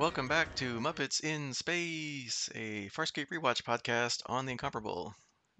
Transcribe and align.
Welcome 0.00 0.28
back 0.28 0.54
to 0.56 0.80
Muppets 0.80 1.22
in 1.22 1.52
Space, 1.52 2.48
a 2.54 2.88
Farscape 2.88 3.26
rewatch 3.28 3.62
podcast 3.62 4.22
on 4.24 4.46
the 4.46 4.52
Incomparable. 4.52 5.14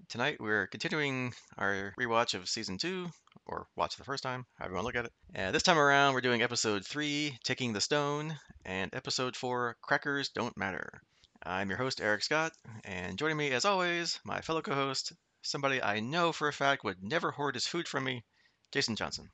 Tonight 0.09 0.39
we're 0.41 0.67
continuing 0.67 1.35
our 1.59 1.93
rewatch 2.01 2.33
of 2.33 2.49
season 2.49 2.79
two, 2.79 3.11
or 3.45 3.67
watch 3.77 3.97
the 3.97 4.05
first 4.05 4.23
time, 4.23 4.47
however 4.55 4.73
you 4.73 4.77
want 4.77 4.85
to 4.85 4.87
look 4.87 4.97
at 4.97 5.05
it. 5.05 5.13
And 5.35 5.55
this 5.55 5.63
time 5.63 5.77
around 5.77 6.15
we're 6.15 6.23
doing 6.23 6.41
episode 6.41 6.87
three, 6.87 7.37
Taking 7.45 7.75
the 7.75 7.83
Stone, 7.83 8.35
and 8.65 8.95
episode 8.95 9.37
four, 9.37 9.77
Crackers 9.83 10.31
Don't 10.31 10.57
Matter. 10.57 11.03
I'm 11.43 11.69
your 11.69 11.77
host, 11.77 12.01
Eric 12.01 12.23
Scott, 12.23 12.53
and 12.87 13.19
joining 13.19 13.37
me 13.37 13.51
as 13.51 13.67
always, 13.67 14.21
my 14.25 14.41
fellow 14.41 14.63
co 14.63 14.73
host, 14.73 15.13
somebody 15.43 15.83
I 15.83 16.01
know 16.01 16.33
for 16.33 16.49
a 16.49 16.53
fact 16.55 16.83
would 16.83 17.03
never 17.03 17.31
hoard 17.31 17.57
his 17.57 17.67
food 17.67 17.87
from 17.87 18.05
me, 18.05 18.25
Jason 18.73 18.97
Johnson. 18.97 19.29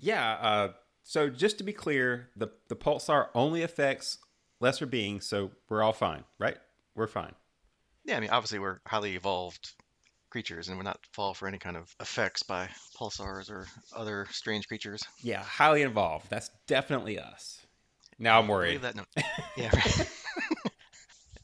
Yeah. 0.00 0.32
Uh, 0.32 0.68
so 1.04 1.30
just 1.30 1.58
to 1.58 1.64
be 1.64 1.72
clear, 1.72 2.30
the 2.36 2.48
the 2.68 2.76
pulsar 2.76 3.28
only 3.36 3.62
affects 3.62 4.18
lesser 4.60 4.86
beings, 4.86 5.26
so 5.26 5.50
we're 5.68 5.82
all 5.82 5.92
fine, 5.92 6.24
right? 6.38 6.56
We're 6.94 7.06
fine. 7.06 7.34
Yeah, 8.04 8.16
I 8.16 8.20
mean, 8.20 8.30
obviously 8.30 8.58
we're 8.58 8.80
highly 8.86 9.14
evolved 9.14 9.72
creatures, 10.30 10.68
and 10.68 10.76
we're 10.76 10.84
not 10.84 10.98
fall 11.12 11.34
for 11.34 11.48
any 11.48 11.58
kind 11.58 11.76
of 11.76 11.94
effects 12.00 12.42
by 12.42 12.68
pulsars 12.98 13.50
or 13.50 13.66
other 13.94 14.26
strange 14.30 14.68
creatures. 14.68 15.02
Yeah, 15.22 15.42
highly 15.42 15.82
involved. 15.82 16.26
That's 16.28 16.50
definitely 16.66 17.18
us. 17.18 17.66
Now 18.18 18.40
I'm 18.40 18.48
worried. 18.48 18.72
Leave 18.72 18.82
that 18.82 18.96
note. 18.96 19.06
yeah. 19.56 19.70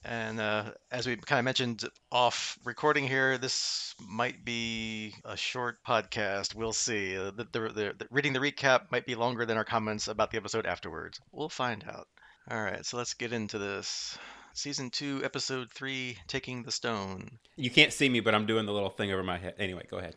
And 0.04 0.38
uh, 0.38 0.72
as 0.90 1.06
we 1.06 1.16
kind 1.16 1.38
of 1.38 1.46
mentioned 1.46 1.84
off 2.12 2.58
recording 2.62 3.08
here, 3.08 3.38
this 3.38 3.94
might 4.06 4.44
be 4.44 5.14
a 5.24 5.34
short 5.34 5.78
podcast. 5.82 6.54
We'll 6.54 6.74
see. 6.74 7.16
Uh, 7.16 7.30
the, 7.30 7.48
the, 7.50 7.60
the, 7.60 7.94
the, 7.98 8.06
reading 8.10 8.34
the 8.34 8.38
recap 8.38 8.92
might 8.92 9.06
be 9.06 9.14
longer 9.14 9.46
than 9.46 9.56
our 9.56 9.64
comments 9.64 10.08
about 10.08 10.30
the 10.30 10.36
episode 10.36 10.66
afterwards. 10.66 11.20
We'll 11.32 11.48
find 11.48 11.82
out. 11.88 12.06
All 12.50 12.62
right, 12.62 12.84
so 12.84 12.98
let's 12.98 13.14
get 13.14 13.32
into 13.32 13.58
this. 13.58 14.18
Season 14.52 14.90
2, 14.90 15.22
Episode 15.24 15.70
3, 15.72 16.18
Taking 16.28 16.62
the 16.62 16.70
Stone. 16.70 17.38
You 17.56 17.70
can't 17.70 17.90
see 17.90 18.06
me, 18.06 18.20
but 18.20 18.34
I'm 18.34 18.44
doing 18.44 18.66
the 18.66 18.72
little 18.72 18.90
thing 18.90 19.10
over 19.10 19.22
my 19.22 19.38
head. 19.38 19.54
Anyway, 19.58 19.86
go 19.90 19.96
ahead. 19.96 20.14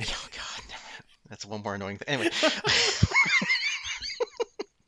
oh, 0.00 0.28
God. 0.30 0.76
That's 1.28 1.44
one 1.44 1.64
more 1.64 1.74
annoying 1.74 1.98
thing. 1.98 2.06
Anyway. 2.06 2.30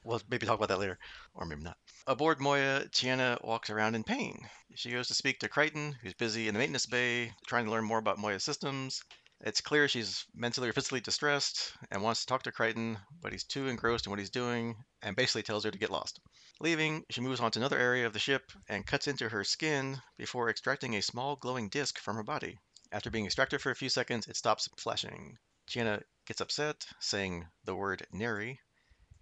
we'll 0.05 0.23
maybe 0.31 0.47
talk 0.47 0.57
about 0.57 0.69
that 0.69 0.79
later, 0.79 0.97
or 1.35 1.45
maybe 1.45 1.63
not. 1.63 1.77
Aboard 2.07 2.41
Moya, 2.41 2.85
Chiana 2.93 3.43
walks 3.45 3.71
around 3.71 3.97
in 3.97 4.05
pain. 4.05 4.39
She 4.77 4.93
goes 4.93 5.09
to 5.09 5.15
speak 5.15 5.41
to 5.41 5.49
Crichton, 5.49 5.97
who's 6.03 6.15
busy 6.15 6.47
in 6.47 6.55
the 6.55 6.59
maintenance 6.61 6.87
bay 6.87 7.33
trying 7.49 7.65
to 7.65 7.73
learn 7.73 7.85
more 7.85 7.99
about 7.99 8.19
Moya's 8.19 8.45
systems. 8.45 9.03
It's 9.41 9.61
clear 9.61 9.89
she's 9.89 10.25
mentally 10.35 10.69
or 10.69 10.73
physically 10.73 11.01
distressed 11.01 11.73
and 11.91 12.03
wants 12.03 12.21
to 12.21 12.27
talk 12.27 12.45
to 12.45 12.53
Crichton, 12.53 12.99
but 13.21 13.33
he's 13.33 13.45
too 13.45 13.69
engrossed 13.69 14.07
in 14.07 14.11
what 14.11 14.19
he's 14.19 14.31
doing 14.31 14.77
and 15.03 15.17
basically 15.17 15.43
tells 15.43 15.65
her 15.65 15.71
to 15.71 15.79
get 15.79 15.91
lost. 15.91 16.21
Leaving, 16.61 17.05
she 17.11 17.21
moves 17.21 17.41
on 17.41 17.51
to 17.51 17.59
another 17.59 17.79
area 17.79 18.07
of 18.07 18.13
the 18.13 18.19
ship 18.19 18.53
and 18.69 18.87
cuts 18.87 19.09
into 19.09 19.29
her 19.29 19.45
skin 19.45 20.01
before 20.17 20.49
extracting 20.49 20.95
a 20.95 21.03
small 21.03 21.37
glowing 21.37 21.69
disc 21.69 21.99
from 21.99 22.17
her 22.17 22.23
body. 22.23 22.59
After 22.93 23.11
being 23.11 23.27
extracted 23.27 23.61
for 23.61 23.71
a 23.71 23.77
few 23.77 23.89
seconds, 23.89 24.29
it 24.29 24.37
stops 24.37 24.69
flashing. 24.79 25.37
Chiana 25.67 26.03
gets 26.27 26.41
upset, 26.41 26.87
saying 27.01 27.47
the 27.65 27.75
word 27.75 28.07
Neri, 28.13 28.61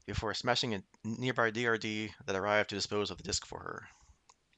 before 0.07 0.35
smashing 0.35 0.75
a 0.75 0.83
nearby 1.05 1.51
DRD 1.51 2.13
that 2.27 2.37
arrived 2.37 2.69
to 2.71 2.75
dispose 2.75 3.11
of 3.11 3.17
the 3.17 3.23
disc 3.23 3.47
for 3.47 3.61
her. 3.61 3.89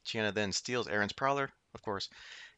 Chiana 0.05 0.33
then 0.33 0.51
steals 0.51 0.87
Aeryn's 0.87 1.13
prowler, 1.13 1.51
of 1.73 1.81
course, 1.81 2.09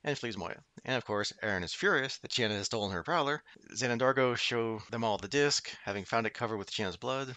and 0.08 0.18
flees 0.18 0.38
Moya. 0.38 0.64
And 0.86 0.96
of 0.96 1.04
course, 1.04 1.34
Aeryn 1.44 1.64
is 1.64 1.74
furious 1.74 2.18
that 2.20 2.32
Chiana 2.32 2.52
has 2.52 2.68
stolen 2.68 2.92
her 2.92 3.04
prowler. 3.04 3.44
Zhaan 3.76 3.90
and 3.90 4.00
D'Argo 4.00 4.36
show 4.36 4.80
them 4.90 5.04
all 5.04 5.18
the 5.18 5.28
disc, 5.28 5.70
having 5.84 6.06
found 6.06 6.26
it 6.26 6.34
covered 6.34 6.58
with 6.58 6.72
Chiana's 6.72 6.96
blood. 6.96 7.36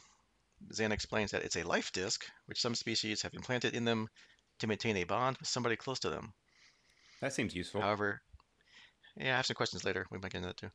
Zhaan 0.73 0.93
explains 0.93 1.33
that 1.33 1.43
it's 1.43 1.57
a 1.57 1.65
life 1.65 1.91
disc, 1.91 2.25
which 2.47 2.61
some 2.61 2.77
species 2.77 3.23
have 3.23 3.35
implanted 3.35 3.75
in 3.75 3.85
them 3.85 4.09
to 4.61 4.69
maintain 4.69 4.97
a 4.99 5.05
bond 5.05 5.37
with 5.39 5.49
somebody 5.49 5.75
close 5.75 5.99
to 6.01 6.11
them. 6.11 6.33
That 7.21 7.33
seems 7.33 7.57
useful. 7.57 7.81
However, 7.81 8.23
yeah, 9.17 9.33
I 9.33 9.37
have 9.39 9.47
some 9.47 9.57
questions 9.57 9.85
later. 9.85 10.07
We 10.13 10.19
might 10.19 10.31
get 10.31 10.39
into 10.39 10.49
that 10.51 10.57
too. 10.57 10.71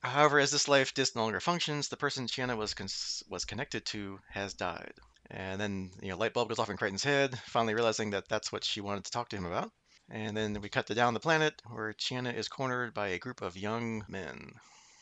However, 0.00 0.38
as 0.38 0.50
this 0.50 0.68
life 0.68 0.92
disc 0.92 1.16
no 1.16 1.22
longer 1.22 1.40
functions, 1.40 1.88
the 1.88 1.96
person 1.96 2.26
Chiana 2.26 2.58
was 2.58 2.74
cons- 2.74 3.22
was 3.30 3.46
connected 3.46 3.86
to 3.86 4.18
has 4.28 4.52
died. 4.52 4.92
And 5.30 5.58
then, 5.58 5.92
you 6.02 6.10
know, 6.10 6.18
light 6.18 6.34
bulb 6.34 6.50
goes 6.50 6.58
off 6.58 6.68
in 6.68 6.76
Crichton's 6.76 7.04
head, 7.04 7.38
finally 7.46 7.74
realizing 7.74 8.10
that 8.10 8.28
that's 8.28 8.52
what 8.52 8.64
she 8.64 8.82
wanted 8.82 9.06
to 9.06 9.10
talk 9.10 9.30
to 9.30 9.36
him 9.36 9.46
about. 9.46 9.72
And 10.10 10.36
then 10.36 10.60
we 10.60 10.68
cut 10.68 10.86
to 10.86 10.94
down 10.94 11.14
the 11.14 11.20
planet 11.20 11.60
where 11.66 11.92
Chiana 11.92 12.34
is 12.34 12.48
cornered 12.48 12.94
by 12.94 13.08
a 13.08 13.18
group 13.18 13.42
of 13.42 13.56
young 13.56 14.04
men. 14.08 14.54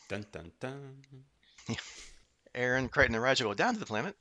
Dun 0.09 0.25
dun 0.31 0.51
dun. 0.59 1.03
Aeryn, 2.55 2.89
Crichton, 2.89 3.15
and 3.15 3.23
Rygel 3.23 3.43
go 3.43 3.53
down 3.53 3.73
to 3.73 3.79
the 3.79 3.85
planet, 3.85 4.15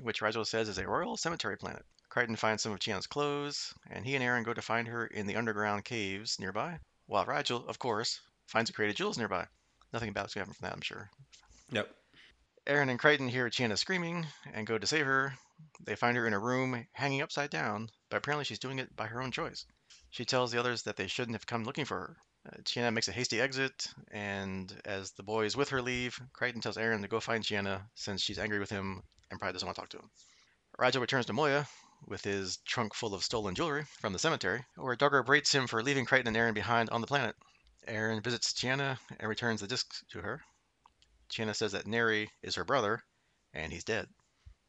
which 0.00 0.20
Rygel 0.20 0.46
says 0.46 0.68
is 0.68 0.78
a 0.78 0.86
royal 0.86 1.16
cemetery 1.16 1.56
planet. 1.56 1.84
Crichton 2.08 2.36
finds 2.36 2.62
some 2.62 2.72
of 2.72 2.78
Chiana's 2.78 3.06
clothes, 3.06 3.74
and 3.90 4.06
he 4.06 4.14
and 4.14 4.24
Aeryn 4.24 4.44
go 4.44 4.54
to 4.54 4.62
find 4.62 4.86
her 4.88 5.06
in 5.06 5.26
the 5.26 5.36
underground 5.36 5.84
caves 5.84 6.38
nearby, 6.38 6.78
while 7.06 7.26
Rygel, 7.26 7.66
of 7.68 7.78
course, 7.78 8.20
finds 8.46 8.70
a 8.70 8.72
crate 8.72 8.90
of 8.90 8.96
jewels 8.96 9.18
nearby. 9.18 9.46
Nothing 9.92 10.12
bad's 10.12 10.34
going 10.34 10.44
to 10.44 10.50
happen 10.50 10.54
from 10.54 10.66
that, 10.66 10.74
I'm 10.74 10.82
sure. 10.82 11.10
Yep. 11.70 11.94
Aeryn 12.66 12.90
and 12.90 12.98
Crichton 12.98 13.28
hear 13.28 13.50
Chiana 13.50 13.76
screaming 13.76 14.26
and 14.54 14.66
go 14.66 14.78
to 14.78 14.86
save 14.86 15.06
her. 15.06 15.34
They 15.84 15.96
find 15.96 16.16
her 16.16 16.26
in 16.26 16.34
a 16.34 16.38
room 16.38 16.86
hanging 16.92 17.22
upside 17.22 17.50
down, 17.50 17.90
but 18.08 18.18
apparently 18.18 18.44
she's 18.44 18.58
doing 18.58 18.78
it 18.78 18.94
by 18.94 19.06
her 19.06 19.20
own 19.20 19.30
choice. 19.30 19.66
She 20.12 20.26
tells 20.26 20.52
the 20.52 20.60
others 20.60 20.82
that 20.82 20.96
they 20.96 21.06
shouldn't 21.06 21.36
have 21.36 21.46
come 21.46 21.64
looking 21.64 21.86
for 21.86 21.98
her. 21.98 22.16
Uh, 22.46 22.60
Chiana 22.64 22.92
makes 22.92 23.08
a 23.08 23.12
hasty 23.12 23.40
exit, 23.40 23.88
and 24.10 24.70
as 24.84 25.12
the 25.12 25.22
boys 25.22 25.56
with 25.56 25.70
her 25.70 25.80
leave, 25.80 26.20
Crichton 26.34 26.60
tells 26.60 26.76
Aeryn 26.76 27.00
to 27.00 27.08
go 27.08 27.18
find 27.18 27.42
Chiana 27.42 27.88
since 27.94 28.20
she's 28.20 28.38
angry 28.38 28.58
with 28.58 28.68
him 28.68 29.02
and 29.30 29.40
probably 29.40 29.54
doesn't 29.54 29.66
want 29.66 29.76
to 29.76 29.80
talk 29.80 29.88
to 29.88 29.96
him. 29.96 30.10
Rygel 30.78 31.00
returns 31.00 31.24
to 31.26 31.32
Moya 31.32 31.66
with 32.06 32.22
his 32.22 32.58
trunk 32.58 32.92
full 32.92 33.14
of 33.14 33.24
stolen 33.24 33.54
jewelry 33.54 33.86
from 34.00 34.12
the 34.12 34.18
cemetery, 34.18 34.62
where 34.76 34.96
D'Argo 34.96 35.22
berates 35.22 35.54
him 35.54 35.66
for 35.66 35.82
leaving 35.82 36.04
Crichton 36.04 36.28
and 36.28 36.36
Aeryn 36.36 36.52
behind 36.52 36.90
on 36.90 37.00
the 37.00 37.06
planet. 37.06 37.34
Aeryn 37.88 38.22
visits 38.22 38.52
Chiana 38.52 38.98
and 39.18 39.30
returns 39.30 39.62
the 39.62 39.66
disc 39.66 40.06
to 40.10 40.20
her. 40.20 40.42
Chiana 41.30 41.56
says 41.56 41.72
that 41.72 41.86
Neri 41.86 42.30
is 42.42 42.56
her 42.56 42.64
brother, 42.64 43.02
and 43.54 43.72
he's 43.72 43.84
dead. 43.84 44.08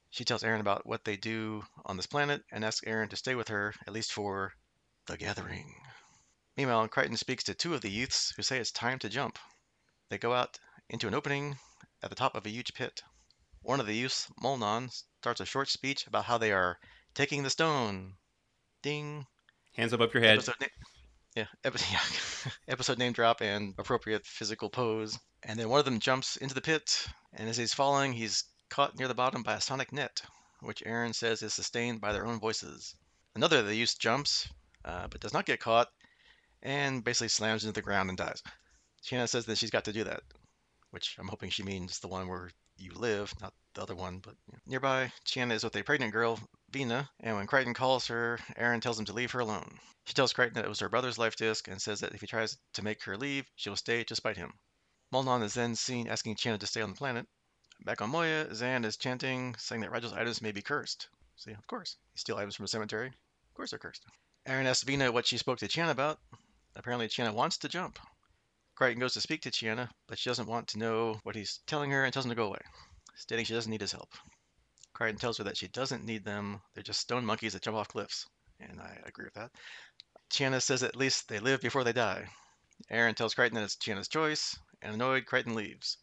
She 0.10 0.24
tells 0.24 0.44
Aeryn 0.44 0.62
about 0.62 0.86
what 0.86 1.04
they 1.04 1.18
do 1.18 1.66
on 1.86 1.98
this 1.98 2.08
planet 2.08 2.46
and 2.50 2.64
asks 2.64 2.88
Aeryn 2.88 3.10
to 3.10 3.18
stay 3.18 3.36
with 3.36 3.50
her, 3.50 3.74
at 3.86 3.92
least 3.92 4.14
for 4.14 4.54
the 5.08 5.18
gathering. 5.18 5.76
Meanwhile, 6.56 6.88
Crichton 6.88 7.18
speaks 7.18 7.44
to 7.46 7.54
two 7.54 7.74
of 7.74 7.82
the 7.82 7.90
youths 7.90 8.34
who 8.36 8.44
say 8.44 8.60
it's 8.60 8.72
time 8.72 9.00
to 9.00 9.10
jump. 9.10 9.40
They 10.10 10.18
go 10.18 10.34
out 10.34 10.60
into 10.90 11.08
an 11.08 11.14
opening 11.14 11.58
at 12.02 12.10
the 12.10 12.16
top 12.16 12.36
of 12.36 12.46
a 12.46 12.50
huge 12.50 12.74
pit. 12.74 13.02
One 13.62 13.80
of 13.80 13.88
the 13.88 13.96
youths, 13.96 14.28
Molnon, 14.42 14.90
starts 15.22 15.42
a 15.42 15.46
short 15.46 15.70
speech 15.70 16.06
about 16.06 16.26
how 16.26 16.38
they 16.38 16.52
are 16.52 16.78
taking 17.16 17.44
the 17.44 17.50
stone. 17.50 18.16
Ding. 18.82 19.26
Hands 19.74 19.94
up 19.94 20.02
up 20.02 20.14
your 20.14 20.22
head. 20.22 20.38
Episode 20.38 20.56
na- 20.62 20.68
yeah, 21.36 21.48
yeah. 21.66 22.52
episode 22.68 23.00
name 23.00 23.14
drop 23.14 23.42
and 23.42 23.74
appropriate 23.80 24.26
physical 24.26 24.70
pose. 24.70 25.18
And 25.42 25.60
then 25.60 25.70
one 25.70 25.80
of 25.80 25.86
them 25.86 26.00
jumps 26.00 26.36
into 26.38 26.54
the 26.54 26.62
pit, 26.62 27.08
and 27.34 27.50
as 27.50 27.58
he's 27.58 27.74
falling, 27.74 28.14
he's 28.14 28.44
caught 28.70 28.98
near 28.98 29.08
the 29.08 29.16
bottom 29.16 29.42
by 29.42 29.56
a 29.56 29.62
sonic 29.62 29.92
net, 29.92 30.22
which 30.62 30.84
Aeryn 30.84 31.16
says 31.16 31.42
is 31.42 31.54
sustained 31.54 32.02
by 32.02 32.14
their 32.14 32.28
own 32.28 32.40
voices. 32.40 32.96
Another 33.36 33.60
of 33.60 33.66
the 33.66 33.76
youths 33.76 33.96
jumps, 33.96 34.48
uh, 34.86 35.08
but 35.10 35.22
does 35.22 35.34
not 35.34 35.46
get 35.46 35.60
caught, 35.60 35.90
and 36.62 37.04
basically 37.04 37.28
slams 37.28 37.64
into 37.64 37.74
the 37.74 37.82
ground 37.82 38.10
and 38.10 38.18
dies. 38.18 38.42
Chiana 39.04 39.28
says 39.28 39.46
that 39.46 39.58
she's 39.58 39.72
got 39.72 39.86
to 39.86 39.94
do 39.94 40.06
that, 40.06 40.22
which 40.92 41.16
I'm 41.20 41.28
hoping 41.28 41.50
she 41.50 41.64
means 41.64 42.00
the 42.00 42.08
one 42.08 42.28
where 42.28 42.52
you 42.78 42.94
live, 42.94 43.34
not 43.42 43.54
the 43.74 43.82
other 43.82 43.96
one. 43.96 44.20
But 44.20 44.36
you 44.48 44.54
know. 44.54 44.60
nearby, 44.66 45.12
Chiana 45.26 45.54
is 45.54 45.64
with 45.64 45.76
a 45.76 45.84
pregnant 45.84 46.14
girl, 46.14 46.40
Vina, 46.72 47.10
and 47.20 47.36
when 47.36 47.48
Crichton 47.48 47.74
calls 47.74 48.08
her, 48.08 48.40
Aeryn 48.58 48.82
tells 48.82 48.98
him 48.98 49.06
to 49.06 49.14
leave 49.14 49.32
her 49.32 49.40
alone. 49.40 49.80
She 50.06 50.14
tells 50.14 50.34
Crichton 50.34 50.56
that 50.56 50.66
it 50.66 50.70
was 50.70 50.80
her 50.80 50.90
brother's 50.90 51.18
life 51.18 51.36
disc 51.36 51.68
and 51.68 51.82
says 51.82 52.00
that 52.02 52.14
if 52.14 52.22
he 52.22 52.28
tries 52.28 52.58
to 52.74 52.84
make 52.84 53.04
her 53.04 53.18
leave, 53.18 53.50
she 53.56 53.70
will 53.70 53.78
stay 53.78 54.04
to 54.04 54.16
spite 54.16 54.38
him. 54.38 54.54
Molnon 55.12 55.44
is 55.44 55.54
then 55.54 55.76
seen 55.76 56.08
asking 56.08 56.36
Chiana 56.36 56.60
to 56.60 56.68
stay 56.68 56.82
on 56.82 56.90
the 56.90 56.98
planet. 56.98 57.28
Back 57.86 58.02
on 58.02 58.10
Moya, 58.10 58.46
Zhaan 58.48 58.86
is 58.86 58.98
chanting, 58.98 59.56
saying 59.58 59.82
that 59.82 59.92
Rygel's 59.92 60.14
items 60.14 60.42
may 60.42 60.52
be 60.52 60.62
cursed. 60.62 61.08
See, 61.36 61.52
of 61.52 61.68
course. 61.68 61.98
You 62.14 62.20
steal 62.20 62.38
items 62.38 62.56
from 62.56 62.66
a 62.66 62.68
cemetery. 62.68 63.08
Of 63.08 63.54
course 63.54 63.72
they're 63.72 63.80
cursed. 63.80 64.06
Aeryn 64.48 64.66
asks 64.66 64.84
Vina 64.84 65.12
what 65.12 65.26
she 65.26 65.38
spoke 65.38 65.60
to 65.60 65.68
Chiana 65.68 65.92
about. 65.92 66.20
Apparently, 66.76 67.08
Chiana 67.08 67.34
wants 67.34 67.58
to 67.60 67.70
jump. 67.70 67.98
Crichton 68.76 69.00
goes 69.00 69.14
to 69.14 69.22
speak 69.22 69.42
to 69.44 69.52
Chiana, 69.52 69.90
but 70.08 70.20
she 70.20 70.30
doesn't 70.30 70.48
want 70.48 70.68
to 70.70 70.80
know 70.80 71.20
what 71.24 71.36
he's 71.36 71.60
telling 71.68 71.92
her 71.92 72.04
and 72.04 72.12
tells 72.12 72.26
him 72.26 72.32
to 72.32 72.36
go 72.36 72.48
away, 72.48 72.60
stating 73.16 73.46
she 73.46 73.54
doesn't 73.54 73.72
need 73.72 73.82
his 73.82 73.92
help. 73.92 74.10
Crichton 74.94 75.20
tells 75.20 75.38
her 75.38 75.46
that 75.46 75.56
she 75.56 75.68
doesn't 75.70 76.04
need 76.04 76.26
them, 76.26 76.62
they're 76.74 76.84
just 76.84 77.00
stone 77.00 77.26
monkeys 77.26 77.54
that 77.54 77.62
jump 77.62 77.78
off 77.78 77.88
cliffs, 77.88 78.28
and 78.60 78.82
I 78.82 78.98
agree 79.06 79.26
with 79.26 79.36
that. 79.36 79.52
Chiana 80.30 80.62
says 80.62 80.84
at 80.84 80.96
least 80.96 81.30
they 81.30 81.40
live 81.40 81.62
before 81.62 81.84
they 81.84 81.94
die. 81.94 82.28
Aeryn 82.92 83.16
tells 83.16 83.36
Crichton 83.36 83.56
that 83.56 83.64
it's 83.64 83.78
Chiana's 83.78 84.08
choice, 84.08 84.58
and 84.82 84.94
annoyed, 84.94 85.26
Crichton 85.26 85.56
leaves. 85.56 85.98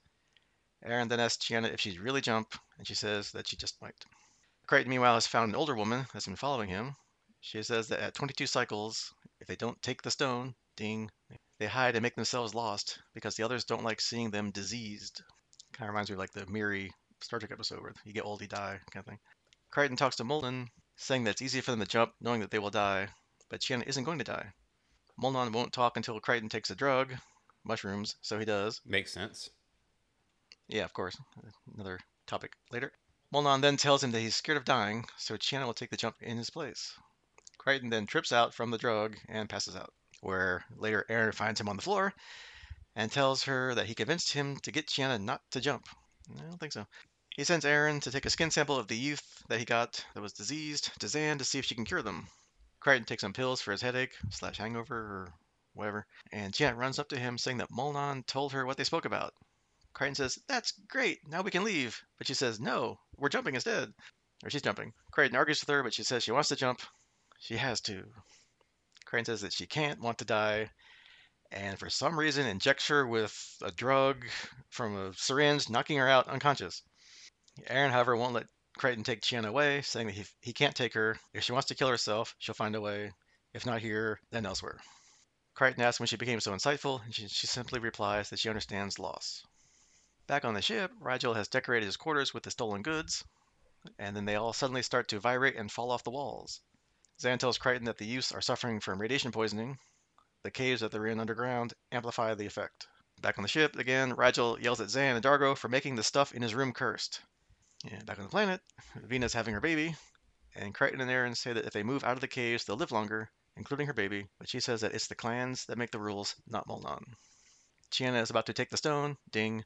Aeryn 0.87 1.09
then 1.09 1.21
asks 1.21 1.45
Chiana 1.45 1.73
if 1.73 1.81
she'd 1.81 2.01
really 2.01 2.21
jump, 2.21 2.55
and 2.79 2.87
she 2.87 2.95
says 2.95 3.33
that 3.33 3.49
she 3.49 3.57
just 3.57 3.83
might. 3.83 4.07
Crichton, 4.67 4.89
meanwhile, 4.89 5.15
has 5.15 5.27
found 5.27 5.51
an 5.51 5.57
older 5.57 5.75
woman 5.75 6.07
that's 6.13 6.27
been 6.27 6.37
following 6.37 6.69
him. 6.69 6.97
She 7.41 7.63
says 7.63 7.89
that 7.89 8.01
at 8.01 8.15
22 8.15 8.47
cycles, 8.47 9.13
if 9.41 9.47
they 9.47 9.57
don't 9.57 9.81
take 9.83 10.03
the 10.03 10.11
stone, 10.11 10.55
ding, 10.77 11.11
they 11.59 11.67
hide 11.67 11.97
and 11.97 12.03
make 12.03 12.15
themselves 12.15 12.55
lost 12.55 13.01
because 13.15 13.37
the 13.37 13.43
others 13.43 13.65
don't 13.65 13.85
like 13.85 14.01
seeing 14.01 14.31
them 14.31 14.51
diseased. 14.51 15.23
Kind 15.73 15.89
of 15.89 15.95
reminds 15.95 16.11
me 16.11 16.15
of 16.15 16.19
like 16.19 16.33
the 16.33 16.47
Miri 16.47 16.91
Star 17.23 17.39
Trek 17.39 17.53
episode 17.53 17.81
where 17.81 17.95
you 18.05 18.13
get 18.13 18.25
old, 18.25 18.41
you 18.43 18.49
die 18.49 18.81
kind 18.91 19.03
of 19.03 19.07
thing. 19.07 19.19
Crichton 19.71 19.97
talks 19.97 20.17
to 20.17 20.25
Molnon, 20.25 20.69
saying 20.97 21.25
that 21.25 21.31
it's 21.33 21.43
easy 21.43 21.61
for 21.61 21.71
them 21.71 21.81
to 21.81 21.87
jump 21.87 22.13
knowing 22.21 22.41
that 22.41 22.51
they 22.51 22.59
will 22.59 22.71
die, 22.71 23.09
but 23.49 23.61
Chiana 23.61 23.87
isn't 23.87 24.05
going 24.05 24.19
to 24.19 24.25
die. 24.25 24.53
Molnon 25.19 25.53
won't 25.53 25.73
talk 25.73 25.97
until 25.97 26.19
Crichton 26.21 26.49
takes 26.49 26.71
a 26.71 26.75
drug, 26.75 27.15
mushrooms, 27.65 28.17
so 28.21 28.39
he 28.39 28.45
does. 28.45 28.81
Makes 28.85 29.13
sense. 29.13 29.49
Yeah, 30.69 30.85
of 30.85 30.93
course. 30.93 31.17
Another 31.75 31.99
topic 32.27 32.53
later. 32.71 32.93
Molnon 33.33 33.61
then 33.61 33.77
tells 33.77 34.03
him 34.03 34.11
that 34.11 34.21
he's 34.21 34.37
scared 34.37 34.59
of 34.59 34.65
dying, 34.65 35.05
so 35.17 35.37
Chiana 35.37 35.67
will 35.67 35.75
take 35.75 35.91
the 35.91 35.97
jump 35.97 36.17
in 36.21 36.37
his 36.37 36.51
place. 36.51 36.93
Crichton 37.61 37.91
then 37.91 38.07
trips 38.07 38.33
out 38.33 38.55
from 38.55 38.71
the 38.71 38.79
drug 38.79 39.19
and 39.29 39.47
passes 39.47 39.77
out, 39.77 39.93
where 40.23 40.65
later 40.77 41.05
Aeryn 41.11 41.35
finds 41.35 41.61
him 41.61 41.69
on 41.69 41.77
the 41.77 41.83
floor 41.83 42.15
and 42.97 43.13
tells 43.13 43.43
her 43.43 43.75
that 43.75 43.85
he 43.85 43.95
convinced 43.95 44.33
him 44.33 44.57
to 44.61 44.73
get 44.73 44.87
Chiana 44.87 45.21
not 45.21 45.43
to 45.51 45.61
jump. 45.61 45.87
I 46.35 46.41
don't 46.41 46.59
think 46.59 46.73
so. 46.73 46.87
He 47.37 47.45
sends 47.45 47.67
Aeryn 47.67 48.01
to 48.01 48.11
take 48.11 48.25
a 48.25 48.31
skin 48.31 48.51
sample 48.51 48.79
of 48.79 48.89
the 48.89 48.97
youth 48.97 49.45
that 49.51 49.59
he 49.59 49.67
got 49.67 50.03
that 50.15 50.23
was 50.23 50.33
diseased 50.33 50.99
to 51.01 51.07
Zhaan 51.07 51.37
to 51.37 51.45
see 51.45 51.59
if 51.59 51.67
she 51.67 51.75
can 51.75 51.85
cure 51.85 52.01
them. 52.01 52.29
Crichton 52.81 53.05
takes 53.05 53.21
some 53.21 53.35
pills 53.35 53.61
for 53.61 53.73
his 53.73 53.83
headache 53.83 54.15
slash 54.31 54.57
hangover 54.57 54.97
or 54.97 55.35
whatever, 55.75 56.07
and 56.33 56.55
Chiana 56.55 56.79
runs 56.79 56.99
up 56.99 57.11
to 57.11 57.21
him 57.21 57.37
saying 57.37 57.59
that 57.59 57.71
Molnon 57.71 58.23
told 58.27 58.55
her 58.55 58.65
what 58.65 58.79
they 58.79 58.85
spoke 58.85 59.05
about. 59.05 59.35
Crichton 59.93 60.15
says, 60.15 60.39
That's 60.49 60.73
great, 60.89 61.19
now 61.29 61.43
we 61.43 61.51
can 61.51 61.65
leave. 61.65 62.01
But 62.17 62.27
she 62.27 62.33
says, 62.35 62.59
No, 62.59 62.99
we're 63.19 63.29
jumping 63.29 63.55
instead. 63.55 63.93
Or 64.43 64.49
she's 64.49 64.63
jumping. 64.63 64.95
Crichton 65.11 65.37
argues 65.37 65.61
with 65.61 65.69
her, 65.69 65.83
but 65.83 65.93
she 65.93 66.05
says 66.05 66.25
she 66.25 66.33
wants 66.33 66.49
to 66.49 66.57
jump. 66.57 66.81
She 67.43 67.57
has 67.57 67.81
to. 67.83 68.05
Crichton 69.07 69.25
says 69.25 69.41
that 69.41 69.55
she 69.55 69.67
can't 69.67 70.01
want 70.01 70.19
to 70.19 70.27
die, 70.27 70.71
and 71.51 71.79
for 71.79 71.89
some 71.89 72.19
reason 72.19 72.47
injects 72.47 72.89
her 72.89 73.07
with 73.07 73.35
a 73.63 73.73
drug 73.73 74.27
from 74.69 74.97
a 74.97 75.15
syringe, 75.15 75.71
knocking 75.71 75.97
her 75.97 76.07
out 76.07 76.29
unconscious. 76.29 76.83
Aeryn, 77.67 77.93
however, 77.93 78.15
won't 78.15 78.35
let 78.35 78.47
Crichton 78.77 79.05
take 79.05 79.23
Chiana 79.23 79.49
away, 79.49 79.81
saying 79.81 80.09
that 80.09 80.17
he, 80.17 80.27
he 80.43 80.53
can't 80.53 80.77
take 80.77 80.93
her. 80.93 81.19
If 81.33 81.43
she 81.43 81.53
wants 81.53 81.69
to 81.69 81.75
kill 81.75 81.89
herself, 81.89 82.37
she'll 82.39 82.55
find 82.55 82.77
a 82.77 82.81
way. 82.81 83.11
If 83.55 83.65
not 83.65 83.81
here, 83.81 84.21
then 84.31 84.45
elsewhere. 84.45 84.79
Crichton 85.55 85.83
asks 85.83 85.99
when 85.99 86.09
she 86.09 86.17
became 86.17 86.41
so 86.41 86.53
insightful, 86.53 87.03
and 87.03 87.15
she, 87.15 87.27
she 87.29 87.47
simply 87.47 87.81
replies 87.81 88.29
that 88.29 88.39
she 88.39 88.51
understands 88.51 88.99
loss. 88.99 89.47
Back 90.27 90.45
on 90.45 90.53
the 90.53 90.63
ship, 90.63 90.93
Rygel 91.01 91.37
has 91.37 91.49
decorated 91.49 91.87
his 91.87 91.97
quarters 91.97 92.35
with 92.35 92.43
the 92.43 92.51
stolen 92.51 92.83
goods, 92.83 93.25
and 93.99 94.15
then 94.15 94.27
they 94.27 94.37
all 94.37 94.53
suddenly 94.53 94.83
start 94.83 95.09
to 95.09 95.21
vibrate 95.21 95.57
and 95.57 95.73
fall 95.73 95.91
off 95.91 96.05
the 96.05 96.11
walls. 96.11 96.61
Zhaan 97.21 97.39
tells 97.39 97.59
Crichton 97.59 97.85
that 97.85 97.99
the 97.99 98.07
youths 98.07 98.33
are 98.33 98.41
suffering 98.41 98.81
from 98.81 99.01
radiation 99.01 99.31
poisoning. 99.31 99.79
The 100.43 100.51
caves 100.51 100.81
that 100.81 100.91
they're 100.91 101.07
in 101.07 101.21
underground 101.21 101.75
amplify 101.93 102.35
the 102.35 102.47
effect. 102.47 102.87
Back 103.21 103.39
on 103.39 103.43
the 103.43 103.49
ship, 103.49 103.77
again, 103.77 104.15
Rygel 104.15 104.63
yells 104.63 104.81
at 104.81 104.89
Zhaan 104.89 105.15
and 105.15 105.23
D'Argo 105.23 105.55
for 105.55 105.69
making 105.69 105.97
the 105.97 106.03
stuff 106.03 106.33
in 106.33 106.41
his 106.41 106.55
room 106.55 106.73
cursed. 106.73 107.21
And 107.91 108.07
back 108.07 108.19
on 108.19 108.25
the 108.25 108.31
planet, 108.31 108.61
Vina's 108.97 109.35
having 109.35 109.53
her 109.53 109.61
baby, 109.61 109.95
and 110.55 110.75
Crichton 110.75 111.01
and 111.01 111.11
Aeryn 111.11 111.37
say 111.37 111.53
that 111.53 111.67
if 111.67 111.73
they 111.73 111.83
move 111.83 112.05
out 112.05 112.15
of 112.15 112.21
the 112.21 112.29
caves, 112.29 112.65
they'll 112.65 112.77
live 112.77 112.93
longer, 112.93 113.31
including 113.57 113.87
her 113.87 113.93
baby, 113.93 114.27
but 114.39 114.49
she 114.49 114.61
says 114.61 114.81
that 114.81 114.95
it's 114.95 115.07
the 115.07 115.15
clans 115.15 115.67
that 115.67 115.79
make 115.79 115.91
the 115.91 115.99
rules, 115.99 116.35
not 116.47 116.67
Molnon. 116.67 117.05
Chiana 117.91 118.23
is 118.23 118.31
about 118.31 118.47
to 118.47 118.53
take 118.53 118.71
the 118.71 118.77
stone, 118.77 119.17
ding, 119.31 119.65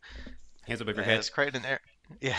Hands 0.66 0.80
above 0.80 0.96
your 0.96 1.04
head. 1.04 1.28
Crichton 1.32 1.64
and 1.64 1.64
Aeryn, 1.64 1.78
yeah. 2.20 2.38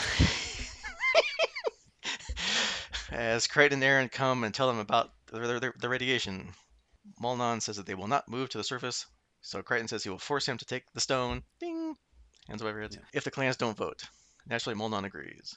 As 3.11 3.45
Crichton 3.45 3.83
and 3.83 4.09
Aeryn 4.09 4.11
come 4.11 4.43
and 4.43 4.53
tell 4.53 4.67
them 4.67 4.79
about 4.79 5.11
the, 5.27 5.39
the, 5.39 5.73
the 5.77 5.89
radiation, 5.89 6.53
Molnon 7.21 7.61
says 7.61 7.77
that 7.77 7.85
they 7.85 7.93
will 7.93 8.07
not 8.07 8.27
move 8.27 8.49
to 8.49 8.57
the 8.57 8.63
surface, 8.63 9.05
so 9.41 9.61
Crichton 9.61 9.87
says 9.87 10.03
he 10.03 10.09
will 10.09 10.17
force 10.17 10.47
him 10.47 10.57
to 10.57 10.65
take 10.65 10.91
the 10.93 10.99
stone, 10.99 11.43
ding, 11.59 11.95
hands 12.47 12.63
your 12.63 12.81
heads, 12.81 12.97
if 13.13 13.23
the 13.23 13.31
clans 13.31 13.57
don't 13.57 13.77
vote. 13.77 14.03
Naturally, 14.47 14.75
Molnon 14.75 15.05
agrees. 15.05 15.55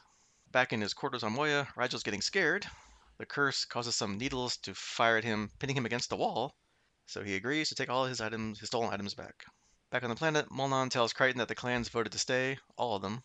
Back 0.50 0.72
in 0.72 0.80
his 0.80 0.92
quarters 0.92 1.22
on 1.22 1.32
Moya, 1.32 1.66
Rygel's 1.74 2.02
getting 2.02 2.20
scared. 2.20 2.66
The 3.18 3.26
curse 3.26 3.64
causes 3.64 3.96
some 3.96 4.18
needles 4.18 4.58
to 4.58 4.74
fire 4.74 5.16
at 5.16 5.24
him, 5.24 5.50
pinning 5.58 5.76
him 5.76 5.86
against 5.86 6.10
the 6.10 6.16
wall, 6.16 6.54
so 7.06 7.22
he 7.22 7.34
agrees 7.34 7.70
to 7.70 7.74
take 7.74 7.88
all 7.88 8.04
his 8.04 8.20
items, 8.20 8.60
his 8.60 8.68
stolen 8.68 8.92
items 8.92 9.14
back. 9.14 9.44
Back 9.90 10.02
on 10.02 10.10
the 10.10 10.16
planet, 10.16 10.50
Molnon 10.50 10.90
tells 10.90 11.14
Crichton 11.14 11.38
that 11.38 11.48
the 11.48 11.54
clans 11.54 11.88
voted 11.88 12.12
to 12.12 12.18
stay, 12.18 12.58
all 12.76 12.96
of 12.96 13.02
them. 13.02 13.22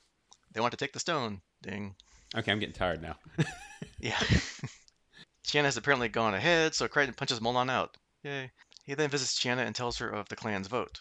They 0.54 0.62
want 0.62 0.72
to 0.72 0.78
take 0.78 0.94
the 0.94 1.00
stone. 1.00 1.42
Ding. 1.62 1.96
Okay, 2.36 2.52
I'm 2.52 2.60
getting 2.60 2.74
tired 2.74 3.02
now. 3.02 3.18
Yeah. 4.00 4.20
Chiana 5.46 5.66
has 5.66 5.78
apparently 5.78 6.10
gone 6.10 6.34
ahead, 6.34 6.74
so 6.74 6.88
Crichton 6.88 7.14
punches 7.14 7.42
Molnon 7.42 7.70
out. 7.70 7.96
Yay. 8.24 8.52
He 8.86 8.96
then 8.96 9.10
visits 9.10 9.40
Chiana 9.40 9.66
and 9.66 9.76
tells 9.76 9.98
her 9.98 10.10
of 10.10 10.28
the 10.30 10.36
clan's 10.36 10.68
vote. 10.68 11.00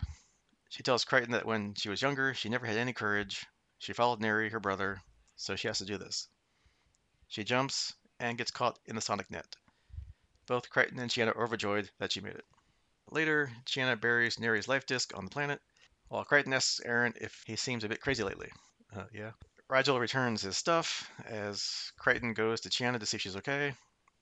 She 0.68 0.82
tells 0.82 1.04
Crichton 1.04 1.32
that 1.32 1.46
when 1.46 1.74
she 1.74 1.88
was 1.88 2.02
younger, 2.02 2.34
she 2.34 2.48
never 2.48 2.66
had 2.66 2.76
any 2.76 2.92
courage. 2.92 3.44
She 3.78 3.92
followed 3.92 4.20
Neri, 4.20 4.50
her 4.50 4.60
brother, 4.60 5.02
so 5.36 5.56
she 5.56 5.68
has 5.68 5.78
to 5.78 5.84
do 5.84 5.98
this. 5.98 6.28
She 7.28 7.44
jumps 7.44 7.94
and 8.20 8.38
gets 8.38 8.50
caught 8.50 8.78
in 8.86 8.94
the 8.94 9.00
sonic 9.00 9.30
net. 9.30 9.56
Both 10.46 10.70
Crichton 10.70 10.98
and 10.98 11.10
Chiana 11.10 11.36
are 11.36 11.44
overjoyed 11.44 11.90
that 11.98 12.12
she 12.12 12.20
made 12.20 12.34
it. 12.34 12.44
Later, 13.10 13.50
Chiana 13.66 14.00
buries 14.00 14.38
Neri's 14.38 14.68
life 14.68 14.86
disc 14.86 15.16
on 15.16 15.24
the 15.24 15.30
planet, 15.30 15.60
while 16.08 16.24
Crichton 16.24 16.52
asks 16.52 16.80
Aeryn 16.86 17.16
if 17.20 17.42
he 17.46 17.56
seems 17.56 17.84
a 17.84 17.88
bit 17.88 18.00
crazy 18.00 18.22
lately. 18.22 18.50
Uh, 18.94 19.04
yeah. 19.12 19.32
Rygel 19.72 19.98
returns 19.98 20.42
his 20.42 20.58
stuff 20.58 21.10
as 21.26 21.92
Crichton 21.96 22.34
goes 22.34 22.60
to 22.60 22.68
Chiana 22.68 23.00
to 23.00 23.06
see 23.06 23.16
if 23.16 23.22
she's 23.22 23.36
okay. 23.36 23.72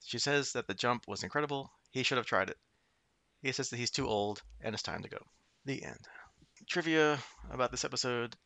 She 0.04 0.20
says 0.20 0.52
that 0.52 0.68
the 0.68 0.74
jump 0.74 1.08
was 1.08 1.24
incredible. 1.24 1.72
He 1.90 2.04
should 2.04 2.18
have 2.18 2.26
tried 2.26 2.50
it. 2.50 2.56
He 3.42 3.50
says 3.50 3.70
that 3.70 3.76
he's 3.76 3.90
too 3.90 4.06
old 4.06 4.40
and 4.60 4.74
it's 4.74 4.84
time 4.84 5.02
to 5.02 5.08
go. 5.08 5.18
The 5.64 5.82
end. 5.82 5.98
Trivia 6.68 7.18
about 7.50 7.72
this 7.72 7.84
episode 7.84 8.36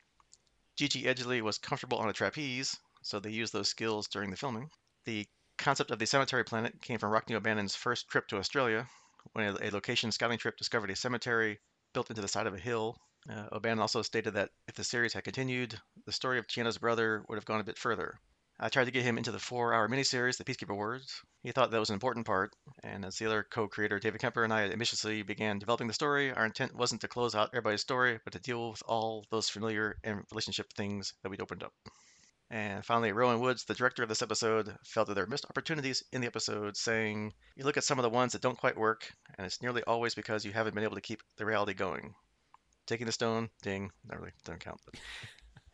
Gigi 0.77 1.03
Edgley 1.03 1.43
was 1.43 1.59
comfortable 1.59 1.99
on 1.99 2.09
a 2.09 2.15
trapeze, 2.15 2.75
so 3.03 3.21
they 3.21 3.31
used 3.31 3.53
those 3.53 3.69
skills 3.69 4.09
during 4.09 4.31
the 4.31 4.37
filming. 4.39 4.71
The 5.05 5.27
concept 5.59 5.91
of 5.91 5.99
the 5.99 6.07
cemetery 6.07 6.43
planet 6.43 6.81
came 6.81 6.99
from 6.99 7.13
Rockne 7.13 7.37
O'Bannon's 7.37 7.77
first 7.77 8.09
trip 8.09 8.29
to 8.29 8.39
Australia, 8.39 8.89
when 9.33 9.57
a 9.63 9.71
location 9.71 10.11
scouting 10.11 10.39
trip 10.39 10.57
discovered 10.57 10.91
a 10.91 10.97
cemetery 10.97 11.61
built 11.93 12.09
into 12.09 12.23
the 12.23 12.29
side 12.29 12.47
of 12.47 12.55
a 12.55 12.59
hill. 12.59 12.99
Uh, 13.29 13.47
O'Bannon 13.53 13.81
also 13.81 14.03
stated 14.03 14.35
that 14.35 14.51
if 14.69 14.75
the 14.75 14.85
series 14.85 15.15
had 15.15 15.25
continued, 15.25 15.81
the 16.05 16.13
story 16.13 16.39
of 16.39 16.47
Chiana's 16.47 16.79
brother 16.79 17.25
would 17.29 17.37
have 17.37 17.47
gone 17.47 17.61
a 17.61 17.65
bit 17.65 17.79
further. 17.79 18.19
I 18.61 18.69
tried 18.69 18.85
to 18.85 18.93
get 18.93 19.03
him 19.03 19.19
into 19.19 19.33
the 19.33 19.39
four-hour 19.39 19.89
miniseries, 19.89 20.37
The 20.37 20.45
Peacekeeper 20.45 20.77
Wars. 20.77 21.21
He 21.43 21.51
thought 21.51 21.71
that 21.71 21.81
was 21.81 21.91
an 21.91 21.95
important 21.95 22.25
part, 22.25 22.55
and 22.83 23.05
as 23.05 23.17
the 23.17 23.27
other 23.27 23.43
co-creator 23.43 23.99
David 23.99 24.21
Kemper 24.21 24.45
and 24.45 24.53
I 24.53 24.71
ambitiously 24.71 25.23
began 25.23 25.59
developing 25.59 25.89
the 25.89 25.93
story, 25.93 26.33
our 26.33 26.45
intent 26.47 26.75
wasn't 26.75 27.01
to 27.01 27.09
close 27.09 27.35
out 27.35 27.49
everybody's 27.53 27.81
story, 27.81 28.21
but 28.23 28.33
to 28.35 28.39
deal 28.39 28.71
with 28.71 28.83
all 28.87 29.25
those 29.31 29.49
familiar 29.49 29.97
and 30.05 30.23
relationship 30.31 30.73
things 30.75 31.15
that 31.23 31.31
we'd 31.31 31.41
opened 31.41 31.65
up. 31.65 31.73
And 32.51 32.85
finally, 32.85 33.11
Rowan 33.11 33.41
Woods, 33.41 33.65
the 33.65 33.75
director 33.75 34.05
of 34.05 34.09
this 34.09 34.23
episode, 34.23 34.77
felt 34.85 35.09
that 35.09 35.15
there 35.15 35.25
were 35.25 35.31
missed 35.31 35.47
opportunities 35.47 36.05
in 36.13 36.21
the 36.21 36.29
episode, 36.29 36.77
saying, 36.77 37.33
You 37.57 37.65
look 37.65 37.77
at 37.77 37.85
some 37.85 37.99
of 37.99 38.05
the 38.05 38.11
ones 38.11 38.33
that 38.33 38.43
don't 38.43 38.59
quite 38.59 38.77
work, 38.77 39.11
and 39.37 39.45
it's 39.47 39.63
nearly 39.63 39.83
always 39.83 40.15
because 40.15 40.45
you 40.45 40.53
haven't 40.53 40.75
been 40.75 40.85
able 40.85 40.95
to 40.95 41.01
keep 41.01 41.23
the 41.39 41.47
reality 41.47 41.75
going. 41.75 42.15
Taking 42.87 43.07
the 43.07 43.13
stone, 43.13 43.49
ding, 43.63 43.91
not 44.07 44.19
really, 44.19 44.33
doesn't 44.45 44.61
count. 44.61 44.81
But 44.85 45.01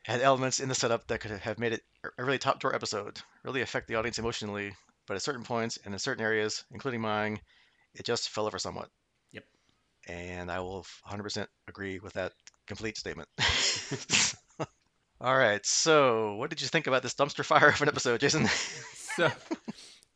had 0.04 0.20
elements 0.20 0.60
in 0.60 0.68
the 0.68 0.74
setup 0.74 1.06
that 1.08 1.20
could 1.20 1.32
have 1.32 1.58
made 1.58 1.72
it 1.72 1.82
a 2.18 2.24
really 2.24 2.38
top 2.38 2.60
drawer 2.60 2.74
episode, 2.74 3.20
really 3.44 3.60
affect 3.60 3.88
the 3.88 3.96
audience 3.96 4.18
emotionally, 4.18 4.72
but 5.06 5.14
at 5.14 5.22
certain 5.22 5.44
points 5.44 5.78
and 5.84 5.92
in 5.92 5.98
certain 5.98 6.24
areas, 6.24 6.64
including 6.70 7.00
mine, 7.00 7.40
it 7.94 8.04
just 8.04 8.30
fell 8.30 8.46
over 8.46 8.58
somewhat. 8.58 8.88
Yep. 9.32 9.44
And 10.08 10.50
I 10.50 10.60
will 10.60 10.86
100% 11.08 11.46
agree 11.68 11.98
with 11.98 12.14
that 12.14 12.32
complete 12.66 12.96
statement. 12.96 13.28
All 15.20 15.36
right, 15.36 15.64
so 15.66 16.36
what 16.36 16.48
did 16.48 16.62
you 16.62 16.68
think 16.68 16.86
about 16.86 17.02
this 17.02 17.14
dumpster 17.14 17.44
fire 17.44 17.68
of 17.68 17.82
an 17.82 17.88
episode, 17.88 18.20
Jason? 18.20 18.46
so, 19.16 19.30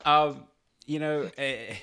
um, 0.04 0.44
you 0.86 0.98
know, 0.98 1.30
eh, 1.36 1.74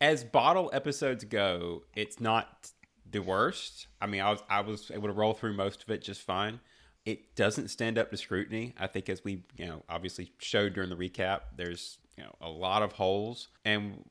as 0.00 0.24
bottle 0.24 0.70
episodes 0.74 1.24
go, 1.24 1.84
it's 1.96 2.20
not 2.20 2.70
the 3.10 3.20
worst. 3.20 3.86
I 4.00 4.06
mean, 4.06 4.20
I 4.20 4.30
was 4.30 4.42
I 4.48 4.60
was 4.60 4.90
able 4.90 5.08
to 5.08 5.14
roll 5.14 5.34
through 5.34 5.54
most 5.54 5.82
of 5.82 5.90
it 5.90 6.02
just 6.02 6.22
fine. 6.22 6.60
It 7.04 7.34
doesn't 7.36 7.68
stand 7.68 7.96
up 7.98 8.10
to 8.10 8.16
scrutiny. 8.16 8.74
I 8.78 8.86
think, 8.86 9.08
as 9.08 9.24
we 9.24 9.44
you 9.56 9.66
know 9.66 9.82
obviously 9.88 10.32
showed 10.38 10.74
during 10.74 10.90
the 10.90 10.96
recap, 10.96 11.40
there's 11.56 11.98
you 12.16 12.24
know 12.24 12.34
a 12.40 12.48
lot 12.48 12.82
of 12.82 12.92
holes, 12.92 13.48
and 13.64 14.04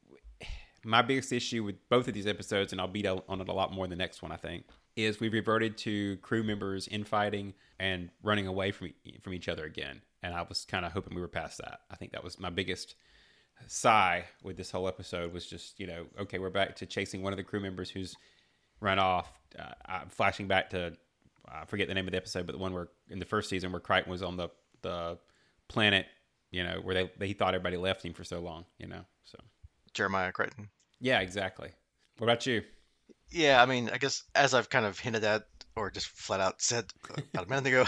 my 0.84 1.02
biggest 1.02 1.32
issue 1.32 1.64
with 1.64 1.76
both 1.90 2.08
of 2.08 2.14
these 2.14 2.28
episodes, 2.28 2.72
and 2.72 2.80
I'll 2.80 2.88
beat 2.88 3.06
on 3.06 3.42
it 3.42 3.50
a 3.50 3.54
lot 3.54 3.74
more 3.74 3.84
in 3.84 3.90
the 3.90 3.96
next 3.96 4.22
one, 4.22 4.32
I 4.32 4.38
think, 4.38 4.66
is 4.96 5.20
we 5.20 5.30
reverted 5.30 5.78
to 5.80 6.18
crew 6.18 6.44
members 6.44 6.88
infighting 6.88 7.54
and 7.80 8.10
running 8.24 8.48
away 8.48 8.72
from 8.72 8.90
from 9.22 9.34
each 9.34 9.50
other 9.50 9.66
again. 9.66 10.02
And 10.24 10.34
I 10.34 10.42
was 10.42 10.66
kind 10.66 10.86
of 10.86 10.92
hoping 10.92 11.16
we 11.16 11.22
were 11.22 11.28
past 11.28 11.60
that. 11.60 11.82
I 11.92 11.96
think 11.96 12.12
that 12.14 12.24
was 12.24 12.40
my 12.40 12.50
biggest 12.50 12.96
sigh 13.66 14.26
with 14.44 14.56
this 14.56 14.70
whole 14.70 14.88
episode 14.88 15.34
was 15.34 15.48
just 15.48 15.80
you 15.80 15.88
know 15.88 16.06
okay 16.20 16.38
we're 16.38 16.50
back 16.50 16.76
to 16.76 16.86
chasing 16.86 17.24
one 17.24 17.34
of 17.34 17.38
the 17.38 17.44
crew 17.44 17.60
members 17.60 17.90
who's 17.90 18.16
run 18.80 19.00
off. 19.00 19.32
Uh, 19.58 19.72
I'm 19.86 20.10
flashing 20.10 20.48
back 20.48 20.72
to 20.72 20.94
I 21.48 21.66
forget 21.66 21.88
the 21.88 21.94
name 21.94 22.08
of 22.08 22.12
the 22.12 22.18
episode, 22.18 22.46
but 22.46 22.54
the 22.54 22.60
one 22.60 22.74
where 22.74 22.90
in 23.10 23.20
the 23.20 23.26
first 23.26 23.50
season 23.50 23.72
where 23.72 23.80
Crichton 23.80 24.12
was 24.12 24.22
on 24.22 24.38
the 24.38 24.50
the 24.82 25.18
planet, 25.68 26.06
you 26.52 26.64
know, 26.64 26.80
where 26.84 26.94
they 26.94 27.12
they 27.18 27.34
thought 27.34 27.56
everybody 27.56 27.78
left 27.78 28.04
him 28.04 28.14
for 28.14 28.24
so 28.24 28.40
long, 28.40 28.66
you 28.78 28.88
know. 28.88 29.06
So 29.24 29.38
Jeremiah 29.94 30.32
Crichton. 30.32 30.70
Yeah, 31.00 31.20
exactly. 31.20 31.70
What 32.18 32.26
about 32.26 32.46
you? 32.46 32.64
Yeah, 33.30 33.62
I 33.62 33.66
mean, 33.66 33.90
I 33.92 33.98
guess 33.98 34.24
as 34.36 34.54
I've 34.54 34.70
kind 34.70 34.86
of 34.86 35.00
hinted 35.00 35.24
at, 35.24 35.44
or 35.76 35.92
just 35.92 36.08
flat 36.08 36.40
out 36.40 36.62
said 36.62 36.86
about 37.34 37.46
a 37.46 37.50
minute 37.50 37.68
ago, 37.68 37.86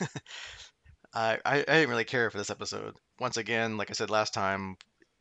I, 1.14 1.38
I 1.44 1.58
I 1.58 1.62
didn't 1.62 1.90
really 1.90 2.04
care 2.04 2.30
for 2.30 2.38
this 2.38 2.50
episode. 2.50 2.96
Once 3.18 3.36
again, 3.36 3.76
like 3.76 3.90
I 3.90 3.94
said 3.94 4.10
last 4.10 4.34
time, 4.34 4.76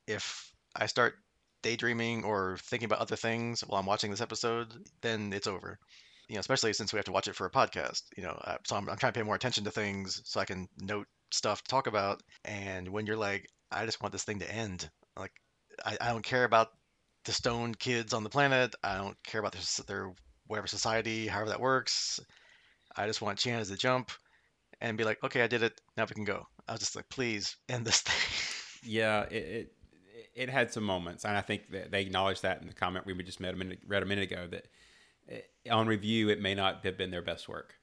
if 0.08 0.54
I 0.76 0.86
start 0.86 1.16
daydreaming 1.62 2.24
or 2.24 2.58
thinking 2.64 2.86
about 2.86 3.00
other 3.00 3.16
things 3.16 3.62
while 3.62 3.80
I'm 3.80 3.86
watching 3.86 4.12
this 4.12 4.22
episode, 4.22 4.74
then 5.02 5.34
it's 5.34 5.48
over. 5.48 5.80
You 6.28 6.36
know, 6.36 6.42
especially 6.42 6.74
since 6.74 6.94
we 6.94 6.98
have 6.98 7.06
to 7.06 7.12
watch 7.12 7.28
it 7.28 7.36
for 7.36 7.48
a 7.48 7.52
podcast. 7.52 8.04
You 8.16 8.24
know, 8.24 8.40
uh, 8.44 8.58
so 8.66 8.76
I'm, 8.76 8.90
I'm 8.90 8.98
trying 8.98 9.14
to 9.14 9.20
pay 9.20 9.26
more 9.26 9.36
attention 9.36 9.64
to 9.64 9.72
things 9.72 10.22
so 10.26 10.40
I 10.40 10.46
can 10.46 10.68
note 10.80 11.08
stuff 11.32 11.64
to 11.64 11.70
talk 11.70 11.88
about. 11.88 12.22
And 12.46 12.90
when 12.90 13.06
you're 13.06 13.18
like, 13.18 13.48
I 13.72 13.86
just 13.86 14.02
want 14.02 14.12
this 14.12 14.24
thing 14.24 14.40
to 14.40 14.52
end. 14.52 14.90
Like, 15.18 15.32
I, 15.86 15.98
I 16.00 16.10
don't 16.10 16.24
care 16.24 16.44
about 16.44 16.70
the 17.26 17.32
stone 17.32 17.74
kids 17.74 18.14
on 18.14 18.24
the 18.24 18.30
planet. 18.30 18.76
I 18.84 18.98
don't 18.98 19.18
care 19.24 19.40
about 19.40 19.54
their, 19.54 19.86
their 19.88 20.14
whatever 20.48 20.68
society, 20.68 21.28
however 21.28 21.50
that 21.50 21.62
works. 21.62 22.20
I 22.96 23.08
just 23.08 23.22
want 23.22 23.40
Chiana 23.40 23.68
to 23.68 23.78
jump 23.78 24.12
and 24.82 24.98
be 24.98 25.04
like, 25.04 25.24
okay, 25.24 25.42
I 25.42 25.48
did 25.48 25.64
it. 25.64 25.80
Now 25.98 26.06
we 26.06 26.16
can 26.16 26.26
go. 26.26 26.46
I 26.68 26.72
was 26.74 26.82
just 26.82 26.96
like, 26.96 27.10
please 27.10 27.56
end 27.68 27.86
this 27.86 28.02
thing. 28.02 28.92
yeah, 28.92 29.24
it, 29.24 29.36
it, 29.36 29.74
it 30.40 30.50
had 30.50 30.72
some 30.72 30.86
moments, 30.86 31.26
and 31.26 31.36
I 31.36 31.42
think 31.42 31.70
that 31.72 31.92
they 31.92 32.02
acknowledged 32.02 32.44
that 32.44 32.62
in 32.62 32.68
the 32.68 32.74
comment 32.74 33.06
we 33.06 33.14
just 33.24 33.42
a 33.42 33.54
minute, 33.54 33.80
read 33.86 34.04
a 34.04 34.06
minute 34.06 34.32
ago 34.32 34.48
that 34.50 34.68
eh, 35.28 35.42
on 35.70 35.86
review 35.86 36.30
it 36.30 36.40
may 36.40 36.56
not 36.56 36.86
have 36.86 36.98
been 36.98 37.12
their 37.12 37.22
best 37.22 37.50
work. 37.50 37.76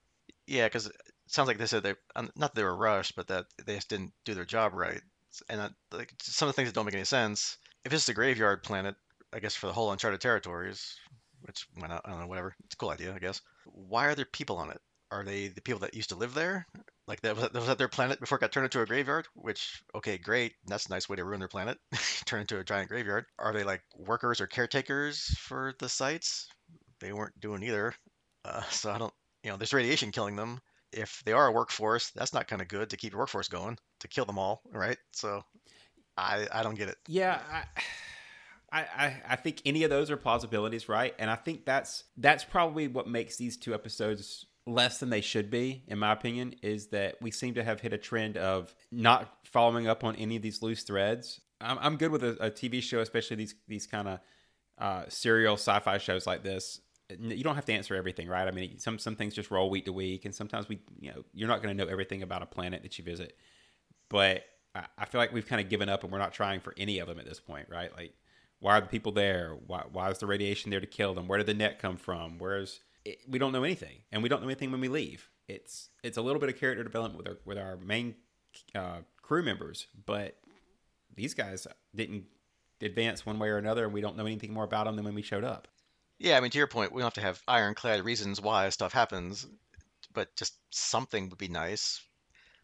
Yeah, 0.46 0.64
because 0.64 0.86
it 0.86 0.96
sounds 1.26 1.48
like 1.48 1.58
they 1.58 1.66
said 1.66 1.82
they 1.82 1.94
not 2.14 2.32
that 2.34 2.54
they 2.54 2.64
were 2.64 2.74
rushed, 2.74 3.14
but 3.14 3.26
that 3.28 3.44
they 3.66 3.74
just 3.74 3.90
didn't 3.90 4.12
do 4.24 4.32
their 4.32 4.46
job 4.46 4.72
right. 4.72 5.02
And 5.50 5.70
like 5.92 6.14
some 6.22 6.48
of 6.48 6.54
the 6.54 6.56
things 6.56 6.70
that 6.70 6.74
don't 6.74 6.86
make 6.86 6.94
any 6.94 7.04
sense. 7.04 7.58
If 7.84 7.92
it's 7.92 8.08
a 8.08 8.14
graveyard 8.14 8.62
planet, 8.62 8.96
I 9.34 9.38
guess 9.38 9.54
for 9.54 9.66
the 9.66 9.74
whole 9.74 9.92
uncharted 9.92 10.22
territories, 10.22 10.96
which 11.42 11.66
why 11.74 11.88
not? 11.88 12.02
I 12.06 12.10
don't 12.10 12.20
know, 12.20 12.26
whatever. 12.26 12.56
It's 12.64 12.74
a 12.74 12.78
cool 12.78 12.88
idea, 12.88 13.14
I 13.14 13.18
guess. 13.18 13.42
Why 13.66 14.06
are 14.06 14.14
there 14.14 14.24
people 14.24 14.56
on 14.56 14.70
it? 14.70 14.80
Are 15.10 15.24
they 15.24 15.48
the 15.48 15.60
people 15.60 15.80
that 15.80 15.94
used 15.94 16.10
to 16.10 16.16
live 16.16 16.34
there? 16.34 16.66
Like 17.06 17.20
that 17.20 17.36
was, 17.36 17.44
that 17.44 17.54
was 17.54 17.66
that 17.66 17.78
their 17.78 17.88
planet 17.88 18.18
before 18.18 18.36
it 18.36 18.40
got 18.40 18.52
turned 18.52 18.64
into 18.64 18.80
a 18.80 18.86
graveyard? 18.86 19.28
Which 19.34 19.82
okay, 19.94 20.18
great. 20.18 20.54
That's 20.66 20.86
a 20.86 20.90
nice 20.90 21.08
way 21.08 21.16
to 21.16 21.24
ruin 21.24 21.38
their 21.38 21.48
planet, 21.48 21.78
turn 22.24 22.40
into 22.40 22.58
a 22.58 22.64
giant 22.64 22.88
graveyard. 22.88 23.26
Are 23.38 23.52
they 23.52 23.64
like 23.64 23.82
workers 23.96 24.40
or 24.40 24.46
caretakers 24.46 25.24
for 25.38 25.74
the 25.78 25.88
sites? 25.88 26.48
They 27.00 27.12
weren't 27.12 27.38
doing 27.38 27.62
either. 27.62 27.94
Uh, 28.44 28.62
so 28.70 28.90
I 28.90 28.98
don't, 28.98 29.14
you 29.44 29.50
know, 29.50 29.56
there's 29.56 29.72
radiation 29.72 30.10
killing 30.10 30.36
them. 30.36 30.60
If 30.92 31.22
they 31.24 31.32
are 31.32 31.48
a 31.48 31.52
workforce, 31.52 32.10
that's 32.10 32.32
not 32.32 32.48
kind 32.48 32.62
of 32.62 32.68
good 32.68 32.90
to 32.90 32.96
keep 32.96 33.12
your 33.12 33.20
workforce 33.20 33.48
going 33.48 33.78
to 34.00 34.08
kill 34.08 34.24
them 34.24 34.38
all, 34.38 34.62
right? 34.72 34.98
So 35.12 35.42
I 36.16 36.46
I 36.52 36.62
don't 36.62 36.76
get 36.76 36.88
it. 36.88 36.96
Yeah. 37.06 37.40
I... 37.50 37.64
I, 38.72 39.22
I 39.26 39.36
think 39.36 39.62
any 39.64 39.84
of 39.84 39.90
those 39.90 40.10
are 40.10 40.18
plausibilities, 40.18 40.86
right? 40.86 41.14
And 41.18 41.30
I 41.30 41.36
think 41.36 41.64
that's 41.64 42.04
that's 42.18 42.44
probably 42.44 42.88
what 42.88 43.08
makes 43.08 43.36
these 43.36 43.56
two 43.56 43.72
episodes 43.72 44.44
less 44.66 44.98
than 44.98 45.10
they 45.10 45.20
should 45.20 45.50
be, 45.50 45.84
in 45.86 45.98
my 45.98 46.12
opinion, 46.12 46.54
is 46.62 46.88
that 46.88 47.16
we 47.22 47.30
seem 47.30 47.54
to 47.54 47.62
have 47.62 47.80
hit 47.80 47.92
a 47.92 47.98
trend 47.98 48.36
of 48.36 48.74
not 48.90 49.32
following 49.44 49.86
up 49.86 50.02
on 50.02 50.16
any 50.16 50.36
of 50.36 50.42
these 50.42 50.60
loose 50.60 50.82
threads. 50.82 51.40
I'm, 51.60 51.78
I'm 51.80 51.96
good 51.96 52.10
with 52.10 52.24
a, 52.24 52.46
a 52.46 52.50
TV 52.50 52.82
show, 52.82 53.00
especially 53.00 53.36
these 53.36 53.54
these 53.68 53.86
kind 53.86 54.08
of 54.08 54.20
uh, 54.78 55.04
serial 55.08 55.54
sci-fi 55.54 55.98
shows 55.98 56.26
like 56.26 56.42
this. 56.42 56.80
You 57.08 57.44
don't 57.44 57.54
have 57.54 57.64
to 57.66 57.72
answer 57.72 57.94
everything, 57.94 58.28
right? 58.28 58.48
I 58.48 58.50
mean, 58.50 58.78
some 58.78 58.98
some 58.98 59.14
things 59.14 59.34
just 59.34 59.52
roll 59.52 59.70
week 59.70 59.84
to 59.84 59.92
week, 59.92 60.24
and 60.24 60.34
sometimes 60.34 60.68
we, 60.68 60.80
you 61.00 61.12
know, 61.12 61.24
you're 61.32 61.48
not 61.48 61.62
going 61.62 61.76
to 61.76 61.84
know 61.84 61.90
everything 61.90 62.22
about 62.22 62.42
a 62.42 62.46
planet 62.46 62.82
that 62.82 62.98
you 62.98 63.04
visit. 63.04 63.36
But 64.08 64.44
I, 64.74 64.86
I 64.98 65.04
feel 65.04 65.20
like 65.20 65.32
we've 65.32 65.46
kind 65.46 65.60
of 65.60 65.68
given 65.68 65.88
up, 65.88 66.02
and 66.02 66.12
we're 66.12 66.18
not 66.18 66.32
trying 66.32 66.60
for 66.60 66.74
any 66.76 66.98
of 66.98 67.06
them 67.06 67.20
at 67.20 67.24
this 67.24 67.38
point, 67.38 67.68
right? 67.70 67.94
Like, 67.96 68.14
why 68.58 68.76
are 68.76 68.80
the 68.80 68.88
people 68.88 69.12
there? 69.12 69.56
Why 69.66 69.84
why 69.90 70.10
is 70.10 70.18
the 70.18 70.26
radiation 70.26 70.72
there 70.72 70.80
to 70.80 70.86
kill 70.86 71.14
them? 71.14 71.28
Where 71.28 71.38
did 71.38 71.46
the 71.46 71.54
net 71.54 71.78
come 71.78 71.96
from? 71.96 72.38
Where's 72.38 72.80
it, 73.06 73.20
we 73.28 73.38
don't 73.38 73.52
know 73.52 73.64
anything, 73.64 73.98
and 74.10 74.22
we 74.22 74.28
don't 74.28 74.42
know 74.42 74.48
anything 74.48 74.72
when 74.72 74.80
we 74.80 74.88
leave. 74.88 75.28
It's 75.48 75.90
it's 76.02 76.16
a 76.16 76.22
little 76.22 76.40
bit 76.40 76.48
of 76.48 76.58
character 76.58 76.82
development 76.82 77.18
with 77.18 77.28
our 77.28 77.38
with 77.44 77.58
our 77.58 77.76
main 77.76 78.16
uh, 78.74 78.98
crew 79.22 79.42
members, 79.42 79.86
but 80.04 80.36
these 81.14 81.32
guys 81.32 81.66
didn't 81.94 82.24
advance 82.82 83.24
one 83.24 83.38
way 83.38 83.48
or 83.48 83.58
another, 83.58 83.84
and 83.84 83.94
we 83.94 84.00
don't 84.00 84.16
know 84.16 84.26
anything 84.26 84.52
more 84.52 84.64
about 84.64 84.86
them 84.86 84.96
than 84.96 85.04
when 85.04 85.14
we 85.14 85.22
showed 85.22 85.44
up. 85.44 85.68
Yeah, 86.18 86.36
I 86.36 86.40
mean, 86.40 86.50
to 86.50 86.58
your 86.58 86.66
point, 86.66 86.92
we 86.92 87.00
don't 87.00 87.06
have 87.06 87.14
to 87.14 87.20
have 87.20 87.42
ironclad 87.46 88.04
reasons 88.04 88.40
why 88.40 88.68
stuff 88.70 88.92
happens, 88.92 89.46
but 90.12 90.34
just 90.34 90.54
something 90.70 91.28
would 91.28 91.38
be 91.38 91.48
nice. 91.48 92.02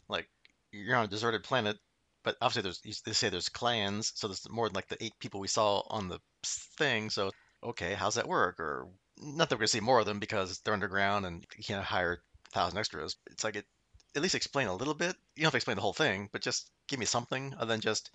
Like 0.09 0.29
you're 0.73 0.97
on 0.97 1.05
a 1.05 1.09
deserted 1.09 1.45
planet, 1.45 1.79
but 2.25 2.37
obviously 2.41 2.63
there's 2.63 3.03
they 3.03 3.13
say 3.13 3.29
there's 3.29 3.49
clans, 3.49 4.13
so 4.17 4.27
there's 4.27 4.49
more 4.51 4.69
than 4.69 4.75
like 4.75 4.89
the 4.89 5.03
eight 5.03 5.15
people 5.21 5.39
we 5.39 5.49
saw 5.49 5.83
on 5.89 6.09
the 6.09 6.19
thing. 6.45 7.11
So 7.11 7.31
okay, 7.63 7.95
how's 7.95 8.17
that 8.17 8.27
work? 8.27 8.59
Or 8.59 8.89
not 9.23 9.49
that 9.49 9.57
we're 9.57 9.61
gonna 9.61 9.69
see 9.69 9.81
more 9.81 10.00
of 10.00 10.07
them 10.07 10.19
because 10.19 10.59
they're 10.61 10.75
underground 10.75 11.26
and 11.26 11.47
you 11.57 11.64
can't 11.64 11.85
hire 11.85 12.23
a 12.47 12.50
thousand 12.50 12.79
extras. 12.79 13.17
It's 13.31 13.45
like 13.45 13.57
it 13.57 13.67
at 14.14 14.23
least 14.23 14.35
explain 14.35 14.69
a 14.69 14.75
little 14.75 14.95
bit. 14.95 15.17
You 15.37 15.43
don't 15.43 15.47
have 15.47 15.52
to 15.52 15.57
explain 15.57 15.76
the 15.76 15.83
whole 15.83 15.93
thing, 15.93 16.29
but 16.33 16.43
just 16.43 16.71
give 16.88 16.99
me 16.99 17.07
something 17.07 17.55
other 17.57 17.67
than 17.67 17.81
just, 17.81 18.11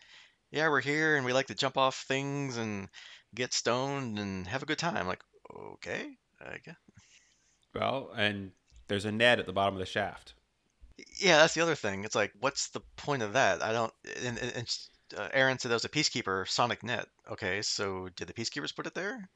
yeah, 0.51 0.69
we're 0.69 0.81
here 0.81 1.15
and 1.15 1.25
we 1.25 1.33
like 1.33 1.47
to 1.47 1.55
jump 1.55 1.77
off 1.77 2.05
things 2.07 2.57
and 2.57 2.87
get 3.33 3.53
stoned 3.53 4.19
and 4.19 4.47
have 4.47 4.63
a 4.63 4.67
good 4.67 4.77
time. 4.77 5.07
Like, 5.07 5.23
okay, 5.73 6.09
I 6.39 6.57
guess. 6.63 6.75
Well, 7.73 8.11
and 8.15 8.51
there's 8.87 9.05
a 9.05 9.11
net 9.11 9.39
at 9.39 9.45
the 9.45 9.53
bottom 9.53 9.75
of 9.75 9.79
the 9.79 9.85
shaft. 9.85 10.33
Yeah, 11.19 11.37
that's 11.37 11.53
the 11.53 11.61
other 11.61 11.75
thing. 11.75 12.03
It's 12.05 12.15
like, 12.15 12.31
what's 12.39 12.69
the 12.69 12.81
point 12.95 13.21
of 13.21 13.33
that? 13.33 13.61
I 13.61 13.71
don't. 13.71 13.93
And, 14.23 14.37
and 14.39 14.77
uh, 15.15 15.29
Aeryn 15.29 15.59
said 15.59 15.69
there 15.69 15.75
was 15.75 15.85
a 15.85 15.89
peacekeeper 15.89 16.47
sonic 16.47 16.83
net. 16.83 17.07
Okay, 17.31 17.61
so 17.61 18.09
did 18.15 18.27
the 18.27 18.33
peacekeepers 18.33 18.75
put 18.75 18.87
it 18.87 18.95
there? 18.95 19.29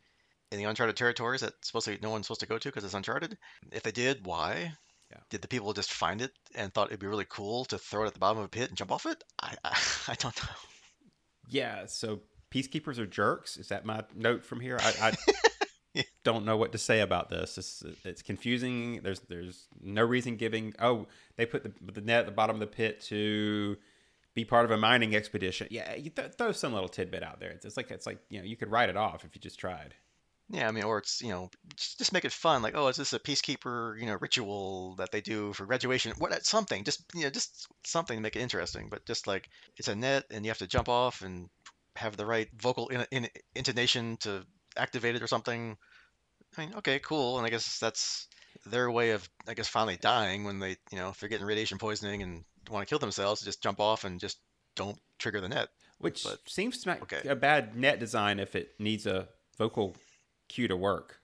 In 0.51 0.57
the 0.57 0.65
uncharted 0.65 0.97
territories 0.97 1.41
that 1.41 1.53
supposedly 1.61 1.99
no 2.01 2.09
one's 2.09 2.27
supposed 2.27 2.41
to 2.41 2.47
go 2.47 2.57
to 2.57 2.69
because 2.69 2.83
it's 2.83 2.93
uncharted? 2.93 3.37
If 3.71 3.83
they 3.83 3.91
did, 3.91 4.25
why? 4.25 4.73
Yeah. 5.09 5.17
Did 5.29 5.41
the 5.41 5.47
people 5.47 5.73
just 5.73 5.91
find 5.91 6.21
it 6.21 6.31
and 6.55 6.73
thought 6.73 6.87
it'd 6.87 6.99
be 6.99 7.07
really 7.07 7.25
cool 7.27 7.65
to 7.65 7.77
throw 7.77 8.03
it 8.03 8.07
at 8.07 8.13
the 8.13 8.19
bottom 8.19 8.39
of 8.39 8.45
a 8.45 8.49
pit 8.49 8.69
and 8.69 8.77
jump 8.77 8.91
off 8.91 9.05
it? 9.05 9.23
I 9.41 9.55
I, 9.63 9.77
I 10.09 10.15
don't 10.15 10.35
know. 10.43 10.55
Yeah, 11.47 11.85
so 11.87 12.21
peacekeepers 12.53 12.97
are 12.97 13.05
jerks. 13.05 13.57
Is 13.57 13.69
that 13.69 13.85
my 13.85 14.03
note 14.15 14.45
from 14.45 14.59
here? 14.59 14.77
I, 14.79 14.93
I 15.01 15.33
yeah. 15.93 16.03
don't 16.23 16.45
know 16.45 16.57
what 16.57 16.71
to 16.73 16.77
say 16.77 17.01
about 17.01 17.29
this. 17.29 17.57
It's, 17.57 17.83
it's 18.05 18.21
confusing. 18.21 19.01
There's 19.03 19.19
there's 19.21 19.67
no 19.81 20.03
reason 20.03 20.37
giving. 20.37 20.73
Oh, 20.79 21.07
they 21.35 21.45
put 21.45 21.63
the, 21.63 21.73
the 21.91 22.01
net 22.01 22.21
at 22.21 22.25
the 22.25 22.31
bottom 22.31 22.55
of 22.55 22.59
the 22.61 22.67
pit 22.67 23.01
to 23.07 23.77
be 24.33 24.45
part 24.45 24.65
of 24.65 24.71
a 24.71 24.77
mining 24.77 25.15
expedition. 25.15 25.67
Yeah, 25.71 25.95
you 25.95 26.09
th- 26.09 26.33
throw 26.37 26.51
some 26.51 26.73
little 26.73 26.89
tidbit 26.89 27.23
out 27.23 27.39
there. 27.39 27.49
It's, 27.49 27.65
it's 27.65 27.77
like 27.77 27.91
it's 27.91 28.05
like 28.05 28.19
you 28.29 28.39
know 28.39 28.45
you 28.45 28.55
could 28.55 28.71
write 28.71 28.89
it 28.89 28.97
off 28.97 29.25
if 29.25 29.35
you 29.35 29.41
just 29.41 29.59
tried. 29.59 29.93
Yeah, 30.51 30.67
I 30.67 30.71
mean, 30.71 30.83
or 30.83 30.97
it's 30.97 31.21
you 31.21 31.29
know, 31.29 31.49
just, 31.77 31.97
just 31.97 32.13
make 32.13 32.25
it 32.25 32.31
fun. 32.31 32.61
Like, 32.61 32.75
oh, 32.75 32.87
is 32.87 32.97
this 32.97 33.13
a 33.13 33.19
peacekeeper 33.19 33.97
you 33.99 34.05
know 34.05 34.17
ritual 34.19 34.95
that 34.95 35.11
they 35.11 35.21
do 35.21 35.53
for 35.53 35.65
graduation? 35.65 36.11
What 36.17 36.33
uh, 36.33 36.39
something, 36.41 36.83
just 36.83 37.03
you 37.15 37.23
know, 37.23 37.29
just 37.29 37.67
something 37.85 38.17
to 38.17 38.21
make 38.21 38.35
it 38.35 38.41
interesting. 38.41 38.89
But 38.89 39.05
just 39.05 39.27
like 39.27 39.49
it's 39.77 39.87
a 39.87 39.95
net, 39.95 40.25
and 40.29 40.43
you 40.43 40.49
have 40.49 40.57
to 40.57 40.67
jump 40.67 40.89
off 40.89 41.21
and 41.21 41.49
have 41.95 42.17
the 42.17 42.25
right 42.25 42.49
vocal 42.57 42.89
in, 42.89 43.05
in, 43.11 43.27
intonation 43.55 44.17
to 44.17 44.45
activate 44.77 45.15
it 45.15 45.21
or 45.21 45.27
something. 45.27 45.77
I 46.57 46.61
mean, 46.61 46.73
okay, 46.75 46.99
cool. 46.99 47.37
And 47.37 47.47
I 47.47 47.49
guess 47.49 47.79
that's 47.79 48.27
their 48.65 48.91
way 48.91 49.11
of, 49.11 49.29
I 49.47 49.53
guess, 49.53 49.67
finally 49.67 49.97
dying 49.97 50.43
when 50.43 50.59
they, 50.59 50.77
you 50.91 50.97
know, 50.97 51.09
if 51.09 51.19
they're 51.19 51.29
getting 51.29 51.45
radiation 51.45 51.77
poisoning 51.77 52.23
and 52.23 52.43
want 52.69 52.85
to 52.85 52.89
kill 52.89 52.99
themselves, 52.99 53.41
just 53.41 53.63
jump 53.63 53.79
off 53.79 54.03
and 54.03 54.19
just 54.19 54.37
don't 54.75 54.99
trigger 55.17 55.41
the 55.41 55.49
net. 55.49 55.69
Which 55.99 56.23
but, 56.23 56.39
seems 56.47 56.79
to 56.79 56.93
be 56.93 57.01
okay. 57.03 57.27
a 57.27 57.35
bad 57.35 57.75
net 57.75 57.99
design 57.99 58.39
if 58.39 58.55
it 58.55 58.71
needs 58.79 59.05
a 59.05 59.29
vocal 59.57 59.95
cue 60.51 60.67
to 60.67 60.77
work. 60.77 61.17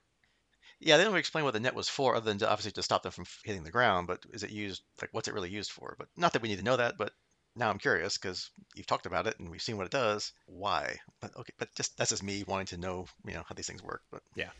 Yeah, 0.80 0.96
they 0.96 1.04
don't 1.04 1.16
explain 1.16 1.44
what 1.44 1.54
the 1.54 1.60
net 1.60 1.74
was 1.74 1.88
for, 1.88 2.14
other 2.14 2.24
than 2.24 2.38
to 2.38 2.50
obviously 2.50 2.72
to 2.72 2.82
stop 2.82 3.02
them 3.02 3.12
from 3.12 3.26
hitting 3.44 3.64
the 3.64 3.70
ground. 3.70 4.06
But 4.06 4.24
is 4.32 4.42
it 4.42 4.50
used 4.50 4.82
like 5.00 5.10
what's 5.12 5.28
it 5.28 5.34
really 5.34 5.50
used 5.50 5.72
for? 5.72 5.96
But 5.98 6.08
not 6.16 6.32
that 6.32 6.42
we 6.42 6.48
need 6.48 6.58
to 6.58 6.64
know 6.64 6.76
that. 6.76 6.96
But 6.96 7.12
now 7.56 7.70
I'm 7.70 7.78
curious 7.78 8.16
because 8.16 8.50
you've 8.74 8.86
talked 8.86 9.06
about 9.06 9.26
it 9.26 9.38
and 9.38 9.50
we've 9.50 9.62
seen 9.62 9.76
what 9.76 9.86
it 9.86 9.92
does. 9.92 10.32
Why? 10.46 10.96
But 11.20 11.36
okay, 11.36 11.52
but 11.58 11.68
just 11.74 11.96
that's 11.98 12.10
just 12.10 12.22
me 12.22 12.44
wanting 12.46 12.66
to 12.66 12.78
know, 12.78 13.06
you 13.26 13.34
know, 13.34 13.42
how 13.46 13.54
these 13.54 13.66
things 13.66 13.82
work. 13.82 14.02
But 14.10 14.22
yeah, 14.36 14.50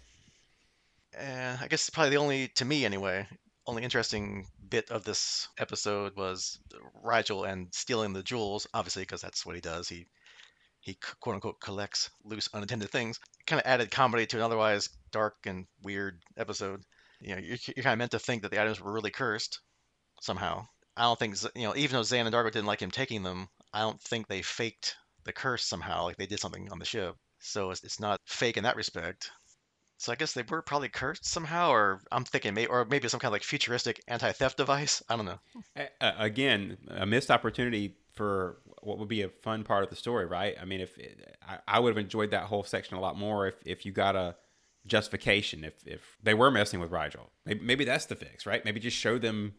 uh, 1.16 1.56
I 1.60 1.68
guess 1.68 1.88
probably 1.90 2.10
the 2.10 2.16
only 2.16 2.48
to 2.56 2.64
me 2.64 2.84
anyway, 2.84 3.26
only 3.66 3.84
interesting 3.84 4.46
bit 4.68 4.90
of 4.90 5.04
this 5.04 5.48
episode 5.58 6.16
was 6.16 6.58
Rygel 7.04 7.48
and 7.48 7.68
stealing 7.72 8.12
the 8.12 8.22
jewels. 8.22 8.66
Obviously, 8.74 9.02
because 9.02 9.20
that's 9.20 9.46
what 9.46 9.54
he 9.54 9.60
does. 9.60 9.88
He 9.88 10.06
he 10.88 10.98
quote 11.20 11.34
unquote 11.34 11.60
collects 11.60 12.10
loose 12.24 12.48
unattended 12.54 12.90
things. 12.90 13.20
Kind 13.46 13.60
of 13.60 13.66
added 13.66 13.90
comedy 13.90 14.26
to 14.26 14.36
an 14.38 14.42
otherwise 14.42 14.88
dark 15.12 15.36
and 15.44 15.66
weird 15.82 16.22
episode. 16.36 16.82
You 17.20 17.34
know, 17.34 17.40
you're, 17.40 17.58
you're 17.76 17.82
kind 17.82 17.92
of 17.92 17.98
meant 17.98 18.12
to 18.12 18.18
think 18.18 18.42
that 18.42 18.50
the 18.50 18.60
items 18.60 18.80
were 18.80 18.92
really 18.92 19.10
cursed 19.10 19.60
somehow. 20.22 20.66
I 20.96 21.02
don't 21.02 21.18
think 21.18 21.36
you 21.54 21.64
know, 21.64 21.76
even 21.76 21.94
though 21.94 22.02
Zhaan 22.02 22.22
and 22.22 22.32
D'Argo 22.32 22.50
didn't 22.50 22.66
like 22.66 22.80
him 22.80 22.90
taking 22.90 23.22
them, 23.22 23.48
I 23.72 23.80
don't 23.80 24.00
think 24.00 24.26
they 24.26 24.42
faked 24.42 24.96
the 25.24 25.32
curse 25.32 25.64
somehow, 25.64 26.04
like 26.04 26.16
they 26.16 26.26
did 26.26 26.40
something 26.40 26.70
on 26.72 26.78
the 26.78 26.84
ship. 26.84 27.14
So 27.40 27.70
it's, 27.70 27.84
it's 27.84 28.00
not 28.00 28.18
fake 28.24 28.56
in 28.56 28.64
that 28.64 28.76
respect. 28.76 29.30
So 29.98 30.12
I 30.12 30.14
guess 30.14 30.32
they 30.32 30.42
were 30.48 30.62
probably 30.62 30.88
cursed 30.88 31.26
somehow, 31.26 31.70
or 31.70 32.00
I'm 32.10 32.24
thinking, 32.24 32.54
maybe, 32.54 32.68
or 32.68 32.84
maybe 32.84 33.08
some 33.08 33.20
kind 33.20 33.30
of 33.30 33.32
like 33.32 33.42
futuristic 33.42 34.00
anti-theft 34.08 34.56
device. 34.56 35.02
I 35.08 35.16
don't 35.16 35.26
know. 35.26 35.38
Again, 36.00 36.78
a 36.88 37.04
missed 37.04 37.30
opportunity 37.30 37.96
for 38.14 38.58
what 38.82 38.98
would 38.98 39.08
be 39.08 39.22
a 39.22 39.28
fun 39.28 39.64
part 39.64 39.84
of 39.84 39.90
the 39.90 39.96
story, 39.96 40.26
right? 40.26 40.56
I 40.60 40.64
mean, 40.64 40.80
if 40.80 40.98
I, 41.46 41.58
I 41.66 41.80
would 41.80 41.90
have 41.90 42.02
enjoyed 42.02 42.30
that 42.30 42.44
whole 42.44 42.62
section 42.62 42.96
a 42.96 43.00
lot 43.00 43.16
more 43.16 43.46
if, 43.46 43.54
if 43.64 43.86
you 43.86 43.92
got 43.92 44.16
a 44.16 44.36
justification, 44.86 45.64
if, 45.64 45.86
if 45.86 46.16
they 46.22 46.34
were 46.34 46.50
messing 46.50 46.80
with 46.80 46.90
Rygel. 46.90 47.28
maybe, 47.44 47.60
maybe 47.60 47.84
that's 47.84 48.06
the 48.06 48.16
fix, 48.16 48.46
right? 48.46 48.64
Maybe 48.64 48.80
just 48.80 48.96
show 48.96 49.18
them 49.18 49.54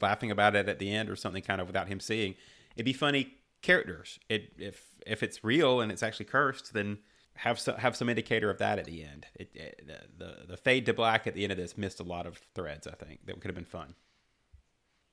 laughing 0.00 0.30
about 0.30 0.56
it 0.56 0.68
at 0.68 0.78
the 0.78 0.92
end 0.92 1.08
or 1.10 1.16
something 1.16 1.42
kind 1.42 1.60
of 1.60 1.66
without 1.66 1.88
him 1.88 2.00
seeing. 2.00 2.34
It'd 2.74 2.84
be 2.84 2.92
funny 2.92 3.34
characters. 3.62 4.18
It 4.28 4.52
if 4.58 4.82
if 5.06 5.22
it's 5.22 5.44
real 5.44 5.80
and 5.80 5.92
it's 5.92 6.02
actually 6.02 6.26
cursed, 6.26 6.72
then 6.72 6.98
have 7.36 7.58
some 7.58 7.76
have 7.76 7.96
some 7.96 8.08
indicator 8.08 8.50
of 8.50 8.58
that 8.58 8.78
at 8.78 8.84
the 8.84 9.04
end. 9.04 9.26
It, 9.34 9.50
it, 9.54 9.90
the 10.18 10.46
the 10.48 10.56
fade 10.56 10.86
to 10.86 10.94
black 10.94 11.26
at 11.26 11.34
the 11.34 11.42
end 11.42 11.52
of 11.52 11.58
this 11.58 11.76
missed 11.76 12.00
a 12.00 12.04
lot 12.04 12.26
of 12.26 12.40
threads. 12.54 12.86
I 12.86 12.92
think 12.92 13.26
that 13.26 13.40
could 13.40 13.48
have 13.48 13.54
been 13.54 13.64
fun. 13.64 13.94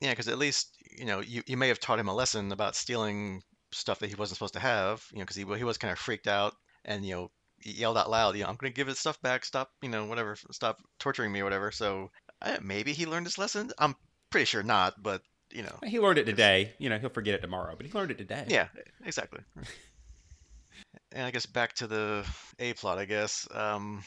Yeah, 0.00 0.10
because 0.10 0.28
at 0.28 0.38
least 0.38 0.76
you 0.98 1.04
know 1.04 1.20
you, 1.20 1.42
you 1.46 1.56
may 1.56 1.68
have 1.68 1.80
taught 1.80 1.98
him 1.98 2.08
a 2.08 2.14
lesson 2.14 2.52
about 2.52 2.76
stealing 2.76 3.42
stuff 3.72 3.98
that 3.98 4.08
he 4.08 4.14
wasn't 4.14 4.36
supposed 4.36 4.54
to 4.54 4.60
have. 4.60 5.04
You 5.12 5.18
know, 5.18 5.24
because 5.24 5.36
he 5.36 5.44
he 5.56 5.64
was 5.64 5.78
kind 5.78 5.92
of 5.92 5.98
freaked 5.98 6.28
out 6.28 6.54
and 6.84 7.04
you 7.04 7.14
know 7.14 7.30
yelled 7.64 7.98
out 7.98 8.10
loud, 8.10 8.36
you 8.36 8.42
know, 8.42 8.48
I'm 8.48 8.56
gonna 8.56 8.72
give 8.72 8.86
his 8.86 8.98
stuff 8.98 9.20
back. 9.20 9.44
Stop, 9.44 9.70
you 9.82 9.88
know, 9.88 10.06
whatever. 10.06 10.36
Stop 10.50 10.78
torturing 10.98 11.32
me 11.32 11.40
or 11.40 11.44
whatever. 11.44 11.70
So 11.70 12.10
uh, 12.42 12.58
maybe 12.62 12.92
he 12.92 13.06
learned 13.06 13.26
his 13.26 13.38
lesson. 13.38 13.70
I'm 13.78 13.96
pretty 14.30 14.46
sure 14.46 14.62
not, 14.62 15.02
but 15.02 15.22
you 15.50 15.62
know, 15.62 15.78
he 15.84 15.98
learned 15.98 16.18
it 16.18 16.24
today. 16.24 16.74
You 16.78 16.90
know, 16.90 16.98
he'll 16.98 17.10
forget 17.10 17.34
it 17.34 17.42
tomorrow, 17.42 17.74
but 17.76 17.86
he 17.86 17.92
learned 17.92 18.10
it 18.10 18.18
today. 18.18 18.44
Yeah, 18.48 18.68
exactly. 19.04 19.40
and 21.12 21.26
I 21.26 21.30
guess 21.30 21.46
back 21.46 21.74
to 21.74 21.86
the 21.86 22.26
A 22.58 22.74
plot. 22.74 22.98
I 22.98 23.04
guess 23.04 23.48
um, 23.52 24.02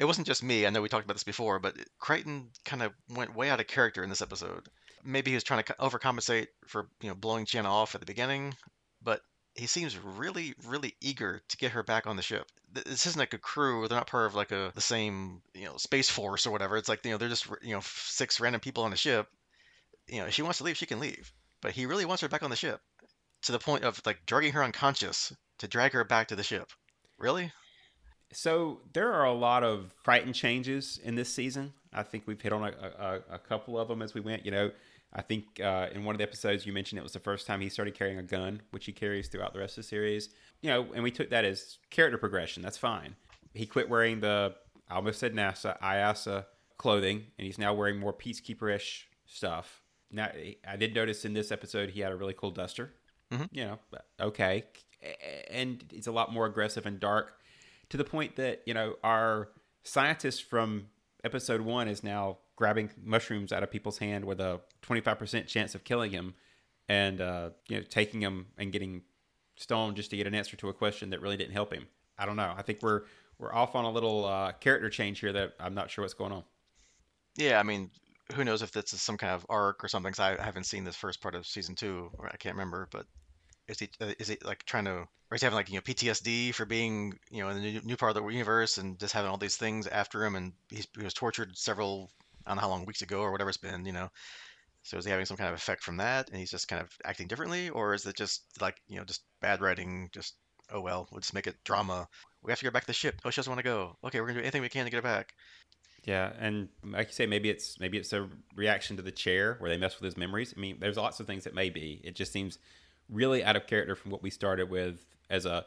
it 0.00 0.06
wasn't 0.06 0.26
just 0.26 0.42
me. 0.42 0.66
I 0.66 0.70
know 0.70 0.80
we 0.80 0.88
talked 0.88 1.04
about 1.04 1.14
this 1.14 1.24
before, 1.24 1.58
but 1.58 1.76
Crichton 1.98 2.48
kind 2.64 2.82
of 2.82 2.92
went 3.10 3.36
way 3.36 3.50
out 3.50 3.60
of 3.60 3.66
character 3.66 4.02
in 4.02 4.08
this 4.08 4.22
episode. 4.22 4.66
Maybe 5.04 5.30
he 5.30 5.34
was 5.34 5.44
trying 5.44 5.62
to 5.62 5.74
overcompensate 5.74 6.46
for 6.66 6.88
you 7.02 7.10
know 7.10 7.14
blowing 7.14 7.44
Chiana 7.44 7.66
off 7.66 7.94
at 7.94 8.00
the 8.00 8.06
beginning, 8.06 8.54
but 9.02 9.20
he 9.54 9.66
seems 9.66 9.98
really, 9.98 10.54
really 10.64 10.94
eager 11.02 11.42
to 11.46 11.56
get 11.58 11.72
her 11.72 11.82
back 11.82 12.06
on 12.06 12.16
the 12.16 12.22
ship. 12.22 12.46
This 12.72 13.04
isn't 13.04 13.18
like 13.18 13.34
a 13.34 13.38
crew; 13.38 13.86
they're 13.86 13.98
not 13.98 14.06
part 14.06 14.24
of 14.24 14.34
like 14.34 14.52
a 14.52 14.72
the 14.74 14.80
same 14.80 15.42
you 15.54 15.66
know 15.66 15.76
space 15.76 16.08
force 16.08 16.46
or 16.46 16.50
whatever. 16.50 16.78
It's 16.78 16.88
like 16.88 17.04
you 17.04 17.10
know 17.10 17.18
they're 17.18 17.28
just 17.28 17.46
you 17.60 17.74
know 17.74 17.82
six 17.82 18.40
random 18.40 18.62
people 18.62 18.84
on 18.84 18.94
a 18.94 18.96
ship. 18.96 19.28
You 20.08 20.20
know, 20.20 20.28
if 20.28 20.34
she 20.34 20.42
wants 20.42 20.58
to 20.58 20.64
leave, 20.64 20.78
she 20.78 20.86
can 20.86 21.00
leave, 21.00 21.30
but 21.60 21.72
he 21.72 21.84
really 21.84 22.06
wants 22.06 22.22
her 22.22 22.28
back 22.28 22.42
on 22.42 22.50
the 22.50 22.56
ship 22.56 22.80
to 23.42 23.52
the 23.52 23.58
point 23.58 23.84
of 23.84 24.00
like 24.06 24.24
drugging 24.24 24.54
her 24.54 24.64
unconscious 24.64 25.30
to 25.58 25.68
drag 25.68 25.92
her 25.92 26.04
back 26.04 26.28
to 26.28 26.36
the 26.36 26.42
ship. 26.42 26.72
Really? 27.18 27.52
So 28.32 28.80
there 28.92 29.12
are 29.12 29.24
a 29.24 29.32
lot 29.32 29.64
of 29.64 29.94
Crichton 30.04 30.32
changes 30.32 31.00
in 31.02 31.14
this 31.14 31.32
season. 31.32 31.72
I 31.92 32.02
think 32.02 32.24
we've 32.26 32.40
hit 32.40 32.52
on 32.52 32.62
a, 32.62 32.72
a, 32.98 33.34
a 33.34 33.38
couple 33.38 33.78
of 33.78 33.88
them 33.88 34.02
as 34.02 34.14
we 34.14 34.20
went. 34.20 34.44
You 34.44 34.52
know, 34.52 34.70
I 35.12 35.22
think 35.22 35.60
uh, 35.60 35.88
in 35.92 36.04
one 36.04 36.14
of 36.14 36.18
the 36.18 36.24
episodes 36.24 36.64
you 36.64 36.72
mentioned 36.72 36.98
it 36.98 37.02
was 37.02 37.12
the 37.12 37.18
first 37.20 37.46
time 37.46 37.60
he 37.60 37.68
started 37.68 37.94
carrying 37.94 38.18
a 38.18 38.22
gun, 38.22 38.62
which 38.70 38.86
he 38.86 38.92
carries 38.92 39.28
throughout 39.28 39.52
the 39.52 39.58
rest 39.58 39.76
of 39.76 39.84
the 39.84 39.88
series. 39.88 40.28
You 40.62 40.70
know, 40.70 40.86
and 40.94 41.02
we 41.02 41.10
took 41.10 41.30
that 41.30 41.44
as 41.44 41.78
character 41.90 42.18
progression. 42.18 42.62
That's 42.62 42.78
fine. 42.78 43.16
He 43.52 43.66
quit 43.66 43.88
wearing 43.88 44.20
the 44.20 44.54
I 44.88 44.96
almost 44.96 45.18
said 45.18 45.34
NASA 45.34 45.78
IASA 45.80 46.46
clothing, 46.78 47.26
and 47.38 47.46
he's 47.46 47.58
now 47.58 47.74
wearing 47.74 47.98
more 47.98 48.12
peacekeeper-ish 48.12 49.08
stuff. 49.26 49.82
Now, 50.10 50.28
I 50.66 50.76
did 50.76 50.94
notice 50.94 51.24
in 51.24 51.34
this 51.34 51.52
episode 51.52 51.90
he 51.90 52.00
had 52.00 52.10
a 52.10 52.16
really 52.16 52.34
cool 52.34 52.50
duster. 52.50 52.92
Mm-hmm. 53.32 53.44
You 53.52 53.64
know, 53.64 53.78
okay, 54.20 54.64
and 55.50 55.84
it's 55.92 56.08
a 56.08 56.12
lot 56.12 56.32
more 56.32 56.46
aggressive 56.46 56.86
and 56.86 56.98
dark 56.98 57.39
to 57.90 57.96
the 57.96 58.04
point 58.04 58.36
that 58.36 58.62
you 58.64 58.74
know 58.74 58.94
our 59.04 59.50
scientist 59.84 60.44
from 60.44 60.86
episode 61.22 61.60
one 61.60 61.88
is 61.88 62.02
now 62.02 62.38
grabbing 62.56 62.90
mushrooms 63.02 63.52
out 63.52 63.62
of 63.62 63.70
people's 63.70 63.98
hand 63.98 64.24
with 64.24 64.40
a 64.40 64.60
25% 64.82 65.46
chance 65.46 65.74
of 65.74 65.84
killing 65.84 66.10
him 66.10 66.34
and 66.88 67.20
uh, 67.20 67.50
you 67.68 67.76
know 67.76 67.82
taking 67.88 68.20
him 68.20 68.46
and 68.58 68.72
getting 68.72 69.02
stoned 69.56 69.96
just 69.96 70.10
to 70.10 70.16
get 70.16 70.26
an 70.26 70.34
answer 70.34 70.56
to 70.56 70.68
a 70.68 70.72
question 70.72 71.10
that 71.10 71.20
really 71.20 71.36
didn't 71.36 71.52
help 71.52 71.72
him. 71.72 71.86
I 72.18 72.26
don't 72.26 72.36
know. 72.36 72.52
I 72.56 72.62
think 72.62 72.82
we're 72.82 73.02
we're 73.38 73.54
off 73.54 73.74
on 73.74 73.84
a 73.84 73.90
little 73.90 74.26
uh, 74.26 74.52
character 74.52 74.90
change 74.90 75.20
here 75.20 75.32
that 75.32 75.54
i'm 75.58 75.74
not 75.74 75.90
sure 75.90 76.02
what's 76.04 76.14
going 76.14 76.32
on. 76.32 76.44
Yeah 77.36 77.58
i 77.58 77.62
mean 77.62 77.90
who 78.34 78.44
knows 78.44 78.62
if 78.62 78.70
this 78.70 78.92
is 78.92 79.02
some 79.02 79.16
kind 79.16 79.32
of 79.32 79.44
arc 79.48 79.82
or 79.82 79.88
something 79.88 80.14
i 80.18 80.36
haven't 80.40 80.64
seen 80.64 80.84
this 80.84 80.94
first 80.94 81.20
part 81.20 81.34
of 81.34 81.46
season 81.46 81.74
two. 81.74 82.10
Or 82.18 82.26
i 82.26 82.36
can't 82.36 82.54
remember 82.54 82.88
but 82.90 83.06
is 83.70 83.78
he 83.78 83.88
uh, 84.00 84.12
is 84.18 84.28
he 84.28 84.38
like 84.44 84.64
trying 84.64 84.84
to 84.84 85.06
or 85.30 85.34
is 85.34 85.40
he 85.40 85.46
having 85.46 85.56
like 85.56 85.68
you 85.68 85.76
know 85.76 85.80
PTSD 85.80 86.54
for 86.54 86.66
being 86.66 87.18
you 87.30 87.42
know 87.42 87.48
in 87.50 87.56
the 87.56 87.62
new, 87.62 87.80
new 87.82 87.96
part 87.96 88.16
of 88.16 88.22
the 88.22 88.28
universe 88.28 88.78
and 88.78 88.98
just 88.98 89.14
having 89.14 89.30
all 89.30 89.36
these 89.36 89.56
things 89.56 89.86
after 89.86 90.24
him 90.24 90.36
and 90.36 90.52
he 90.68 90.84
was 91.02 91.14
tortured 91.14 91.56
several 91.56 92.10
I 92.44 92.50
don't 92.50 92.56
know 92.56 92.62
how 92.62 92.68
long 92.68 92.84
weeks 92.84 93.02
ago 93.02 93.20
or 93.20 93.30
whatever 93.30 93.50
it's 93.50 93.56
been 93.56 93.86
you 93.86 93.92
know? 93.92 94.10
So 94.82 94.96
is 94.96 95.04
he 95.04 95.10
having 95.10 95.26
some 95.26 95.36
kind 95.36 95.50
of 95.50 95.56
effect 95.56 95.82
from 95.82 95.98
that 95.98 96.28
and 96.28 96.38
he's 96.38 96.50
just 96.50 96.68
kind 96.68 96.82
of 96.82 96.90
acting 97.04 97.28
differently? 97.28 97.68
Or 97.68 97.94
is 97.94 98.06
it 98.06 98.16
just 98.16 98.42
like 98.60 98.76
you 98.88 98.96
know 98.96 99.04
just 99.04 99.22
bad 99.40 99.60
writing 99.60 100.10
just 100.12 100.34
oh 100.72 100.80
well 100.80 101.08
we'll 101.10 101.20
just 101.20 101.34
make 101.34 101.46
it 101.46 101.56
drama. 101.64 102.08
We 102.42 102.50
have 102.50 102.58
to 102.58 102.64
get 102.64 102.72
back 102.72 102.84
to 102.84 102.88
the 102.88 102.92
ship. 102.92 103.20
Oh 103.24 103.30
she 103.30 103.36
doesn't 103.36 103.50
want 103.50 103.60
to 103.60 103.70
go. 103.70 103.96
Okay 104.04 104.20
we're 104.20 104.28
gonna 104.28 104.40
do 104.40 104.42
anything 104.42 104.62
we 104.62 104.68
can 104.68 104.84
to 104.84 104.90
get 104.90 104.98
her 104.98 105.02
back. 105.02 105.34
Yeah, 106.04 106.32
and 106.38 106.68
like 106.82 107.08
you 107.08 107.12
say, 107.12 107.26
maybe 107.26 107.50
it's 107.50 107.78
maybe 107.78 107.98
it's 107.98 108.12
a 108.12 108.28
reaction 108.56 108.96
to 108.96 109.02
the 109.02 109.10
chair 109.10 109.56
where 109.58 109.70
they 109.70 109.76
mess 109.76 110.00
with 110.00 110.04
his 110.06 110.16
memories. 110.16 110.54
I 110.56 110.60
mean, 110.60 110.78
there's 110.80 110.96
lots 110.96 111.20
of 111.20 111.26
things 111.26 111.44
that 111.44 111.54
may 111.54 111.68
be. 111.68 112.00
It 112.02 112.14
just 112.14 112.32
seems 112.32 112.58
really 113.10 113.42
out 113.44 113.56
of 113.56 113.66
character 113.66 113.94
from 113.94 114.10
what 114.10 114.22
we 114.22 114.30
started 114.30 114.70
with 114.70 115.04
as 115.28 115.46
a 115.46 115.64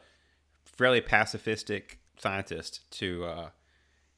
fairly 0.64 1.00
pacifistic 1.00 1.96
scientist 2.18 2.90
to 2.90 3.24
uh, 3.24 3.48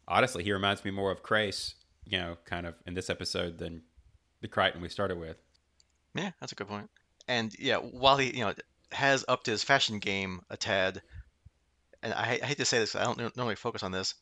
honestly 0.06 0.44
he 0.44 0.52
reminds 0.52 0.84
me 0.84 0.90
more 0.90 1.10
of 1.10 1.22
Crais, 1.22 1.74
you 2.04 2.18
know, 2.18 2.36
kind 2.44 2.66
of 2.66 2.74
in 2.86 2.94
this 2.94 3.10
episode 3.10 3.58
than 3.58 3.82
the 4.40 4.48
Crichton 4.48 4.80
we 4.80 4.88
started 4.88 5.18
with. 5.18 5.36
Yeah, 6.14 6.30
that's 6.40 6.52
a 6.52 6.54
good 6.54 6.68
point. 6.68 6.90
And 7.28 7.52
yeah, 7.58 7.76
while 7.76 8.16
he 8.16 8.36
you 8.36 8.44
know 8.44 8.54
has 8.92 9.24
upped 9.26 9.46
his 9.46 9.64
fashion 9.64 9.98
game 9.98 10.40
a 10.50 10.56
tad, 10.56 11.02
and 12.02 12.14
I, 12.14 12.38
I 12.42 12.46
hate 12.46 12.58
to 12.58 12.64
say 12.64 12.78
this, 12.78 12.94
I 12.94 13.04
don't 13.04 13.36
normally 13.36 13.56
focus 13.56 13.82
on 13.82 13.92
this. 13.92 14.14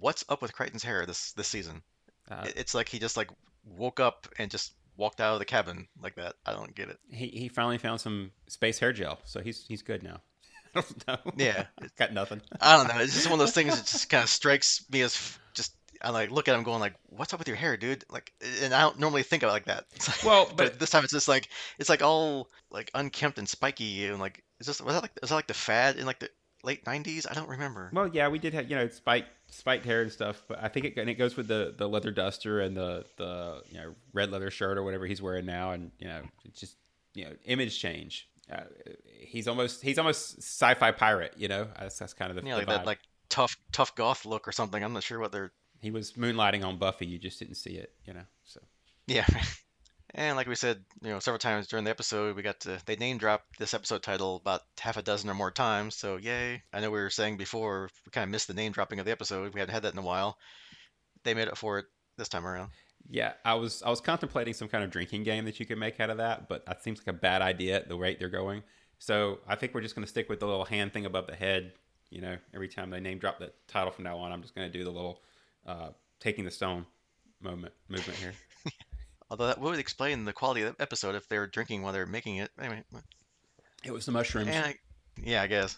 What's 0.00 0.24
up 0.28 0.42
with 0.42 0.52
Crichton's 0.52 0.82
hair 0.82 1.06
this 1.06 1.32
this 1.32 1.48
season? 1.48 1.82
Uh, 2.30 2.46
it's 2.56 2.74
like 2.74 2.88
he 2.88 2.98
just 2.98 3.16
like 3.16 3.30
woke 3.64 4.00
up 4.00 4.28
and 4.38 4.50
just 4.50 4.72
walked 4.98 5.20
out 5.20 5.32
of 5.32 5.38
the 5.38 5.44
cabin 5.46 5.88
like 6.02 6.16
that. 6.16 6.34
I 6.44 6.52
don't 6.52 6.74
get 6.74 6.90
it. 6.90 6.98
He 7.08 7.28
he 7.28 7.48
finally 7.48 7.78
found 7.78 8.00
some 8.00 8.32
space 8.48 8.78
hair 8.78 8.92
gel, 8.92 9.18
so 9.24 9.40
he's 9.40 9.64
he's 9.66 9.80
good 9.80 10.02
now. 10.02 10.20
I 10.74 10.82
don't 10.82 11.06
know. 11.06 11.32
Yeah, 11.36 11.64
got 11.96 12.12
nothing. 12.12 12.42
I 12.60 12.76
don't 12.76 12.94
know. 12.94 13.02
It's 13.02 13.14
just 13.14 13.26
one 13.26 13.34
of 13.34 13.38
those 13.38 13.54
things 13.54 13.74
that 13.76 13.86
just 13.86 14.10
kind 14.10 14.22
of 14.22 14.28
strikes 14.28 14.84
me 14.90 15.00
as 15.00 15.38
just. 15.54 15.72
I 16.00 16.10
like 16.10 16.30
look 16.30 16.46
at 16.46 16.54
him 16.54 16.62
going 16.62 16.78
like, 16.78 16.94
"What's 17.08 17.32
up 17.32 17.40
with 17.40 17.48
your 17.48 17.56
hair, 17.56 17.76
dude?" 17.76 18.04
Like, 18.08 18.32
and 18.62 18.72
I 18.72 18.82
don't 18.82 19.00
normally 19.00 19.24
think 19.24 19.42
of 19.42 19.48
it 19.48 19.52
like 19.52 19.64
that. 19.64 19.86
Like, 20.06 20.24
well, 20.24 20.46
but, 20.46 20.56
but, 20.56 20.78
this 20.78 20.90
time 20.90 21.02
it's 21.02 21.12
just 21.12 21.26
like 21.26 21.48
it's 21.78 21.88
like 21.88 22.02
all 22.02 22.50
like 22.70 22.90
unkempt 22.94 23.38
and 23.38 23.48
spiky 23.48 24.06
and 24.06 24.20
like 24.20 24.44
is 24.60 24.66
this 24.68 24.80
was 24.80 24.94
that 24.94 25.02
like 25.02 25.10
is 25.22 25.30
that 25.30 25.34
like 25.34 25.48
the 25.48 25.54
fad 25.54 25.96
in 25.96 26.06
like 26.06 26.20
the 26.20 26.30
late 26.62 26.84
'90s? 26.84 27.26
I 27.28 27.34
don't 27.34 27.48
remember. 27.48 27.90
Well, 27.92 28.08
yeah, 28.12 28.28
we 28.28 28.38
did 28.38 28.54
have 28.54 28.70
you 28.70 28.76
know 28.76 28.88
spiked 28.88 29.28
spiked 29.50 29.84
hair 29.84 30.02
and 30.02 30.12
stuff, 30.12 30.42
but 30.48 30.62
I 30.62 30.68
think 30.68 30.86
it 30.86 30.96
and 30.96 31.08
it 31.10 31.14
goes 31.14 31.36
with 31.36 31.48
the 31.48 31.74
the 31.76 31.88
leather 31.88 32.10
duster 32.10 32.60
and 32.60 32.76
the 32.76 33.04
the 33.16 33.62
you 33.70 33.78
know 33.78 33.94
red 34.12 34.30
leather 34.30 34.50
shirt 34.50 34.78
or 34.78 34.82
whatever 34.82 35.06
he's 35.06 35.22
wearing 35.22 35.46
now, 35.46 35.72
and 35.72 35.90
you 35.98 36.06
know 36.06 36.20
it's 36.44 36.60
just 36.60 36.76
you 37.14 37.24
know 37.24 37.32
image 37.44 37.78
change. 37.78 38.28
Uh, 38.50 38.62
he's 39.04 39.48
almost 39.48 39.82
he's 39.82 39.98
almost 39.98 40.38
sci-fi 40.38 40.90
pirate, 40.92 41.34
you 41.36 41.48
know. 41.48 41.68
That's 41.78 41.98
that's 41.98 42.14
kind 42.14 42.30
of 42.30 42.36
the 42.36 42.48
yeah, 42.48 42.56
like 42.56 42.66
that 42.66 42.86
like 42.86 43.00
tough 43.28 43.56
tough 43.72 43.94
goth 43.94 44.24
look 44.24 44.48
or 44.48 44.52
something. 44.52 44.82
I'm 44.82 44.92
not 44.92 45.02
sure 45.02 45.18
what 45.18 45.32
they're. 45.32 45.52
He 45.80 45.90
was 45.90 46.12
moonlighting 46.12 46.64
on 46.64 46.78
Buffy. 46.78 47.06
You 47.06 47.18
just 47.18 47.38
didn't 47.38 47.54
see 47.54 47.74
it, 47.74 47.92
you 48.04 48.12
know. 48.12 48.24
So. 48.44 48.60
Yeah. 49.06 49.26
And 50.14 50.36
like 50.36 50.46
we 50.46 50.54
said, 50.54 50.82
you 51.02 51.10
know, 51.10 51.18
several 51.18 51.38
times 51.38 51.66
during 51.66 51.84
the 51.84 51.90
episode, 51.90 52.34
we 52.34 52.42
got 52.42 52.60
to 52.60 52.78
they 52.86 52.96
name 52.96 53.18
dropped 53.18 53.58
this 53.58 53.74
episode 53.74 54.02
title 54.02 54.36
about 54.36 54.62
half 54.78 54.96
a 54.96 55.02
dozen 55.02 55.28
or 55.28 55.34
more 55.34 55.50
times. 55.50 55.96
So 55.96 56.16
yay! 56.16 56.62
I 56.72 56.80
know 56.80 56.90
we 56.90 56.98
were 56.98 57.10
saying 57.10 57.36
before 57.36 57.90
we 58.06 58.10
kind 58.10 58.24
of 58.24 58.30
missed 58.30 58.48
the 58.48 58.54
name 58.54 58.72
dropping 58.72 59.00
of 59.00 59.04
the 59.04 59.12
episode. 59.12 59.52
We 59.52 59.60
hadn't 59.60 59.74
had 59.74 59.82
that 59.82 59.92
in 59.92 59.98
a 59.98 60.02
while. 60.02 60.38
They 61.24 61.34
made 61.34 61.48
up 61.48 61.58
for 61.58 61.78
it 61.78 61.86
this 62.16 62.28
time 62.28 62.46
around. 62.46 62.70
Yeah, 63.10 63.32
I 63.44 63.54
was 63.54 63.82
I 63.82 63.90
was 63.90 64.00
contemplating 64.00 64.54
some 64.54 64.68
kind 64.68 64.82
of 64.82 64.90
drinking 64.90 65.24
game 65.24 65.44
that 65.44 65.60
you 65.60 65.66
could 65.66 65.78
make 65.78 66.00
out 66.00 66.10
of 66.10 66.16
that, 66.18 66.48
but 66.48 66.64
that 66.66 66.82
seems 66.82 66.98
like 67.00 67.08
a 67.08 67.12
bad 67.18 67.42
idea 67.42 67.76
at 67.76 67.88
the 67.88 67.96
rate 67.96 68.18
they're 68.18 68.28
going. 68.28 68.62
So 68.98 69.38
I 69.46 69.56
think 69.56 69.74
we're 69.74 69.80
just 69.80 69.94
going 69.94 70.04
to 70.04 70.10
stick 70.10 70.28
with 70.28 70.40
the 70.40 70.46
little 70.46 70.64
hand 70.64 70.92
thing 70.92 71.06
above 71.06 71.26
the 71.26 71.36
head. 71.36 71.72
You 72.10 72.22
know, 72.22 72.36
every 72.54 72.68
time 72.68 72.90
they 72.90 73.00
name 73.00 73.18
drop 73.18 73.38
the 73.38 73.52
title 73.66 73.92
from 73.92 74.04
now 74.04 74.18
on, 74.18 74.32
I'm 74.32 74.42
just 74.42 74.54
going 74.54 74.70
to 74.70 74.78
do 74.78 74.84
the 74.84 74.90
little 74.90 75.22
uh, 75.66 75.90
taking 76.18 76.44
the 76.44 76.50
stone 76.50 76.86
moment 77.40 77.74
movement 77.88 78.18
here. 78.18 78.32
Although 79.30 79.48
that 79.48 79.60
would 79.60 79.78
explain 79.78 80.24
the 80.24 80.32
quality 80.32 80.62
of 80.62 80.76
the 80.76 80.82
episode 80.82 81.14
if 81.14 81.28
they 81.28 81.38
were 81.38 81.46
drinking 81.46 81.82
while 81.82 81.92
they 81.92 81.98
were 81.98 82.06
making 82.06 82.36
it. 82.36 82.50
Anyway, 82.58 82.82
it 83.84 83.92
was 83.92 84.06
the 84.06 84.12
mushrooms. 84.12 84.48
I, 84.48 84.76
yeah, 85.22 85.42
I 85.42 85.46
guess. 85.46 85.76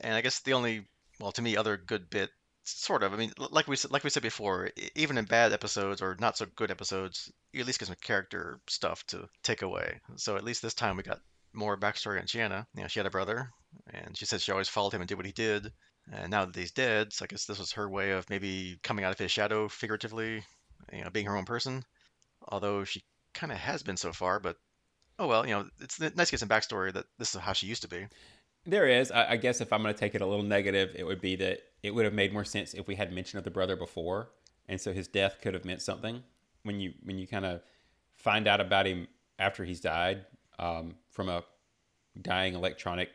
And 0.00 0.14
I 0.14 0.22
guess 0.22 0.40
the 0.40 0.54
only, 0.54 0.86
well, 1.20 1.32
to 1.32 1.42
me, 1.42 1.56
other 1.56 1.76
good 1.76 2.08
bit, 2.08 2.30
sort 2.64 3.02
of. 3.02 3.12
I 3.12 3.16
mean, 3.16 3.32
like 3.38 3.68
we 3.68 3.76
said, 3.76 3.90
like 3.90 4.04
we 4.04 4.10
said 4.10 4.22
before, 4.22 4.70
even 4.94 5.18
in 5.18 5.26
bad 5.26 5.52
episodes 5.52 6.00
or 6.00 6.16
not 6.18 6.38
so 6.38 6.46
good 6.56 6.70
episodes, 6.70 7.30
you 7.52 7.60
at 7.60 7.66
least 7.66 7.80
get 7.80 7.86
some 7.86 7.96
character 8.00 8.60
stuff 8.66 9.04
to 9.08 9.28
take 9.42 9.62
away. 9.62 10.00
So 10.16 10.36
at 10.36 10.44
least 10.44 10.62
this 10.62 10.74
time 10.74 10.96
we 10.96 11.02
got 11.02 11.20
more 11.52 11.76
backstory 11.76 12.18
on 12.18 12.26
Chiana. 12.26 12.66
You 12.74 12.82
know, 12.82 12.88
she 12.88 13.00
had 13.00 13.06
a 13.06 13.10
brother, 13.10 13.50
and 13.92 14.16
she 14.16 14.24
said 14.24 14.40
she 14.40 14.52
always 14.52 14.68
followed 14.68 14.94
him 14.94 15.02
and 15.02 15.08
did 15.08 15.16
what 15.16 15.26
he 15.26 15.32
did. 15.32 15.70
And 16.12 16.30
now 16.30 16.46
that 16.46 16.56
he's 16.56 16.72
dead, 16.72 17.12
so 17.12 17.24
I 17.24 17.26
guess 17.26 17.44
this 17.44 17.58
was 17.58 17.72
her 17.72 17.88
way 17.88 18.12
of 18.12 18.30
maybe 18.30 18.78
coming 18.82 19.04
out 19.04 19.12
of 19.12 19.18
his 19.18 19.30
shadow 19.30 19.68
figuratively, 19.68 20.42
you 20.92 21.04
know, 21.04 21.10
being 21.10 21.26
her 21.26 21.36
own 21.36 21.44
person 21.44 21.84
although 22.48 22.84
she 22.84 23.02
kind 23.34 23.52
of 23.52 23.58
has 23.58 23.82
been 23.82 23.96
so 23.96 24.12
far. 24.12 24.40
But 24.40 24.56
oh 25.18 25.26
well, 25.26 25.46
you 25.46 25.54
know, 25.54 25.66
it's 25.80 26.00
nice 26.00 26.28
to 26.28 26.32
get 26.32 26.40
some 26.40 26.48
backstory 26.48 26.92
that 26.92 27.06
this 27.18 27.34
is 27.34 27.40
how 27.40 27.52
she 27.52 27.66
used 27.66 27.82
to 27.82 27.88
be. 27.88 28.06
There 28.66 28.86
is. 28.86 29.10
I, 29.10 29.32
I 29.32 29.36
guess 29.36 29.60
if 29.60 29.72
I'm 29.72 29.82
going 29.82 29.94
to 29.94 29.98
take 29.98 30.14
it 30.14 30.20
a 30.20 30.26
little 30.26 30.44
negative, 30.44 30.90
it 30.94 31.04
would 31.04 31.20
be 31.20 31.36
that 31.36 31.60
it 31.82 31.94
would 31.94 32.04
have 32.04 32.14
made 32.14 32.32
more 32.32 32.44
sense 32.44 32.74
if 32.74 32.86
we 32.86 32.94
had 32.94 33.12
mention 33.12 33.38
of 33.38 33.44
the 33.44 33.50
brother 33.50 33.76
before, 33.76 34.30
and 34.68 34.80
so 34.80 34.92
his 34.92 35.08
death 35.08 35.38
could 35.42 35.54
have 35.54 35.64
meant 35.64 35.82
something. 35.82 36.22
When 36.62 36.78
you 36.78 36.92
when 37.04 37.18
you 37.18 37.26
kind 37.26 37.46
of 37.46 37.62
find 38.16 38.46
out 38.46 38.60
about 38.60 38.86
him 38.86 39.08
after 39.38 39.64
he's 39.64 39.80
died 39.80 40.26
um, 40.58 40.94
from 41.10 41.28
a 41.28 41.42
dying 42.20 42.54
electronic 42.54 43.08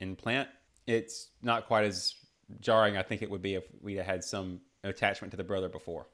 implant. 0.00 0.48
It's 0.86 1.28
not 1.42 1.66
quite 1.66 1.84
as 1.84 2.14
jarring, 2.60 2.96
I 2.96 3.02
think 3.02 3.22
it 3.22 3.30
would 3.30 3.42
be 3.42 3.54
if 3.54 3.64
we 3.80 3.94
had 3.94 4.24
some 4.24 4.60
attachment 4.82 5.30
to 5.30 5.36
the 5.36 5.44
brother 5.44 5.68
before. 5.68 6.06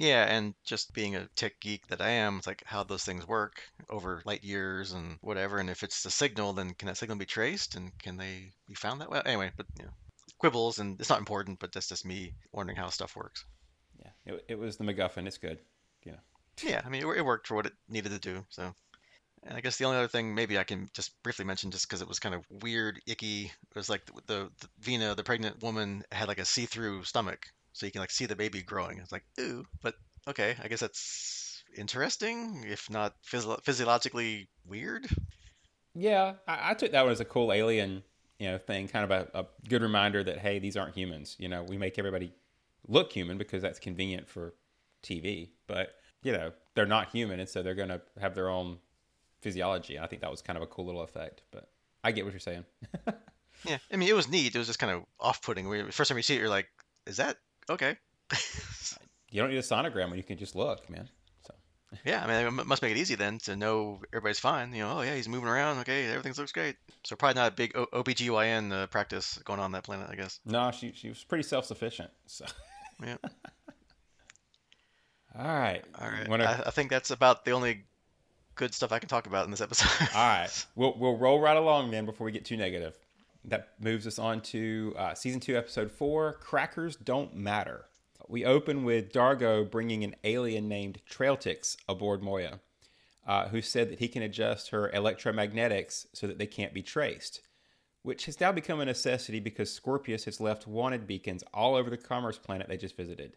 Yeah, 0.00 0.22
and 0.24 0.54
just 0.64 0.94
being 0.94 1.16
a 1.16 1.26
tech 1.34 1.58
geek 1.58 1.88
that 1.88 2.00
I 2.00 2.10
am, 2.10 2.38
it's 2.38 2.46
like 2.46 2.62
how 2.64 2.84
those 2.84 3.02
things 3.02 3.26
work 3.26 3.60
over 3.90 4.22
light 4.24 4.44
years 4.44 4.92
and 4.92 5.18
whatever. 5.22 5.58
And 5.58 5.68
if 5.68 5.82
it's 5.82 6.04
a 6.04 6.10
signal, 6.10 6.52
then 6.52 6.74
can 6.74 6.86
that 6.86 6.96
signal 6.96 7.18
be 7.18 7.26
traced 7.26 7.74
and 7.74 7.90
can 7.98 8.16
they 8.16 8.52
be 8.68 8.74
found 8.74 9.00
that 9.00 9.10
way? 9.10 9.20
Anyway, 9.26 9.50
but 9.56 9.66
you 9.76 9.86
know, 9.86 9.90
quibbles, 10.38 10.78
and 10.78 11.00
it's 11.00 11.10
not 11.10 11.18
important, 11.18 11.58
but 11.58 11.72
that's 11.72 11.88
just 11.88 12.06
me 12.06 12.32
wondering 12.52 12.76
how 12.76 12.90
stuff 12.90 13.16
works. 13.16 13.44
Yeah, 13.98 14.34
it, 14.34 14.44
it 14.50 14.58
was 14.58 14.76
the 14.76 14.84
MacGuffin. 14.84 15.26
It's 15.26 15.36
good. 15.36 15.58
Yeah. 16.04 16.20
Yeah, 16.62 16.80
I 16.84 16.88
mean, 16.90 17.02
it, 17.02 17.16
it 17.16 17.24
worked 17.24 17.48
for 17.48 17.56
what 17.56 17.66
it 17.66 17.72
needed 17.88 18.12
to 18.12 18.20
do. 18.20 18.44
So, 18.50 18.72
and 19.42 19.56
I 19.56 19.60
guess 19.60 19.78
the 19.78 19.84
only 19.86 19.98
other 19.98 20.06
thing 20.06 20.32
maybe 20.32 20.58
I 20.58 20.64
can 20.64 20.88
just 20.94 21.10
briefly 21.24 21.44
mention, 21.44 21.72
just 21.72 21.88
because 21.88 22.02
it 22.02 22.08
was 22.08 22.20
kind 22.20 22.36
of 22.36 22.44
weird, 22.62 23.00
icky, 23.04 23.46
it 23.46 23.74
was 23.74 23.88
like 23.88 24.06
the, 24.06 24.12
the, 24.28 24.50
the 24.60 24.68
Vina, 24.78 25.16
the 25.16 25.24
pregnant 25.24 25.60
woman, 25.60 26.04
had 26.12 26.28
like 26.28 26.38
a 26.38 26.44
see-through 26.44 27.02
stomach, 27.02 27.46
so 27.78 27.86
you 27.86 27.92
can 27.92 28.00
like 28.00 28.10
see 28.10 28.26
the 28.26 28.34
baby 28.34 28.60
growing. 28.60 28.98
It's 28.98 29.12
like, 29.12 29.24
ooh, 29.38 29.64
but 29.82 29.94
okay, 30.26 30.56
I 30.62 30.66
guess 30.66 30.80
that's 30.80 31.62
interesting, 31.76 32.64
if 32.68 32.90
not 32.90 33.14
physio- 33.22 33.60
physiologically 33.62 34.48
weird. 34.66 35.06
Yeah, 35.94 36.34
I, 36.48 36.70
I 36.70 36.74
took 36.74 36.90
that 36.90 37.02
one 37.02 37.12
as 37.12 37.20
a 37.20 37.24
cool 37.24 37.52
alien, 37.52 38.02
you 38.40 38.50
know, 38.50 38.58
thing, 38.58 38.88
kind 38.88 39.04
of 39.04 39.10
a, 39.12 39.38
a 39.38 39.46
good 39.68 39.82
reminder 39.82 40.24
that 40.24 40.38
hey, 40.38 40.58
these 40.58 40.76
aren't 40.76 40.96
humans. 40.96 41.36
You 41.38 41.48
know, 41.48 41.62
we 41.62 41.78
make 41.78 42.00
everybody 42.00 42.32
look 42.88 43.12
human 43.12 43.38
because 43.38 43.62
that's 43.62 43.78
convenient 43.78 44.28
for 44.28 44.54
TV, 45.04 45.50
but 45.68 45.94
you 46.24 46.32
know, 46.32 46.50
they're 46.74 46.84
not 46.86 47.10
human, 47.10 47.38
and 47.38 47.48
so 47.48 47.62
they're 47.62 47.76
going 47.76 47.90
to 47.90 48.00
have 48.20 48.34
their 48.34 48.48
own 48.48 48.78
physiology. 49.40 50.00
I 50.00 50.08
think 50.08 50.22
that 50.22 50.30
was 50.32 50.42
kind 50.42 50.56
of 50.56 50.64
a 50.64 50.66
cool 50.66 50.86
little 50.86 51.02
effect, 51.02 51.42
but 51.52 51.70
I 52.02 52.10
get 52.10 52.24
what 52.24 52.32
you're 52.32 52.40
saying. 52.40 52.64
Yeah, 53.64 53.78
I 53.92 53.96
mean, 53.96 54.08
it 54.08 54.14
was 54.14 54.28
neat. 54.28 54.54
It 54.54 54.58
was 54.58 54.68
just 54.68 54.78
kind 54.78 54.92
of 54.92 55.04
off-putting. 55.18 55.68
We, 55.68 55.90
first 55.90 56.08
time 56.08 56.16
you 56.16 56.22
see 56.22 56.36
it, 56.36 56.38
you're 56.38 56.48
like, 56.48 56.68
is 57.06 57.16
that 57.16 57.38
okay? 57.70 57.96
you 59.30 59.40
don't 59.40 59.50
need 59.50 59.58
a 59.58 59.62
sonogram 59.62 60.08
when 60.10 60.16
you 60.16 60.22
can 60.22 60.38
just 60.38 60.54
look, 60.54 60.88
man. 60.90 61.08
So 61.46 61.54
Yeah, 62.04 62.24
I 62.24 62.26
mean, 62.26 62.58
it 62.58 62.66
must 62.66 62.82
make 62.82 62.92
it 62.92 62.98
easy 62.98 63.14
then 63.14 63.38
to 63.40 63.56
know 63.56 64.00
everybody's 64.12 64.40
fine. 64.40 64.72
You 64.74 64.82
know, 64.84 64.98
oh 64.98 65.00
yeah, 65.02 65.14
he's 65.14 65.28
moving 65.28 65.48
around. 65.48 65.78
Okay, 65.80 66.06
everything 66.06 66.32
looks 66.36 66.52
great. 66.52 66.76
So 67.04 67.16
probably 67.16 67.40
not 67.40 67.52
a 67.52 67.54
big 67.54 67.76
o- 67.76 67.86
OBGYN 67.92 68.72
uh, 68.72 68.86
practice 68.88 69.38
going 69.44 69.60
on, 69.60 69.72
that 69.72 69.84
planet, 69.84 70.08
I 70.10 70.14
guess. 70.16 70.40
no, 70.44 70.70
she 70.70 70.92
she 70.94 71.08
was 71.08 71.24
pretty 71.24 71.44
self 71.44 71.64
sufficient. 71.64 72.10
So 72.26 72.44
Yeah. 73.04 73.16
all 75.38 75.46
right, 75.46 75.84
All 76.00 76.08
right. 76.08 76.28
Wanna- 76.28 76.44
I, 76.64 76.68
I 76.68 76.70
think 76.70 76.90
that's 76.90 77.10
about 77.10 77.44
the 77.44 77.52
only 77.52 77.84
good 78.56 78.74
stuff 78.74 78.90
I 78.90 78.98
can 78.98 79.08
talk 79.08 79.26
about 79.28 79.44
in 79.44 79.50
this 79.52 79.60
episode. 79.60 80.08
All 80.14 80.26
right, 80.26 80.66
we'll 80.74 80.96
we'll 80.98 81.16
roll 81.16 81.38
right 81.40 81.56
along 81.56 81.90
then 81.92 82.06
before 82.06 82.24
we 82.24 82.32
get 82.32 82.44
too 82.44 82.56
negative. 82.56 82.96
That 83.44 83.74
moves 83.80 84.06
us 84.06 84.18
on 84.18 84.40
to 84.42 84.94
uh, 84.98 85.14
season 85.14 85.40
two, 85.40 85.56
episode 85.56 85.90
four. 85.90 86.34
Crackers 86.34 86.96
don't 86.96 87.34
matter. 87.34 87.86
We 88.28 88.44
open 88.44 88.84
with 88.84 89.12
D'Argo 89.12 89.64
bringing 89.64 90.04
an 90.04 90.16
alien 90.22 90.68
named 90.68 91.00
Trailtix 91.10 91.76
aboard 91.88 92.22
Moya, 92.22 92.60
uh, 93.26 93.48
who 93.48 93.62
said 93.62 93.90
that 93.90 94.00
he 94.00 94.08
can 94.08 94.22
adjust 94.22 94.70
her 94.70 94.90
electromagnetics 94.94 96.06
so 96.12 96.26
that 96.26 96.38
they 96.38 96.46
can't 96.46 96.74
be 96.74 96.82
traced, 96.82 97.40
which 98.02 98.26
has 98.26 98.38
now 98.38 98.52
become 98.52 98.80
a 98.80 98.84
necessity 98.84 99.40
because 99.40 99.72
Scorpius 99.72 100.24
has 100.24 100.40
left 100.40 100.66
wanted 100.66 101.06
beacons 101.06 101.42
all 101.54 101.74
over 101.74 101.88
the 101.88 101.96
Commerce 101.96 102.38
planet 102.38 102.68
they 102.68 102.76
just 102.76 102.96
visited. 102.96 103.36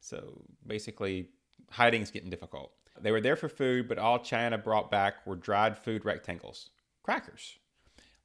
So 0.00 0.42
basically, 0.66 1.30
hiding's 1.70 2.10
getting 2.10 2.30
difficult. 2.30 2.72
They 3.00 3.10
were 3.10 3.20
there 3.20 3.36
for 3.36 3.48
food, 3.48 3.88
but 3.88 3.98
all 3.98 4.18
Chiana 4.18 4.62
brought 4.62 4.90
back 4.90 5.26
were 5.26 5.36
dried 5.36 5.78
food 5.78 6.04
rectangles 6.04 6.70
crackers. 7.06 7.58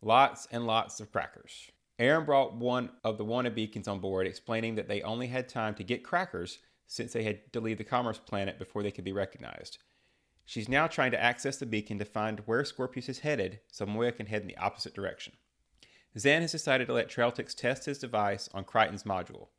Lots 0.02 0.48
and 0.52 0.66
lots 0.66 1.00
of 1.00 1.12
crackers. 1.12 1.70
Aeryn 2.00 2.26
brought 2.26 2.56
one 2.56 2.90
of 3.04 3.18
the 3.18 3.26
wanted 3.26 3.54
beacons 3.54 3.88
on 3.88 4.00
board, 4.00 4.26
explaining 4.26 4.76
that 4.76 4.88
they 4.88 5.04
only 5.04 5.28
had 5.28 5.48
time 5.48 5.76
to 5.76 5.84
get 5.84 6.04
crackers 6.04 6.58
since 6.88 7.14
they 7.14 7.24
had 7.24 7.54
to 7.54 7.62
leave 7.62 7.78
the 7.78 7.84
Commerce 7.84 8.18
planet 8.18 8.58
before 8.58 8.82
they 8.82 8.92
could 8.92 9.04
be 9.04 9.12
recognized. 9.12 9.78
She's 10.46 10.68
now 10.68 10.88
trying 10.88 11.12
to 11.12 11.22
access 11.22 11.58
the 11.58 11.66
beacon 11.66 12.00
to 12.00 12.06
find 12.06 12.42
where 12.42 12.66
Scorpius 12.66 13.08
is 13.08 13.20
headed 13.20 13.60
so 13.68 13.86
Moya 13.86 14.12
can 14.12 14.26
head 14.26 14.42
in 14.42 14.48
the 14.48 14.58
opposite 14.58 14.96
direction. 14.96 15.34
Zhaan 16.18 16.42
has 16.42 16.52
decided 16.52 16.88
to 16.88 16.94
let 16.94 17.10
Trailtix 17.10 17.56
test 17.56 17.86
his 17.86 18.00
device 18.00 18.50
on 18.54 18.64
Crichton's 18.64 19.04
module. 19.04 19.50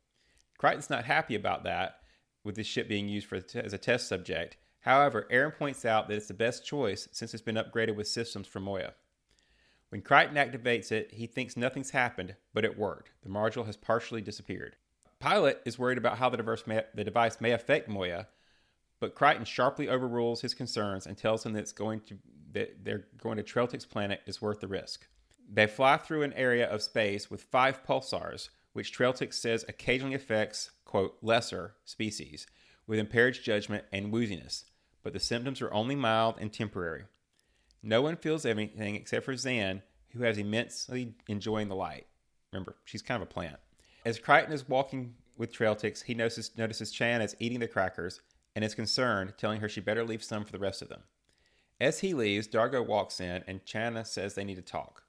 Crichton's 0.57 0.89
not 0.89 1.05
happy 1.05 1.35
about 1.35 1.63
that, 1.63 1.99
with 2.43 2.55
the 2.55 2.63
ship 2.63 2.87
being 2.87 3.07
used 3.07 3.31
as 3.55 3.73
a 3.73 3.77
test 3.77 4.07
subject. 4.07 4.57
However, 4.81 5.25
Aeryn 5.31 5.57
points 5.57 5.85
out 5.85 6.07
that 6.07 6.15
it's 6.15 6.27
the 6.27 6.33
best 6.33 6.65
choice 6.65 7.07
since 7.13 7.33
it's 7.33 7.41
been 7.41 7.55
upgraded 7.55 7.95
with 7.95 8.07
systems 8.07 8.47
from 8.47 8.63
Moya. 8.63 8.93
When 9.93 10.01
Crichton 10.01 10.37
activates 10.37 10.91
it, 10.91 11.11
he 11.13 11.27
thinks 11.27 11.55
nothing's 11.55 11.91
happened, 11.91 12.33
but 12.51 12.65
it 12.65 12.79
worked. 12.79 13.11
The 13.21 13.29
module 13.29 13.67
has 13.67 13.77
partially 13.77 14.21
disappeared. 14.21 14.75
Pilot 15.19 15.61
is 15.65 15.77
worried 15.77 15.99
about 15.99 16.17
how 16.17 16.29
the, 16.29 16.37
device 16.37 16.65
may, 16.65 16.81
the 16.95 17.03
device 17.03 17.39
may 17.39 17.51
affect 17.51 17.87
Moya, 17.87 18.27
but 18.99 19.13
Crichton 19.13 19.45
sharply 19.45 19.87
overrules 19.87 20.41
his 20.41 20.55
concerns 20.55 21.05
and 21.05 21.15
tells 21.15 21.45
him 21.45 21.53
that 21.53 21.59
it's 21.59 21.71
going 21.71 21.99
to 22.07 22.17
that 22.53 22.83
they're 22.83 23.05
going 23.21 23.37
to 23.37 23.43
Trailtix 23.43 23.87
planet 23.87 24.21
is 24.25 24.41
worth 24.41 24.61
the 24.61 24.67
risk. 24.67 25.05
They 25.47 25.67
fly 25.67 25.97
through 25.97 26.23
an 26.23 26.33
area 26.33 26.67
of 26.67 26.81
space 26.81 27.29
with 27.29 27.43
five 27.43 27.83
pulsars, 27.83 28.49
which 28.71 28.97
Trailtix 28.97 29.35
says 29.35 29.63
occasionally 29.69 30.15
affects, 30.15 30.71
quote, 30.85 31.17
lesser 31.21 31.75
species 31.85 32.47
with 32.87 32.97
impaired 32.97 33.37
judgment 33.43 33.85
and 33.91 34.11
wooziness, 34.11 34.63
but 35.03 35.13
the 35.13 35.19
symptoms 35.19 35.61
are 35.61 35.71
only 35.71 35.95
mild 35.95 36.37
and 36.39 36.51
temporary. 36.51 37.03
No 37.83 38.01
one 38.01 38.15
feels 38.15 38.45
anything 38.45 38.95
except 38.95 39.25
for 39.25 39.33
Zhaan, 39.33 39.81
who 40.13 40.23
has 40.23 40.37
immensely 40.37 41.15
enjoying 41.27 41.67
the 41.67 41.75
light. 41.75 42.07
Remember, 42.53 42.77
she's 42.85 43.01
kind 43.01 43.21
of 43.21 43.27
a 43.27 43.31
plant. 43.31 43.57
As 44.05 44.19
Crichton 44.19 44.53
is 44.53 44.69
walking 44.69 45.15
with 45.37 45.51
Trailtix, 45.51 46.03
he 46.03 46.13
notices, 46.13 46.51
notices 46.57 46.93
Chiana 46.93 47.25
is 47.25 47.35
eating 47.39 47.59
the 47.59 47.67
crackers 47.67 48.21
and 48.55 48.63
is 48.63 48.75
concerned, 48.75 49.33
telling 49.37 49.59
her 49.59 49.67
she 49.67 49.81
better 49.81 50.03
leave 50.03 50.23
some 50.23 50.45
for 50.45 50.51
the 50.51 50.59
rest 50.59 50.81
of 50.81 50.89
them. 50.89 51.01
As 51.81 51.99
he 51.99 52.13
leaves, 52.13 52.47
D'Argo 52.47 52.81
walks 52.81 53.19
in 53.19 53.43
and 53.47 53.65
Chiana 53.65 54.05
says 54.05 54.35
they 54.35 54.45
need 54.45 54.55
to 54.55 54.61
talk. 54.61 55.03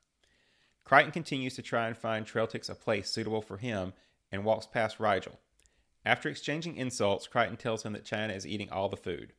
Crichton 0.85 1.13
continues 1.13 1.55
to 1.55 1.63
try 1.63 1.87
and 1.87 1.97
find 1.97 2.27
Trailtix 2.27 2.69
a 2.69 2.75
place 2.75 3.09
suitable 3.09 3.43
for 3.43 3.59
him 3.59 3.93
and 4.33 4.45
walks 4.45 4.67
past 4.67 4.99
Rygel. 4.99 5.37
After 6.05 6.29
exchanging 6.29 6.77
insults, 6.77 7.27
Crichton 7.27 7.57
tells 7.57 7.85
him 7.85 7.93
that 7.93 8.05
Chiana 8.05 8.37
is 8.37 8.47
eating 8.47 8.71
all 8.71 8.89
the 8.89 8.97
food. 8.97 9.33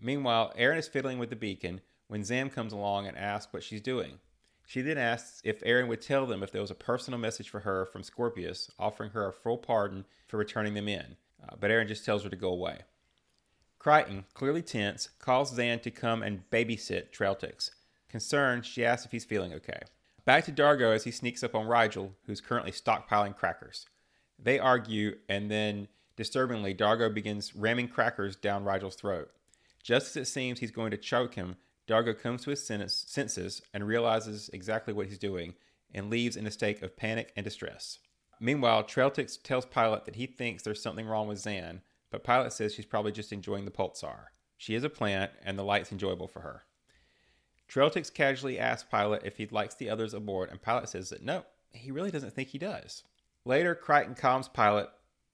Meanwhile, 0.00 0.52
Aeryn 0.58 0.78
is 0.78 0.88
fiddling 0.88 1.18
with 1.18 1.30
the 1.30 1.36
beacon 1.36 1.80
when 2.12 2.20
Zhaan 2.20 2.52
comes 2.52 2.74
along 2.74 3.06
and 3.06 3.16
asks 3.16 3.54
what 3.54 3.62
she's 3.62 3.80
doing. 3.80 4.18
She 4.66 4.82
then 4.82 4.98
asks 4.98 5.40
if 5.44 5.64
Aeryn 5.64 5.88
would 5.88 6.02
tell 6.02 6.26
them 6.26 6.42
if 6.42 6.52
there 6.52 6.60
was 6.60 6.70
a 6.70 6.74
personal 6.74 7.18
message 7.18 7.48
for 7.48 7.60
her 7.60 7.86
from 7.86 8.02
Scorpius, 8.02 8.70
offering 8.78 9.12
her 9.12 9.26
a 9.26 9.32
full 9.32 9.56
pardon 9.56 10.04
for 10.28 10.36
returning 10.36 10.74
them 10.74 10.88
in. 10.88 11.16
Uh, 11.42 11.56
but 11.58 11.70
Aeryn 11.70 11.88
just 11.88 12.04
tells 12.04 12.22
her 12.22 12.28
to 12.28 12.36
go 12.36 12.50
away. 12.50 12.80
Crichton, 13.78 14.26
clearly 14.34 14.60
tense, 14.60 15.08
calls 15.20 15.58
Zhaan 15.58 15.80
to 15.80 15.90
come 15.90 16.22
and 16.22 16.42
babysit 16.50 17.12
Trailtix. 17.12 17.70
Concerned, 18.10 18.66
she 18.66 18.84
asks 18.84 19.06
if 19.06 19.12
he's 19.12 19.24
feeling 19.24 19.54
okay. 19.54 19.80
Back 20.26 20.44
to 20.44 20.52
D'Argo 20.52 20.90
as 20.90 21.04
he 21.04 21.10
sneaks 21.10 21.42
up 21.42 21.54
on 21.54 21.64
Rygel, 21.64 22.10
who's 22.26 22.42
currently 22.42 22.72
stockpiling 22.72 23.34
crackers. 23.34 23.86
They 24.38 24.58
argue, 24.58 25.16
and 25.30 25.50
then, 25.50 25.88
disturbingly, 26.16 26.74
D'Argo 26.74 27.08
begins 27.08 27.56
ramming 27.56 27.88
crackers 27.88 28.36
down 28.36 28.64
Rygel's 28.64 28.96
throat. 28.96 29.30
Just 29.82 30.08
as 30.08 30.28
it 30.28 30.30
seems 30.30 30.60
he's 30.60 30.70
going 30.70 30.90
to 30.90 30.98
choke 30.98 31.36
him, 31.36 31.56
D'Argo 31.86 32.14
comes 32.14 32.42
to 32.42 32.50
his 32.50 32.64
senses 32.64 33.62
and 33.74 33.86
realizes 33.86 34.50
exactly 34.52 34.94
what 34.94 35.06
he's 35.06 35.18
doing 35.18 35.54
and 35.92 36.10
leaves 36.10 36.36
in 36.36 36.46
a 36.46 36.50
state 36.50 36.82
of 36.82 36.96
panic 36.96 37.32
and 37.36 37.44
distress. 37.44 37.98
Meanwhile, 38.40 38.84
Trailtix 38.84 39.40
tells 39.42 39.66
Pilot 39.66 40.04
that 40.04 40.16
he 40.16 40.26
thinks 40.26 40.62
there's 40.62 40.82
something 40.82 41.06
wrong 41.06 41.28
with 41.28 41.42
Zhaan, 41.42 41.80
but 42.10 42.24
Pilot 42.24 42.52
says 42.52 42.74
she's 42.74 42.86
probably 42.86 43.12
just 43.12 43.32
enjoying 43.32 43.64
the 43.64 43.70
pulsar. 43.70 44.26
She 44.56 44.74
is 44.74 44.84
a 44.84 44.90
plant, 44.90 45.32
and 45.44 45.58
the 45.58 45.64
light's 45.64 45.92
enjoyable 45.92 46.28
for 46.28 46.40
her. 46.40 46.64
Trailtix 47.68 48.12
casually 48.12 48.58
asks 48.58 48.88
Pilot 48.88 49.22
if 49.24 49.36
he 49.36 49.46
likes 49.46 49.74
the 49.74 49.90
others 49.90 50.14
aboard, 50.14 50.50
and 50.50 50.60
Pilot 50.60 50.88
says 50.88 51.08
that 51.10 51.22
no, 51.22 51.44
he 51.72 51.90
really 51.90 52.10
doesn't 52.10 52.34
think 52.34 52.50
he 52.50 52.58
does. 52.58 53.02
Later, 53.44 53.74
Crichton 53.74 54.14
calms 54.14 54.48
Pilot, 54.48 54.88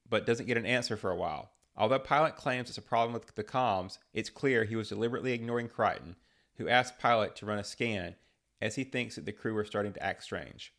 but 0.08 0.24
doesn't 0.24 0.46
get 0.46 0.56
an 0.56 0.66
answer 0.66 0.96
for 0.96 1.10
a 1.10 1.16
while. 1.16 1.50
Although 1.76 1.98
Pilot 1.98 2.36
claims 2.36 2.68
it's 2.68 2.78
a 2.78 2.82
problem 2.82 3.12
with 3.12 3.34
the 3.34 3.44
comms, 3.44 3.98
it's 4.12 4.30
clear 4.30 4.64
he 4.64 4.76
was 4.76 4.88
deliberately 4.88 5.32
ignoring 5.32 5.68
Crichton, 5.68 6.16
who 6.58 6.68
asked 6.68 6.98
Pilot 6.98 7.34
to 7.36 7.46
run 7.46 7.58
a 7.58 7.64
scan 7.64 8.16
as 8.60 8.74
he 8.74 8.84
thinks 8.84 9.14
that 9.14 9.24
the 9.24 9.32
crew 9.32 9.56
are 9.56 9.64
starting 9.64 9.92
to 9.92 10.02
act 10.02 10.24
strange. 10.24 10.74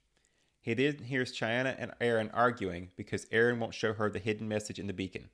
He 0.62 0.74
then 0.74 1.00
hears 1.00 1.32
Chiana 1.32 1.76
and 1.80 1.94
Aeryn 2.02 2.30
arguing 2.34 2.90
because 2.98 3.26
Aeryn 3.28 3.60
won't 3.60 3.74
show 3.74 3.94
her 3.94 4.10
the 4.10 4.20
hidden 4.20 4.48
message 4.48 4.78
in 4.78 4.88
the 4.88 4.94
beacon. 4.94 5.30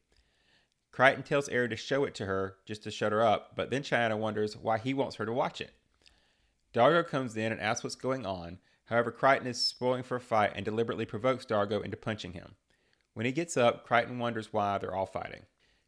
Crichton 0.91 1.23
tells 1.23 1.49
Aeryn 1.49 1.71
to 1.71 1.75
show 1.75 2.05
it 2.05 2.13
to 2.15 2.25
her 2.25 2.57
just 2.65 2.83
to 2.83 2.91
shut 2.91 3.11
her 3.11 3.23
up, 3.23 3.55
but 3.55 3.71
then 3.71 3.81
Chiana 3.81 4.17
wonders 4.17 4.55
why 4.55 4.77
he 4.77 4.93
wants 4.93 5.15
her 5.15 5.25
to 5.25 5.33
watch 5.33 5.59
it. 5.59 5.73
D'Argo 6.73 7.03
comes 7.03 7.35
in 7.35 7.51
and 7.51 7.59
asks 7.59 7.83
what's 7.83 7.95
going 7.95 8.25
on. 8.25 8.59
However, 8.85 9.11
Crichton 9.11 9.47
is 9.47 9.59
spoiling 9.59 10.03
for 10.03 10.17
a 10.17 10.21
fight 10.21 10.51
and 10.55 10.63
deliberately 10.63 11.05
provokes 11.05 11.45
D'Argo 11.45 11.81
into 11.81 11.97
punching 11.97 12.33
him. 12.33 12.55
When 13.13 13.25
he 13.25 13.31
gets 13.31 13.57
up, 13.57 13.85
Crichton 13.85 14.19
wonders 14.19 14.53
why 14.53 14.77
they're 14.77 14.93
all 14.93 15.07
fighting. 15.07 15.41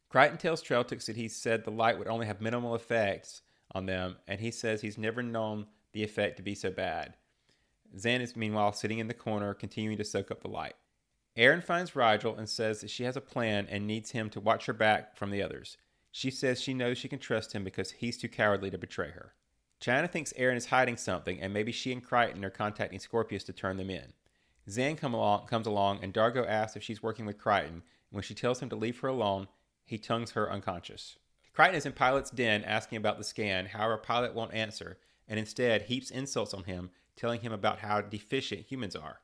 Crichton 0.08 0.38
tells 0.38 0.62
Trailtix 0.62 1.06
that 1.06 1.16
he 1.16 1.28
said 1.28 1.64
the 1.64 1.70
light 1.70 1.98
would 1.98 2.08
only 2.08 2.26
have 2.26 2.40
minimal 2.40 2.74
effects 2.74 3.42
on 3.72 3.86
them, 3.86 4.16
and 4.26 4.40
he 4.40 4.50
says 4.50 4.80
he's 4.80 4.98
never 4.98 5.22
known 5.22 5.66
the 5.92 6.02
effect 6.02 6.36
to 6.36 6.42
be 6.42 6.54
so 6.54 6.70
bad. 6.70 7.14
Zhaan 7.96 8.20
is 8.20 8.36
meanwhile 8.36 8.72
sitting 8.72 8.98
in 8.98 9.08
the 9.08 9.14
corner, 9.14 9.54
continuing 9.54 9.98
to 9.98 10.04
soak 10.04 10.30
up 10.30 10.42
the 10.42 10.48
light. 10.48 10.74
Aeryn 11.36 11.62
finds 11.62 11.92
Rygel 11.92 12.36
and 12.36 12.48
says 12.48 12.80
that 12.80 12.90
she 12.90 13.04
has 13.04 13.16
a 13.16 13.20
plan 13.20 13.66
and 13.70 13.86
needs 13.86 14.10
him 14.10 14.28
to 14.30 14.40
watch 14.40 14.66
her 14.66 14.72
back 14.72 15.16
from 15.16 15.30
the 15.30 15.42
others. 15.42 15.76
She 16.10 16.30
says 16.30 16.60
she 16.60 16.74
knows 16.74 16.98
she 16.98 17.08
can 17.08 17.18
trust 17.18 17.52
him 17.52 17.64
because 17.64 17.92
he's 17.92 18.18
too 18.18 18.28
cowardly 18.28 18.70
to 18.70 18.78
betray 18.78 19.10
her. 19.10 19.34
Chiana 19.80 20.10
thinks 20.10 20.32
Aeryn 20.32 20.56
is 20.56 20.66
hiding 20.66 20.96
something, 20.96 21.40
and 21.40 21.54
maybe 21.54 21.70
she 21.70 21.92
and 21.92 22.02
Crichton 22.02 22.44
are 22.44 22.50
contacting 22.50 22.98
Scorpius 22.98 23.44
to 23.44 23.52
turn 23.52 23.76
them 23.76 23.90
in. 23.90 24.12
Zhaan 24.68 24.98
come 24.98 25.14
along, 25.14 25.46
comes 25.46 25.66
along, 25.66 26.00
and 26.02 26.12
D'Argo 26.12 26.44
asks 26.44 26.76
if 26.76 26.82
she's 26.82 27.02
working 27.02 27.24
with 27.24 27.38
Crichton, 27.38 27.74
and 27.74 27.82
when 28.10 28.24
she 28.24 28.34
tells 28.34 28.60
him 28.60 28.68
to 28.70 28.76
leave 28.76 28.98
her 28.98 29.08
alone, 29.08 29.46
he 29.84 29.96
tongues 29.96 30.32
her 30.32 30.50
unconscious. 30.50 31.16
Crichton 31.58 31.74
is 31.74 31.86
in 31.86 31.92
Pilot's 31.92 32.30
den 32.30 32.62
asking 32.62 32.98
about 32.98 33.18
the 33.18 33.24
scan, 33.24 33.66
however, 33.66 33.96
Pilot 33.96 34.32
won't 34.32 34.54
answer, 34.54 34.96
and 35.26 35.40
instead 35.40 35.82
heaps 35.82 36.08
insults 36.08 36.54
on 36.54 36.62
him, 36.62 36.90
telling 37.16 37.40
him 37.40 37.52
about 37.52 37.80
how 37.80 38.00
deficient 38.00 38.66
humans 38.66 38.94
are. 38.94 39.22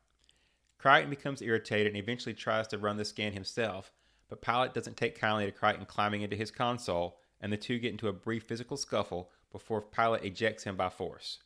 Crichton 0.76 1.10
becomes 1.10 1.42
irritated 1.42 1.92
and 1.92 1.96
eventually 1.96 2.34
tries 2.34 2.66
to 2.66 2.78
run 2.78 2.96
the 2.96 3.04
scan 3.04 3.34
himself, 3.34 3.92
but 4.28 4.42
Pilot 4.42 4.74
doesn't 4.74 4.96
take 4.96 5.16
kindly 5.16 5.46
to 5.46 5.52
Crichton 5.52 5.86
climbing 5.86 6.22
into 6.22 6.34
his 6.34 6.50
console, 6.50 7.20
and 7.40 7.52
the 7.52 7.56
two 7.56 7.78
get 7.78 7.92
into 7.92 8.08
a 8.08 8.12
brief 8.12 8.42
physical 8.42 8.76
scuffle 8.76 9.30
before 9.52 9.80
Pilot 9.80 10.24
ejects 10.24 10.64
him 10.64 10.74
by 10.74 10.88
force. 10.88 11.38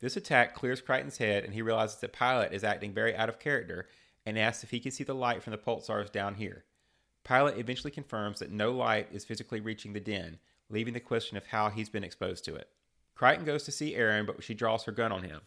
This 0.00 0.16
attack 0.16 0.54
clears 0.54 0.80
Crichton's 0.80 1.18
head, 1.18 1.44
and 1.44 1.52
he 1.52 1.60
realizes 1.60 1.96
that 1.96 2.14
Pilot 2.14 2.54
is 2.54 2.64
acting 2.64 2.94
very 2.94 3.14
out 3.14 3.28
of 3.28 3.38
character 3.38 3.86
and 4.24 4.38
asks 4.38 4.64
if 4.64 4.70
he 4.70 4.80
can 4.80 4.92
see 4.92 5.04
the 5.04 5.14
light 5.14 5.42
from 5.42 5.50
the 5.50 5.58
pulsars 5.58 6.10
down 6.10 6.36
here. 6.36 6.64
Pilot 7.26 7.58
eventually 7.58 7.90
confirms 7.90 8.38
that 8.38 8.52
no 8.52 8.70
light 8.70 9.08
is 9.10 9.24
physically 9.24 9.58
reaching 9.58 9.92
the 9.92 9.98
den, 9.98 10.38
leaving 10.70 10.94
the 10.94 11.00
question 11.00 11.36
of 11.36 11.46
how 11.46 11.70
he's 11.70 11.88
been 11.88 12.04
exposed 12.04 12.44
to 12.44 12.54
it. 12.54 12.68
Crichton 13.16 13.44
goes 13.44 13.64
to 13.64 13.72
see 13.72 13.94
Aeryn, 13.94 14.28
but 14.28 14.44
she 14.44 14.54
draws 14.54 14.84
her 14.84 14.92
gun 14.92 15.10
on 15.10 15.24
him. 15.24 15.40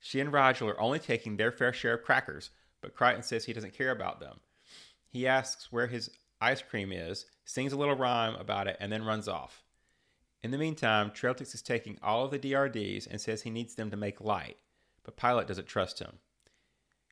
She 0.00 0.18
and 0.18 0.32
Rygel 0.32 0.70
are 0.70 0.80
only 0.80 0.98
taking 0.98 1.36
their 1.36 1.52
fair 1.52 1.74
share 1.74 1.96
of 1.96 2.04
crackers, 2.04 2.52
but 2.80 2.94
Crichton 2.94 3.22
says 3.22 3.44
he 3.44 3.52
doesn't 3.52 3.76
care 3.76 3.90
about 3.90 4.18
them. 4.18 4.40
He 5.06 5.26
asks 5.26 5.70
where 5.70 5.88
his 5.88 6.08
ice 6.40 6.62
cream 6.62 6.90
is, 6.90 7.26
sings 7.44 7.74
a 7.74 7.76
little 7.76 7.96
rhyme 7.96 8.34
about 8.36 8.66
it, 8.66 8.78
and 8.80 8.90
then 8.90 9.04
runs 9.04 9.28
off. 9.28 9.62
In 10.42 10.52
the 10.52 10.58
meantime, 10.58 11.10
Trailtix 11.10 11.54
is 11.54 11.60
taking 11.60 11.98
all 12.02 12.24
of 12.24 12.30
the 12.30 12.38
DRDs 12.38 13.06
and 13.10 13.20
says 13.20 13.42
he 13.42 13.50
needs 13.50 13.74
them 13.74 13.90
to 13.90 13.96
make 13.98 14.22
light, 14.22 14.56
but 15.04 15.18
Pilot 15.18 15.48
doesn't 15.48 15.68
trust 15.68 15.98
him. 15.98 16.12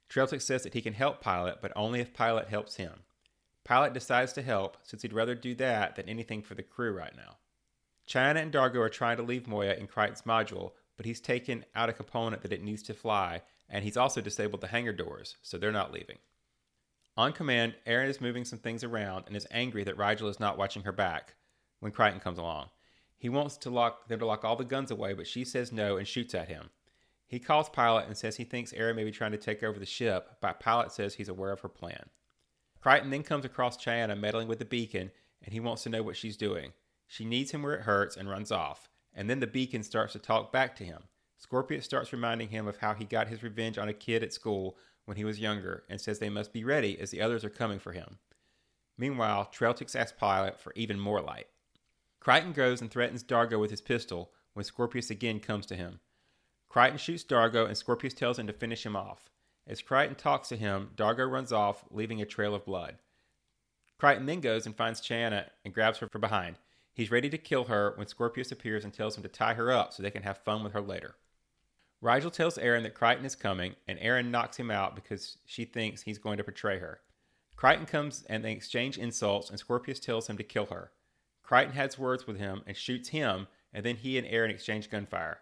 Trailtix 0.08 0.40
says 0.40 0.62
that 0.62 0.72
he 0.72 0.80
can 0.80 0.94
help 0.94 1.20
Pilot, 1.20 1.58
but 1.60 1.72
only 1.76 2.00
if 2.00 2.14
Pilot 2.14 2.48
helps 2.48 2.76
him. 2.76 3.00
Pilot 3.64 3.94
decides 3.94 4.32
to 4.34 4.42
help, 4.42 4.76
since 4.82 5.02
he'd 5.02 5.12
rather 5.12 5.34
do 5.34 5.54
that 5.54 5.96
than 5.96 6.08
anything 6.08 6.42
for 6.42 6.54
the 6.54 6.62
crew 6.62 6.92
right 6.92 7.16
now. 7.16 7.38
Chiana 8.06 8.42
and 8.42 8.52
D'Argo 8.52 8.80
are 8.80 8.90
trying 8.90 9.16
to 9.16 9.22
leave 9.22 9.46
Moya 9.46 9.74
in 9.74 9.86
Crichton's 9.86 10.22
module, 10.22 10.72
but 10.96 11.06
he's 11.06 11.20
taken 11.20 11.64
out 11.74 11.88
a 11.88 11.94
component 11.94 12.42
that 12.42 12.52
it 12.52 12.62
needs 12.62 12.82
to 12.84 12.94
fly, 12.94 13.40
and 13.68 13.82
he's 13.82 13.96
also 13.96 14.20
disabled 14.20 14.60
the 14.60 14.66
hangar 14.68 14.92
doors, 14.92 15.36
so 15.40 15.56
they're 15.56 15.72
not 15.72 15.92
leaving. 15.92 16.18
On 17.16 17.32
command, 17.32 17.74
Aeryn 17.86 18.08
is 18.08 18.20
moving 18.20 18.44
some 18.44 18.58
things 18.58 18.84
around 18.84 19.24
and 19.26 19.36
is 19.36 19.46
angry 19.50 19.84
that 19.84 19.96
Rygel 19.96 20.28
is 20.28 20.40
not 20.40 20.58
watching 20.58 20.82
her 20.82 20.92
back 20.92 21.34
when 21.80 21.92
Crichton 21.92 22.20
comes 22.20 22.38
along. 22.38 22.68
He 23.16 23.28
wants 23.30 23.56
to 23.58 23.70
lock 23.70 24.08
them 24.08 24.18
to 24.18 24.26
lock 24.26 24.44
all 24.44 24.56
the 24.56 24.64
guns 24.64 24.90
away, 24.90 25.14
but 25.14 25.26
she 25.26 25.44
says 25.44 25.72
no 25.72 25.96
and 25.96 26.06
shoots 26.06 26.34
at 26.34 26.48
him. 26.48 26.68
He 27.26 27.38
calls 27.38 27.70
Pilot 27.70 28.06
and 28.06 28.16
says 28.16 28.36
he 28.36 28.44
thinks 28.44 28.72
Aeryn 28.72 28.96
may 28.96 29.04
be 29.04 29.10
trying 29.10 29.32
to 29.32 29.38
take 29.38 29.62
over 29.62 29.78
the 29.78 29.86
ship, 29.86 30.36
but 30.42 30.60
Pilot 30.60 30.92
says 30.92 31.14
he's 31.14 31.28
aware 31.30 31.52
of 31.52 31.60
her 31.60 31.68
plan. 31.68 32.10
Crichton 32.84 33.08
then 33.08 33.22
comes 33.22 33.46
across 33.46 33.82
Chiana 33.82 34.14
meddling 34.14 34.46
with 34.46 34.58
the 34.58 34.66
beacon, 34.66 35.10
and 35.42 35.54
he 35.54 35.58
wants 35.58 35.84
to 35.84 35.88
know 35.88 36.02
what 36.02 36.18
she's 36.18 36.36
doing. 36.36 36.74
She 37.06 37.24
needs 37.24 37.50
him 37.50 37.62
where 37.62 37.72
it 37.72 37.84
hurts 37.84 38.14
and 38.14 38.28
runs 38.28 38.52
off, 38.52 38.90
and 39.14 39.30
then 39.30 39.40
the 39.40 39.46
beacon 39.46 39.82
starts 39.82 40.12
to 40.12 40.18
talk 40.18 40.52
back 40.52 40.76
to 40.76 40.84
him. 40.84 41.04
Scorpius 41.38 41.86
starts 41.86 42.12
reminding 42.12 42.50
him 42.50 42.68
of 42.68 42.76
how 42.76 42.92
he 42.92 43.06
got 43.06 43.28
his 43.28 43.42
revenge 43.42 43.78
on 43.78 43.88
a 43.88 43.94
kid 43.94 44.22
at 44.22 44.34
school 44.34 44.76
when 45.06 45.16
he 45.16 45.24
was 45.24 45.40
younger 45.40 45.84
and 45.88 45.98
says 45.98 46.18
they 46.18 46.28
must 46.28 46.52
be 46.52 46.62
ready 46.62 47.00
as 47.00 47.10
the 47.10 47.22
others 47.22 47.42
are 47.42 47.48
coming 47.48 47.78
for 47.78 47.92
him. 47.92 48.18
Meanwhile, 48.98 49.48
Trailtix 49.50 49.96
asks 49.96 50.18
Pilot 50.18 50.60
for 50.60 50.74
even 50.76 51.00
more 51.00 51.22
light. 51.22 51.46
Crichton 52.20 52.52
goes 52.52 52.82
and 52.82 52.90
threatens 52.90 53.22
D'Argo 53.22 53.58
with 53.58 53.70
his 53.70 53.80
pistol 53.80 54.30
when 54.52 54.66
Scorpius 54.66 55.08
again 55.08 55.40
comes 55.40 55.64
to 55.66 55.74
him. 55.74 56.00
Crichton 56.68 56.98
shoots 56.98 57.24
D'Argo 57.24 57.64
and 57.64 57.78
Scorpius 57.78 58.12
tells 58.12 58.38
him 58.38 58.46
to 58.46 58.52
finish 58.52 58.84
him 58.84 58.94
off. 58.94 59.30
As 59.66 59.82
Crichton 59.82 60.14
talks 60.14 60.48
to 60.48 60.56
him, 60.56 60.90
D'Argo 60.94 61.24
runs 61.24 61.52
off, 61.52 61.84
leaving 61.90 62.20
a 62.20 62.26
trail 62.26 62.54
of 62.54 62.66
blood. 62.66 62.96
Crichton 63.98 64.26
then 64.26 64.40
goes 64.40 64.66
and 64.66 64.76
finds 64.76 65.00
Chiana 65.00 65.48
and 65.64 65.72
grabs 65.72 65.98
her 65.98 66.08
from 66.08 66.20
behind. 66.20 66.56
He's 66.92 67.10
ready 67.10 67.30
to 67.30 67.38
kill 67.38 67.64
her 67.64 67.94
when 67.96 68.06
Scorpius 68.06 68.52
appears 68.52 68.84
and 68.84 68.92
tells 68.92 69.16
him 69.16 69.22
to 69.22 69.28
tie 69.28 69.54
her 69.54 69.72
up 69.72 69.92
so 69.92 70.02
they 70.02 70.10
can 70.10 70.22
have 70.22 70.38
fun 70.38 70.62
with 70.62 70.74
her 70.74 70.80
later. 70.80 71.16
Rygel 72.02 72.30
tells 72.30 72.58
Aeryn 72.58 72.82
that 72.82 72.94
Crichton 72.94 73.24
is 73.24 73.34
coming, 73.34 73.76
and 73.88 73.98
Aeryn 73.98 74.30
knocks 74.30 74.58
him 74.58 74.70
out 74.70 74.94
because 74.94 75.38
she 75.46 75.64
thinks 75.64 76.02
he's 76.02 76.18
going 76.18 76.36
to 76.36 76.44
betray 76.44 76.78
her. 76.78 77.00
Crichton 77.56 77.86
comes 77.86 78.24
and 78.28 78.44
they 78.44 78.52
exchange 78.52 78.98
insults, 78.98 79.48
and 79.48 79.58
Scorpius 79.58 80.00
tells 80.00 80.28
him 80.28 80.36
to 80.36 80.42
kill 80.42 80.66
her. 80.66 80.92
Crichton 81.42 81.74
has 81.74 81.98
words 81.98 82.26
with 82.26 82.38
him 82.38 82.62
and 82.66 82.76
shoots 82.76 83.08
him, 83.08 83.46
and 83.72 83.84
then 83.84 83.96
he 83.96 84.18
and 84.18 84.26
Aeryn 84.26 84.50
exchange 84.50 84.90
gunfire. 84.90 85.38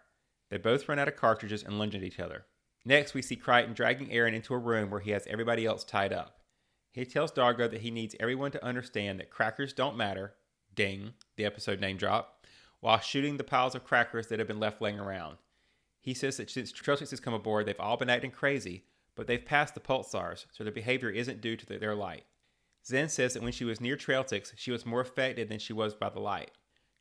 They 0.49 0.57
both 0.57 0.87
run 0.87 0.99
out 0.99 1.07
of 1.07 1.17
cartridges 1.17 1.63
and 1.63 1.77
lunge 1.77 1.95
at 1.95 2.03
each 2.03 2.19
other. 2.19 2.45
Next, 2.85 3.13
we 3.13 3.21
see 3.21 3.35
Crichton 3.35 3.73
dragging 3.73 4.09
Aeryn 4.09 4.33
into 4.33 4.53
a 4.53 4.57
room 4.57 4.89
where 4.89 4.99
he 4.99 5.11
has 5.11 5.25
everybody 5.27 5.65
else 5.65 5.83
tied 5.83 6.11
up. 6.11 6.39
He 6.91 7.05
tells 7.05 7.31
D'Argo 7.31 7.67
that 7.67 7.81
he 7.81 7.91
needs 7.91 8.15
everyone 8.19 8.51
to 8.51 8.63
understand 8.63 9.19
that 9.19 9.31
crackers 9.31 9.73
don't 9.73 9.97
matter, 9.97 10.33
ding, 10.75 11.13
the 11.37 11.45
episode 11.45 11.79
name 11.79 11.97
drop, 11.97 12.45
while 12.81 12.99
shooting 12.99 13.37
the 13.37 13.43
piles 13.43 13.73
of 13.73 13.83
crackers 13.83 14.27
that 14.27 14.39
have 14.39 14.47
been 14.47 14.59
left 14.59 14.81
laying 14.81 14.99
around. 14.99 15.37
He 15.99 16.13
says 16.13 16.37
that 16.37 16.51
since 16.51 16.71
Trailtix 16.71 17.11
has 17.11 17.21
come 17.21 17.33
aboard, 17.33 17.65
they've 17.65 17.79
all 17.79 17.97
been 17.97 18.09
acting 18.09 18.31
crazy, 18.31 18.83
but 19.15 19.25
they've 19.25 19.43
passed 19.43 19.73
the 19.73 19.79
pulsars, 19.79 20.45
so 20.51 20.63
their 20.63 20.73
behavior 20.73 21.09
isn't 21.09 21.41
due 21.41 21.55
to 21.55 21.65
their 21.65 21.95
light. 21.95 22.25
Zhaan 22.85 23.09
says 23.09 23.33
that 23.33 23.41
when 23.41 23.53
she 23.53 23.63
was 23.63 23.79
near 23.79 23.95
Trailtix, 23.95 24.51
she 24.57 24.71
was 24.71 24.85
more 24.85 24.99
affected 24.99 25.47
than 25.47 25.59
she 25.59 25.71
was 25.71 25.93
by 25.93 26.09
the 26.09 26.19
light. 26.19 26.51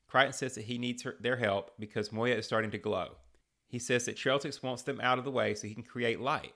Crichton 0.07 0.33
says 0.33 0.55
that 0.55 0.67
he 0.67 0.79
needs 0.79 1.03
her, 1.03 1.17
their 1.21 1.37
help 1.37 1.73
because 1.79 2.13
Moya 2.13 2.37
is 2.37 2.47
starting 2.47 2.71
to 2.71 2.79
glow. 2.79 3.17
He 3.73 3.79
says 3.79 4.05
that 4.05 4.19
Trailtix 4.19 4.63
wants 4.63 4.83
them 4.83 5.01
out 5.03 5.19
of 5.19 5.25
the 5.25 5.31
way 5.31 5.55
so 5.55 5.67
he 5.67 5.73
can 5.73 5.83
create 5.83 6.21
light. 6.21 6.53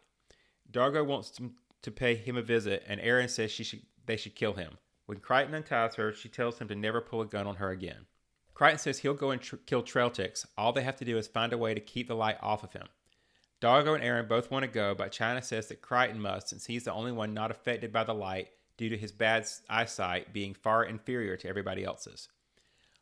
D'Argo 0.71 1.03
wants 1.03 1.41
to 1.81 1.91
pay 1.91 2.15
him 2.15 2.37
a 2.37 2.43
visit, 2.43 2.85
and 2.87 3.01
Aeryn 3.01 3.31
says 3.31 3.51
she 3.51 3.65
should, 3.65 3.81
they 4.05 4.19
should 4.19 4.35
kill 4.35 4.53
him. 4.53 4.77
When 5.07 5.21
Crichton 5.21 5.55
unties 5.55 5.95
her, 5.95 6.13
she 6.13 6.29
tells 6.29 6.59
him 6.59 6.69
to 6.69 6.75
never 6.75 7.01
pull 7.01 7.23
a 7.23 7.27
gun 7.27 7.47
on 7.47 7.57
her 7.57 7.71
again. 7.71 8.05
Crichton 8.53 8.79
says 8.79 8.99
he'll 8.99 9.15
go 9.15 9.31
and 9.31 9.41
tr- 9.41 9.57
kill 9.65 9.83
Trailtix. 9.83 10.45
All 10.59 10.75
they 10.75 10.83
have 10.83 10.97
to 10.97 11.07
do 11.07 11.17
is 11.17 11.27
find 11.27 11.55
a 11.55 11.59
way 11.59 11.73
to 11.73 11.81
keep 11.81 12.09
the 12.09 12.15
light 12.15 12.37
off 12.43 12.63
of 12.63 12.75
him. 12.75 12.87
D'Argo 13.61 13.95
and 13.95 14.05
Aeryn 14.05 14.29
both 14.29 14.51
want 14.51 14.65
to 14.65 14.71
go, 14.71 14.95
but 14.95 15.11
Chiana 15.11 15.43
says 15.43 15.69
that 15.69 15.81
Crichton 15.81 16.21
must 16.21 16.51
since 16.51 16.67
he's 16.67 16.85
the 16.85 16.93
only 16.93 17.13
one 17.13 17.33
not 17.33 17.51
affected 17.51 17.95
by 17.95 18.05
the 18.05 18.13
light 18.13 18.49
due 18.77 18.91
to 18.91 18.99
his 18.99 19.11
bad 19.11 19.47
eyesight 19.71 20.35
being 20.35 20.53
far 20.53 20.85
inferior 20.85 21.39
to 21.39 21.49
everybody 21.49 21.83
else's. 21.83 22.29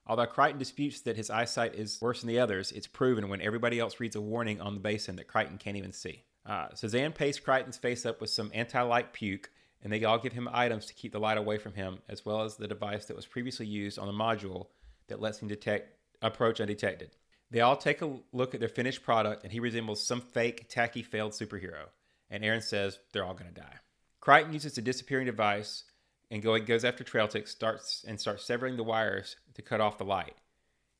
Although 0.06 0.26
Crichton 0.26 0.58
disputes 0.58 1.00
that 1.02 1.16
his 1.16 1.30
eyesight 1.30 1.74
is 1.74 2.00
worse 2.00 2.20
than 2.20 2.28
the 2.28 2.38
others, 2.38 2.72
it's 2.72 2.86
proven 2.86 3.28
when 3.28 3.40
everybody 3.40 3.78
else 3.78 4.00
reads 4.00 4.16
a 4.16 4.20
warning 4.20 4.60
on 4.60 4.74
the 4.74 4.80
basin 4.80 5.16
that 5.16 5.28
Crichton 5.28 5.56
can't 5.56 5.76
even 5.76 5.92
see. 5.92 6.24
Uh, 6.44 6.68
Suzanne 6.74 7.12
pastes 7.12 7.40
Crichton's 7.40 7.78
face 7.78 8.04
up 8.04 8.20
with 8.20 8.28
some 8.28 8.50
anti 8.52 8.82
light 8.82 9.12
puke, 9.14 9.50
and 9.82 9.92
they 9.92 10.04
all 10.04 10.18
give 10.18 10.34
him 10.34 10.48
items 10.52 10.86
to 10.86 10.94
keep 10.94 11.12
the 11.12 11.18
light 11.18 11.38
away 11.38 11.56
from 11.56 11.72
him, 11.72 11.98
as 12.08 12.24
well 12.24 12.42
as 12.42 12.56
the 12.56 12.68
device 12.68 13.06
that 13.06 13.16
was 13.16 13.26
previously 13.26 13.66
used 13.66 13.98
on 13.98 14.06
the 14.06 14.12
module 14.12 14.66
that 15.08 15.20
lets 15.20 15.38
him 15.38 15.48
detect 15.48 15.96
approach 16.20 16.60
undetected. 16.60 17.10
They 17.50 17.60
all 17.60 17.76
take 17.76 18.02
a 18.02 18.18
look 18.32 18.54
at 18.54 18.60
their 18.60 18.68
finished 18.68 19.02
product, 19.02 19.44
and 19.44 19.52
he 19.52 19.60
resembles 19.60 20.04
some 20.04 20.20
fake, 20.20 20.68
tacky, 20.68 21.02
failed 21.02 21.32
superhero. 21.32 21.88
And 22.30 22.42
Aeryn 22.42 22.62
says 22.62 22.98
they're 23.12 23.24
all 23.24 23.34
going 23.34 23.52
to 23.52 23.60
die. 23.60 23.76
Crichton 24.20 24.52
uses 24.52 24.74
the 24.74 24.82
disappearing 24.82 25.26
device 25.26 25.84
and 26.30 26.42
goes 26.42 26.84
after 26.84 27.04
Trailtix, 27.04 27.48
starts 27.48 28.04
and 28.08 28.18
starts 28.18 28.44
severing 28.44 28.76
the 28.76 28.82
wires 28.82 29.36
to 29.54 29.62
cut 29.62 29.80
off 29.80 29.98
the 29.98 30.04
light. 30.04 30.34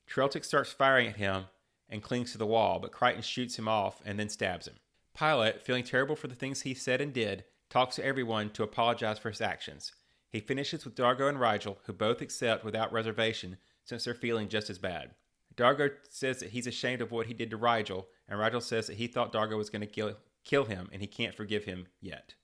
Trailtix 0.08 0.46
starts 0.46 0.72
firing 0.72 1.08
at 1.08 1.16
him 1.16 1.44
and 1.88 2.02
clings 2.02 2.32
to 2.32 2.38
the 2.38 2.46
wall, 2.46 2.78
but 2.78 2.92
Crichton 2.92 3.22
shoots 3.22 3.58
him 3.58 3.68
off 3.68 4.00
and 4.04 4.18
then 4.18 4.28
stabs 4.28 4.66
him. 4.66 4.74
Pilot, 5.14 5.62
feeling 5.62 5.84
terrible 5.84 6.16
for 6.16 6.28
the 6.28 6.34
things 6.34 6.62
he 6.62 6.74
said 6.74 7.00
and 7.00 7.12
did, 7.12 7.44
talks 7.70 7.96
to 7.96 8.04
everyone 8.04 8.50
to 8.50 8.62
apologize 8.62 9.18
for 9.18 9.30
his 9.30 9.40
actions. 9.40 9.92
He 10.28 10.40
finishes 10.40 10.84
with 10.84 10.96
D'Argo 10.96 11.28
and 11.28 11.38
Rygel, 11.38 11.76
who 11.84 11.92
both 11.92 12.20
accept 12.20 12.64
without 12.64 12.92
reservation 12.92 13.56
since 13.84 14.04
they're 14.04 14.14
feeling 14.14 14.48
just 14.48 14.68
as 14.68 14.78
bad. 14.78 15.14
D'Argo 15.56 15.90
says 16.08 16.40
that 16.40 16.50
he's 16.50 16.66
ashamed 16.66 17.00
of 17.00 17.12
what 17.12 17.26
he 17.26 17.34
did 17.34 17.50
to 17.50 17.58
Rygel, 17.58 18.06
and 18.28 18.40
Rygel 18.40 18.62
says 18.62 18.88
that 18.88 18.96
he 18.96 19.06
thought 19.06 19.32
D'Argo 19.32 19.56
was 19.56 19.70
going 19.70 19.82
to 19.82 19.86
kill, 19.86 20.16
kill 20.44 20.64
him 20.64 20.88
and 20.92 21.00
he 21.00 21.06
can't 21.06 21.34
forgive 21.34 21.64
him 21.64 21.86
yet. 22.00 22.34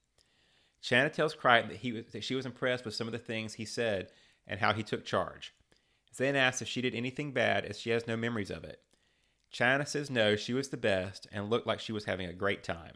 Chiana 0.83 1.13
tells 1.13 1.35
Crichton 1.35 1.71
that, 1.71 1.79
he 1.79 2.01
that 2.01 2.25
she 2.25 2.35
was 2.35 2.47
impressed 2.47 2.85
with 2.85 2.95
some 2.95 3.09
of 3.09 3.13
the 3.13 3.19
things 3.19 3.55
he 3.55 3.65
said 3.65 4.11
and 4.47 4.61
how 4.61 4.73
he 4.73 4.83
took 4.83 5.05
charge. 5.05 5.53
Then 6.17 6.37
asks 6.37 6.63
if 6.63 6.69
she 6.69 6.81
did 6.81 6.95
anything 6.95 7.33
bad 7.33 7.65
as 7.65 7.79
she 7.79 7.91
has 7.91 8.07
no 8.07 8.17
memories 8.17 8.51
of 8.51 8.65
it. 8.65 8.81
Chiana 9.53 9.87
says 9.87 10.11
no, 10.11 10.37
she 10.37 10.53
was 10.53 10.69
the 10.69 10.77
best 10.77 11.27
and 11.33 11.51
looked 11.51 11.67
like 11.67 11.81
she 11.81 11.93
was 11.93 12.05
having 12.05 12.27
a 12.29 12.33
great 12.33 12.63
time. 12.63 12.95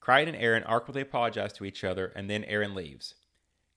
Crichton 0.00 0.34
and 0.34 0.42
Aeryn 0.42 0.64
awkwardly 0.66 1.02
apologize 1.02 1.52
to 1.54 1.64
each 1.64 1.84
other 1.84 2.12
and 2.16 2.30
then 2.30 2.44
Aeryn 2.44 2.74
leaves. 2.74 3.14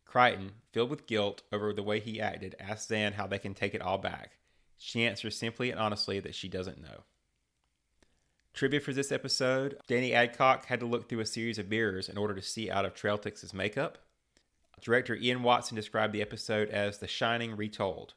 Crichton, 0.06 0.52
filled 0.72 0.90
with 0.90 1.08
guilt 1.08 1.42
over 1.52 1.74
the 1.74 1.84
way 1.84 2.00
he 2.00 2.22
acted, 2.22 2.56
asks 2.60 2.92
Zhaan 2.92 3.14
how 3.14 3.26
they 3.26 3.40
can 3.40 3.54
take 3.54 3.74
it 3.74 3.82
all 3.82 3.98
back. 3.98 4.38
She 4.78 5.06
answers 5.06 5.36
simply 5.36 5.72
and 5.72 5.80
honestly 5.80 6.20
that 6.20 6.36
she 6.36 6.48
doesn't 6.48 6.82
know. 6.82 7.04
Trivia 8.54 8.80
for 8.80 8.94
this 8.94 9.12
episode 9.12 9.80
Danny 9.88 10.14
Adcock 10.14 10.66
had 10.66 10.80
to 10.80 10.86
look 10.86 11.10
through 11.10 11.22
a 11.22 11.26
series 11.26 11.58
of 11.58 11.70
mirrors 11.70 12.08
in 12.08 12.18
order 12.18 12.36
to 12.36 12.42
see 12.42 12.70
out 12.70 12.86
of 12.86 12.94
Trailtix's 12.94 13.54
makeup. 13.54 13.98
Director 14.80 15.16
Ian 15.16 15.42
Watson 15.42 15.76
described 15.76 16.14
the 16.14 16.22
episode 16.22 16.70
as 16.70 17.00
The 17.00 17.08
Shining 17.08 17.56
Retold. 17.56 18.14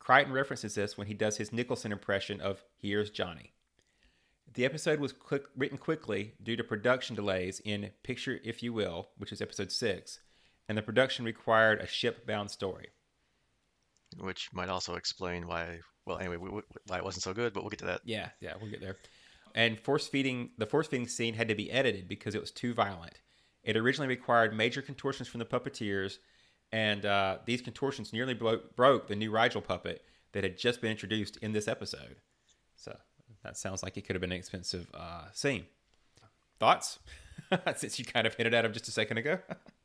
Crichton 0.00 0.32
references 0.32 0.74
this 0.74 0.98
when 0.98 1.06
he 1.06 1.14
does 1.14 1.36
his 1.36 1.52
Nicholson 1.52 1.92
impression 1.92 2.40
of 2.40 2.64
Here's 2.76 3.10
Johnny. 3.10 3.52
The 4.52 4.64
episode 4.64 4.98
was 4.98 5.12
quick, 5.12 5.44
written 5.56 5.78
quickly 5.78 6.32
due 6.42 6.56
to 6.56 6.64
production 6.64 7.14
delays 7.14 7.60
in 7.64 7.90
Picture 8.02 8.40
If 8.42 8.64
You 8.64 8.72
Will, 8.72 9.10
which 9.16 9.30
is 9.30 9.40
episode 9.40 9.70
6, 9.70 10.18
and 10.68 10.76
the 10.76 10.82
production 10.82 11.24
required 11.24 11.80
a 11.80 11.86
ship 11.86 12.26
bound 12.26 12.50
story. 12.50 12.88
Which 14.18 14.48
might 14.52 14.68
also 14.68 14.96
explain 14.96 15.46
why, 15.46 15.78
well, 16.04 16.18
anyway, 16.18 16.38
why 16.88 16.96
it 16.96 17.04
wasn't 17.04 17.22
so 17.22 17.32
good, 17.32 17.52
but 17.52 17.62
we'll 17.62 17.70
get 17.70 17.78
to 17.80 17.84
that. 17.84 18.00
Yeah, 18.04 18.30
yeah, 18.40 18.54
we'll 18.60 18.70
get 18.70 18.80
there. 18.80 18.96
And 19.54 19.78
force 19.78 20.08
feeding, 20.08 20.50
the 20.58 20.66
force 20.66 20.88
feeding 20.88 21.06
scene 21.06 21.34
had 21.34 21.48
to 21.48 21.54
be 21.54 21.70
edited 21.70 22.08
because 22.08 22.34
it 22.34 22.40
was 22.40 22.50
too 22.50 22.74
violent. 22.74 23.20
It 23.62 23.76
originally 23.76 24.08
required 24.08 24.56
major 24.56 24.82
contortions 24.82 25.28
from 25.28 25.38
the 25.38 25.44
puppeteers, 25.44 26.18
and 26.72 27.04
uh, 27.04 27.38
these 27.44 27.62
contortions 27.62 28.12
nearly 28.12 28.34
bro- 28.34 28.60
broke 28.76 29.08
the 29.08 29.16
new 29.16 29.30
Rygel 29.30 29.62
puppet 29.62 30.04
that 30.32 30.44
had 30.44 30.56
just 30.56 30.80
been 30.80 30.90
introduced 30.90 31.36
in 31.38 31.52
this 31.52 31.68
episode. 31.68 32.16
So 32.76 32.96
that 33.42 33.56
sounds 33.56 33.82
like 33.82 33.96
it 33.96 34.06
could 34.06 34.14
have 34.14 34.20
been 34.20 34.32
an 34.32 34.38
expensive 34.38 34.86
uh, 34.94 35.24
scene. 35.32 35.66
Thoughts? 36.58 36.98
Since 37.76 37.98
you 37.98 38.04
kind 38.04 38.26
of 38.26 38.34
hinted 38.34 38.54
at 38.54 38.64
him 38.64 38.72
just 38.72 38.88
a 38.88 38.92
second 38.92 39.18
ago. 39.18 39.38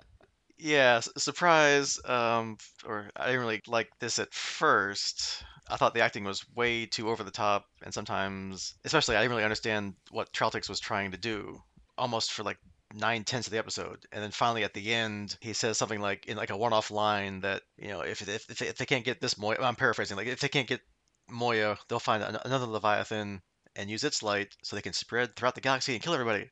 yeah, 0.57 0.99
surprise. 0.99 1.99
Um, 2.05 2.57
or 2.85 3.09
I 3.15 3.27
didn't 3.27 3.41
really 3.41 3.61
like 3.67 3.89
this 3.99 4.19
at 4.19 4.33
first. 4.33 5.43
I 5.67 5.77
thought 5.77 5.93
the 5.93 6.01
acting 6.01 6.25
was 6.25 6.45
way 6.55 6.85
too 6.85 7.09
over 7.09 7.23
the 7.23 7.31
top, 7.31 7.65
and 7.83 7.91
sometimes, 7.93 8.75
especially, 8.83 9.15
I 9.15 9.21
didn't 9.21 9.31
really 9.31 9.43
understand 9.43 9.95
what 10.11 10.31
T'raltixx 10.31 10.69
was 10.69 10.79
trying 10.79 11.11
to 11.11 11.17
do. 11.17 11.59
Almost 11.97 12.33
for 12.33 12.43
like 12.43 12.57
nine 12.95 13.23
tenths 13.23 13.47
of 13.47 13.51
the 13.51 13.59
episode, 13.59 14.05
and 14.11 14.23
then 14.23 14.31
finally 14.31 14.63
at 14.63 14.73
the 14.73 14.93
end, 14.93 15.37
he 15.41 15.53
says 15.53 15.77
something 15.77 15.99
like 15.99 16.25
in 16.25 16.37
like 16.37 16.49
a 16.49 16.57
one-off 16.57 16.91
line 16.91 17.41
that 17.41 17.61
you 17.77 17.89
know 17.89 18.01
if 18.01 18.21
if 18.27 18.49
if, 18.49 18.61
if 18.61 18.77
they 18.77 18.85
can't 18.85 19.05
get 19.05 19.21
this 19.21 19.37
Moya, 19.37 19.57
I'm 19.61 19.75
paraphrasing, 19.75 20.17
like 20.17 20.27
if 20.27 20.39
they 20.39 20.49
can't 20.49 20.67
get 20.67 20.81
Moya, 21.29 21.77
they'll 21.87 21.99
find 21.99 22.23
another 22.23 22.65
Leviathan 22.65 23.41
and 23.75 23.89
use 23.89 24.03
its 24.03 24.23
light 24.23 24.55
so 24.63 24.75
they 24.75 24.81
can 24.81 24.93
spread 24.93 25.35
throughout 25.35 25.55
the 25.55 25.61
galaxy 25.61 25.93
and 25.93 26.01
kill 26.01 26.13
everybody. 26.13 26.49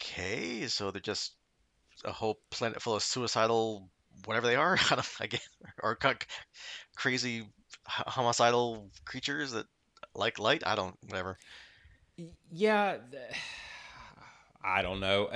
Okay, 0.00 0.66
so 0.68 0.90
they're 0.90 1.00
just 1.00 1.32
a 2.04 2.12
whole 2.12 2.38
planet 2.50 2.82
full 2.82 2.96
of 2.96 3.02
suicidal 3.02 3.88
whatever 4.26 4.46
they 4.46 4.56
are, 4.56 4.78
I 5.20 5.26
guess, 5.26 5.48
or 5.82 5.98
crazy 6.96 7.46
homicidal 7.86 8.90
creatures 9.04 9.52
that 9.52 9.66
like 10.14 10.38
light. 10.38 10.62
I 10.66 10.74
don't, 10.74 10.96
whatever. 11.08 11.36
Yeah. 12.50 12.98
I 14.64 14.80
don't 14.82 15.00
know. 15.00 15.26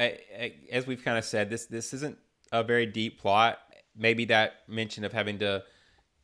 As 0.72 0.86
we've 0.86 1.04
kind 1.04 1.18
of 1.18 1.24
said, 1.24 1.50
this 1.50 1.66
this 1.66 1.92
isn't 1.92 2.18
a 2.50 2.64
very 2.64 2.86
deep 2.86 3.20
plot. 3.20 3.58
Maybe 3.94 4.24
that 4.26 4.68
mention 4.68 5.04
of 5.04 5.12
having 5.12 5.38
to 5.40 5.62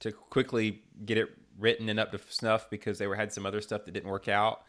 to 0.00 0.10
quickly 0.12 0.82
get 1.04 1.18
it 1.18 1.28
written 1.58 1.88
and 1.88 2.00
up 2.00 2.10
to 2.12 2.18
snuff 2.28 2.68
because 2.70 2.98
they 2.98 3.06
were 3.06 3.14
had 3.14 3.32
some 3.32 3.46
other 3.46 3.60
stuff 3.60 3.84
that 3.84 3.92
didn't 3.92 4.10
work 4.10 4.28
out 4.28 4.62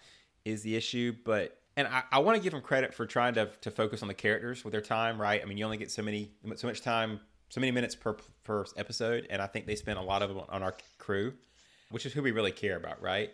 is 0.44 0.62
the 0.64 0.76
issue. 0.76 1.14
But 1.24 1.58
and 1.78 1.88
I, 1.88 2.04
I 2.12 2.20
want 2.20 2.38
to 2.38 2.44
give 2.44 2.52
them 2.52 2.62
credit 2.62 2.94
for 2.94 3.06
trying 3.06 3.36
to 3.36 3.50
to 3.62 3.72
focus 3.72 4.02
on 4.02 4.10
the 4.10 4.14
characters 4.14 4.66
with 4.66 4.74
their 4.74 4.82
time. 4.82 5.20
Right? 5.20 5.42
I 5.42 5.46
mean, 5.46 5.58
you 5.58 5.64
only 5.64 5.78
get 5.78 5.90
so 5.90 6.02
many 6.02 6.32
so 6.56 6.68
much 6.68 6.82
time, 6.82 7.22
so 7.50 7.62
many 7.62 7.72
minutes 7.72 7.96
per 7.96 8.18
per 8.44 8.66
episode, 8.76 9.28
and 9.30 9.42
I 9.42 9.48
think 9.48 9.66
they 9.66 9.76
spent 9.76 9.98
a 9.98 10.04
lot 10.04 10.22
of 10.22 10.30
them 10.30 10.42
on 10.50 10.62
our 10.62 10.76
crew, 10.98 11.34
which 11.90 12.06
is 12.06 12.12
who 12.12 12.22
we 12.22 12.32
really 12.32 12.52
care 12.52 12.76
about, 12.76 13.02
right? 13.02 13.32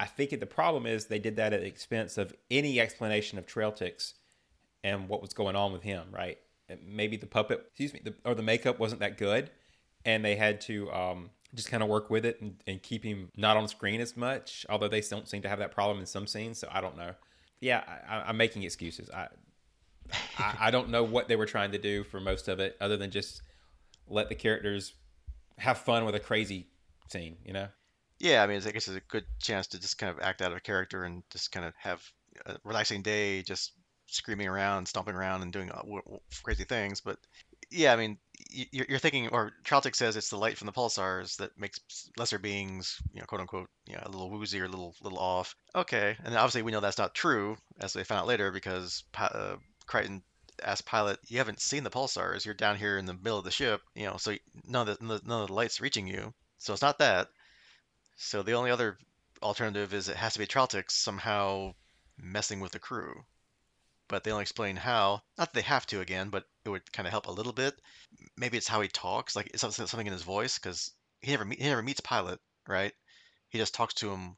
I 0.00 0.06
think 0.06 0.30
the 0.30 0.46
problem 0.46 0.86
is 0.86 1.06
they 1.06 1.20
did 1.20 1.36
that 1.36 1.52
at 1.52 1.60
the 1.60 1.66
expense 1.66 2.18
of 2.18 2.34
any 2.50 2.80
explanation 2.80 3.38
of 3.38 3.46
T'raltixx 3.46 4.14
and 4.84 5.08
what 5.08 5.22
was 5.22 5.32
going 5.32 5.56
on 5.56 5.72
with 5.72 5.82
him, 5.82 6.06
right? 6.10 6.38
Maybe 6.84 7.16
the 7.16 7.26
puppet, 7.26 7.64
excuse 7.68 7.92
me, 7.92 8.00
the, 8.02 8.14
or 8.24 8.34
the 8.34 8.42
makeup 8.42 8.78
wasn't 8.78 9.00
that 9.00 9.18
good, 9.18 9.50
and 10.04 10.24
they 10.24 10.36
had 10.36 10.60
to 10.62 10.90
um, 10.92 11.30
just 11.54 11.70
kind 11.70 11.82
of 11.82 11.88
work 11.88 12.10
with 12.10 12.24
it 12.24 12.40
and, 12.40 12.56
and, 12.66 12.82
keep 12.82 13.04
him 13.04 13.30
not 13.36 13.56
on 13.56 13.68
screen 13.68 14.00
as 14.00 14.16
much. 14.16 14.64
Although 14.68 14.88
they 14.88 15.00
don't 15.02 15.28
seem 15.28 15.42
to 15.42 15.48
have 15.48 15.58
that 15.58 15.72
problem 15.72 15.98
in 15.98 16.06
some 16.06 16.26
scenes, 16.26 16.58
so 16.58 16.68
I 16.70 16.80
don't 16.80 16.96
know. 16.96 17.12
Yeah, 17.60 17.82
I, 18.08 18.30
am 18.30 18.36
making 18.36 18.62
excuses. 18.62 19.10
I, 19.10 19.28
I, 20.38 20.56
I 20.60 20.70
don't 20.70 20.88
know 20.88 21.04
what 21.04 21.28
they 21.28 21.36
were 21.36 21.46
trying 21.46 21.72
to 21.72 21.78
do 21.78 22.04
for 22.04 22.20
most 22.20 22.48
of 22.48 22.58
it, 22.58 22.76
other 22.80 22.96
than 22.96 23.10
just 23.10 23.42
let 24.08 24.28
the 24.28 24.34
characters 24.34 24.94
have 25.58 25.78
fun 25.78 26.04
with 26.04 26.14
a 26.14 26.20
crazy 26.20 26.68
scene. 27.08 27.36
You 27.44 27.52
know? 27.52 27.68
Yeah, 28.18 28.42
I 28.42 28.46
mean, 28.46 28.62
I 28.64 28.70
guess 28.70 28.88
it's 28.88 28.96
a 28.96 29.00
good 29.08 29.24
chance 29.40 29.66
to 29.68 29.80
just 29.80 29.98
kind 29.98 30.10
of 30.10 30.20
act 30.20 30.42
out 30.42 30.52
of 30.52 30.62
character 30.62 31.04
and 31.04 31.22
just 31.30 31.52
kind 31.52 31.66
of 31.66 31.74
have 31.76 32.02
a 32.46 32.56
relaxing 32.64 33.02
day, 33.02 33.42
just 33.42 33.72
screaming 34.12 34.48
around, 34.48 34.86
stomping 34.86 35.14
around, 35.14 35.42
and 35.42 35.52
doing 35.52 35.70
uh, 35.70 35.82
crazy 36.42 36.64
things. 36.64 37.00
But 37.00 37.18
yeah, 37.70 37.92
I 37.92 37.96
mean, 37.96 38.18
you're 38.50 38.98
thinking, 38.98 39.28
or 39.28 39.52
T'raltixx 39.64 39.96
says 39.96 40.16
it's 40.16 40.28
the 40.28 40.36
light 40.36 40.58
from 40.58 40.66
the 40.66 40.72
pulsars 40.72 41.36
that 41.36 41.58
makes 41.58 41.80
lesser 42.16 42.38
beings, 42.38 43.00
you 43.14 43.20
know, 43.20 43.26
quote 43.26 43.40
unquote, 43.40 43.70
you 43.86 43.94
know, 43.94 44.02
a 44.04 44.10
little 44.10 44.30
woozy 44.30 44.60
or 44.60 44.66
a 44.66 44.68
little 44.68 44.94
little 45.02 45.18
off. 45.18 45.54
Okay, 45.74 46.16
and 46.24 46.34
obviously 46.36 46.62
we 46.62 46.72
know 46.72 46.80
that's 46.80 46.98
not 46.98 47.14
true, 47.14 47.56
as 47.80 47.92
they 47.92 48.04
found 48.04 48.20
out 48.20 48.26
later, 48.26 48.52
because 48.52 49.04
uh, 49.18 49.56
Crichton 49.86 50.22
asked 50.62 50.84
Pilot, 50.84 51.18
"You 51.28 51.38
haven't 51.38 51.60
seen 51.60 51.84
the 51.84 51.90
pulsars. 51.90 52.44
You're 52.44 52.54
down 52.54 52.76
here 52.76 52.98
in 52.98 53.06
the 53.06 53.14
middle 53.14 53.38
of 53.38 53.44
the 53.44 53.50
ship, 53.50 53.80
you 53.94 54.06
know, 54.06 54.16
so 54.18 54.36
none 54.66 54.88
of 54.88 54.98
the 54.98 55.04
none 55.04 55.42
of 55.42 55.48
the 55.48 55.54
lights 55.54 55.80
reaching 55.80 56.06
you. 56.06 56.34
So 56.58 56.72
it's 56.72 56.82
not 56.82 56.98
that. 56.98 57.28
So 58.16 58.42
the 58.42 58.52
only 58.52 58.70
other 58.70 58.98
alternative 59.42 59.94
is 59.94 60.08
it 60.08 60.16
has 60.16 60.34
to 60.34 60.38
be 60.38 60.46
T'raltixx 60.46 60.90
somehow 60.90 61.74
messing 62.18 62.60
with 62.60 62.72
the 62.72 62.78
crew 62.78 63.24
but 64.12 64.22
they 64.22 64.30
only 64.30 64.42
explain 64.42 64.76
how. 64.76 65.22
Not 65.38 65.52
that 65.52 65.54
they 65.54 65.62
have 65.62 65.86
to 65.86 66.00
again, 66.00 66.28
but 66.28 66.44
it 66.64 66.68
would 66.68 66.92
kind 66.92 67.06
of 67.06 67.10
help 67.10 67.26
a 67.26 67.32
little 67.32 67.52
bit. 67.52 67.74
Maybe 68.36 68.58
it's 68.58 68.68
how 68.68 68.80
he 68.82 68.88
talks, 68.88 69.34
like 69.34 69.48
it's 69.48 69.62
something 69.62 70.06
in 70.06 70.12
his 70.12 70.22
voice, 70.22 70.58
because 70.58 70.92
he 71.20 71.32
never 71.32 71.46
he 71.46 71.64
never 71.64 71.82
meets 71.82 72.00
Pilot, 72.00 72.38
right? 72.68 72.92
He 73.48 73.58
just 73.58 73.74
talks 73.74 73.94
to 73.94 74.10
him 74.10 74.36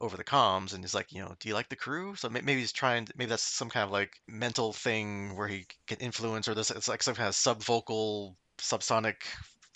over 0.00 0.16
the 0.16 0.24
comms, 0.24 0.74
and 0.74 0.82
he's 0.82 0.94
like, 0.94 1.12
you 1.12 1.20
know, 1.20 1.34
do 1.38 1.48
you 1.48 1.54
like 1.54 1.68
the 1.68 1.76
crew? 1.76 2.16
So 2.16 2.28
maybe 2.28 2.56
he's 2.56 2.72
trying. 2.72 3.06
To, 3.06 3.12
maybe 3.16 3.30
that's 3.30 3.42
some 3.42 3.70
kind 3.70 3.84
of 3.84 3.90
like 3.90 4.12
mental 4.26 4.72
thing 4.72 5.36
where 5.36 5.48
he 5.48 5.66
can 5.86 5.98
influence, 5.98 6.48
or 6.48 6.54
this 6.54 6.70
it's 6.70 6.88
like 6.88 7.02
some 7.02 7.14
kind 7.14 7.28
of 7.28 7.34
subvocal, 7.34 8.34
subsonic 8.58 9.22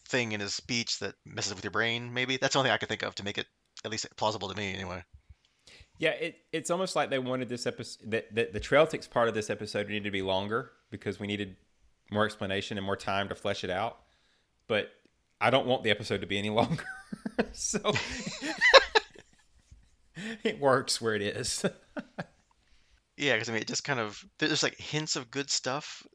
thing 0.09 0.33
in 0.33 0.41
his 0.41 0.55
speech 0.55 0.99
that 0.99 1.15
messes 1.25 1.55
with 1.55 1.65
your 1.65 1.71
brain. 1.71 2.13
Maybe 2.13 2.37
that's 2.37 2.55
the 2.55 2.59
only 2.59 2.69
thing 2.69 2.75
I 2.75 2.79
could 2.79 2.89
think 2.89 3.05
of 3.05 3.15
to 3.17 3.25
make 3.25 3.39
it 3.39 3.47
at 3.85 3.91
least 3.93 4.07
plausible 4.17 4.49
to 4.49 4.57
me, 4.57 4.75
anyway. 4.75 5.05
Yeah, 5.99 6.11
it, 6.11 6.37
it's 6.53 6.71
almost 6.71 6.95
like 6.95 7.11
they 7.11 7.19
wanted 7.19 7.49
this 7.49 7.67
episode 7.67 8.11
that, 8.11 8.35
that 8.35 8.53
the 8.53 8.61
T'raltixx 8.61 9.11
part 9.11 9.29
of 9.29 9.35
this 9.35 9.51
episode 9.51 9.89
needed 9.89 10.05
to 10.05 10.11
be 10.13 10.23
longer 10.23 10.71
because 10.91 11.19
we 11.19 11.27
needed 11.27 11.57
more 12.11 12.25
explanation 12.25 12.79
and 12.79 12.87
more 12.87 12.97
time 12.97 13.29
to 13.29 13.35
flesh 13.35 13.65
it 13.65 13.71
out. 13.71 13.99
But 14.69 14.91
I 15.41 15.51
don't 15.51 15.67
want 15.67 15.83
the 15.83 15.91
episode 15.91 16.21
to 16.21 16.27
be 16.27 16.39
any 16.39 16.51
longer, 16.61 16.85
so 17.53 17.93
it 20.45 20.61
works 20.61 21.01
where 21.01 21.15
it 21.15 21.23
is. 21.23 21.65
yeah, 23.17 23.35
because 23.35 23.49
I 23.49 23.53
mean, 23.53 23.63
it 23.63 23.69
just 23.69 23.85
kind 23.85 24.01
of 24.01 24.25
there's 24.39 24.63
like 24.63 24.77
hints 24.79 25.17
of 25.17 25.31
good 25.31 25.51
stuff, 25.51 26.07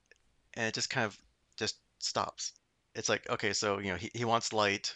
and 0.54 0.66
it 0.66 0.74
just 0.74 0.90
kind 0.90 1.06
of 1.06 1.18
just 1.58 1.78
stops. 2.00 2.54
It's 2.96 3.10
like 3.10 3.30
okay, 3.30 3.54
so 3.54 3.80
you 3.80 3.92
know 3.92 3.98
he, 3.98 4.10
he 4.14 4.26
wants 4.26 4.54
light, 4.54 4.94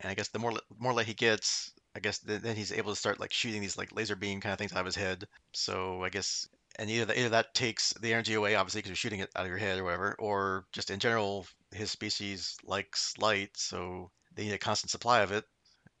and 0.00 0.10
I 0.10 0.14
guess 0.14 0.28
the 0.28 0.38
more 0.38 0.52
more 0.78 0.94
light 0.94 1.06
he 1.06 1.14
gets, 1.14 1.72
I 1.96 2.00
guess 2.00 2.18
then, 2.18 2.42
then 2.42 2.56
he's 2.56 2.72
able 2.72 2.92
to 2.92 2.98
start 2.98 3.20
like 3.20 3.32
shooting 3.32 3.60
these 3.60 3.78
like 3.78 3.94
laser 3.94 4.16
beam 4.16 4.40
kind 4.40 4.52
of 4.52 4.58
things 4.58 4.72
out 4.72 4.80
of 4.80 4.86
his 4.86 4.96
head. 4.96 5.26
So 5.52 6.02
I 6.02 6.08
guess 6.08 6.48
and 6.76 6.90
either 6.90 7.12
either 7.14 7.28
that 7.30 7.54
takes 7.54 7.92
the 7.94 8.12
energy 8.12 8.34
away, 8.34 8.56
obviously, 8.56 8.80
because 8.80 8.90
you're 8.90 8.96
shooting 8.96 9.20
it 9.20 9.30
out 9.36 9.44
of 9.44 9.48
your 9.48 9.58
head 9.58 9.78
or 9.78 9.84
whatever, 9.84 10.16
or 10.18 10.66
just 10.72 10.90
in 10.90 10.98
general, 10.98 11.46
his 11.72 11.90
species 11.90 12.56
likes 12.64 13.16
light, 13.18 13.56
so 13.56 14.10
they 14.34 14.44
need 14.44 14.54
a 14.54 14.58
constant 14.58 14.90
supply 14.90 15.20
of 15.20 15.32
it 15.32 15.44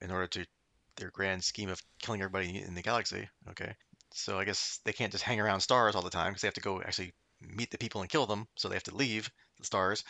in 0.00 0.10
order 0.10 0.26
to 0.26 0.46
their 0.96 1.10
grand 1.10 1.42
scheme 1.44 1.68
of 1.68 1.80
killing 2.00 2.20
everybody 2.20 2.60
in 2.60 2.74
the 2.74 2.82
galaxy. 2.82 3.28
Okay, 3.50 3.74
so 4.12 4.38
I 4.38 4.44
guess 4.44 4.80
they 4.84 4.92
can't 4.92 5.12
just 5.12 5.24
hang 5.24 5.40
around 5.40 5.60
stars 5.60 5.94
all 5.94 6.02
the 6.02 6.10
time 6.10 6.30
because 6.30 6.42
they 6.42 6.48
have 6.48 6.54
to 6.54 6.60
go 6.60 6.82
actually 6.82 7.12
meet 7.40 7.70
the 7.70 7.78
people 7.78 8.00
and 8.00 8.10
kill 8.10 8.26
them, 8.26 8.46
so 8.56 8.68
they 8.68 8.76
have 8.76 8.82
to 8.84 8.96
leave 8.96 9.30
the 9.58 9.66
stars. 9.66 10.02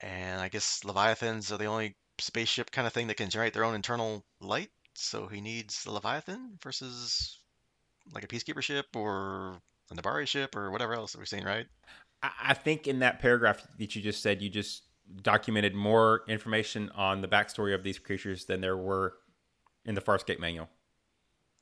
And 0.00 0.40
I 0.40 0.48
guess 0.48 0.84
leviathans 0.84 1.52
are 1.52 1.58
the 1.58 1.66
only 1.66 1.96
spaceship 2.18 2.72
kind 2.72 2.86
of 2.86 2.92
thing 2.92 3.06
that 3.06 3.16
can 3.16 3.30
generate 3.30 3.52
their 3.54 3.64
own 3.64 3.74
internal 3.74 4.24
light 4.40 4.70
so 4.94 5.26
he 5.26 5.40
needs 5.40 5.84
the 5.84 5.92
Leviathan 5.92 6.58
versus 6.62 7.38
like 8.12 8.24
a 8.24 8.26
peacekeeper 8.26 8.62
ship 8.62 8.86
or 8.94 9.60
a 9.90 9.94
Nebari 9.94 10.26
ship 10.26 10.56
or 10.56 10.70
whatever 10.70 10.94
else 10.94 11.12
that 11.12 11.18
we're 11.18 11.24
seeing, 11.24 11.44
right? 11.44 11.66
I 12.22 12.54
think 12.54 12.86
in 12.86 13.00
that 13.00 13.18
paragraph 13.20 13.66
that 13.78 13.96
you 13.96 14.02
just 14.02 14.22
said, 14.22 14.42
you 14.42 14.48
just 14.48 14.82
documented 15.22 15.74
more 15.74 16.22
information 16.28 16.90
on 16.94 17.20
the 17.20 17.28
backstory 17.28 17.74
of 17.74 17.82
these 17.82 17.98
creatures 17.98 18.44
than 18.44 18.60
there 18.60 18.76
were 18.76 19.14
in 19.84 19.94
the 19.94 20.00
Farscape 20.00 20.38
manual. 20.38 20.68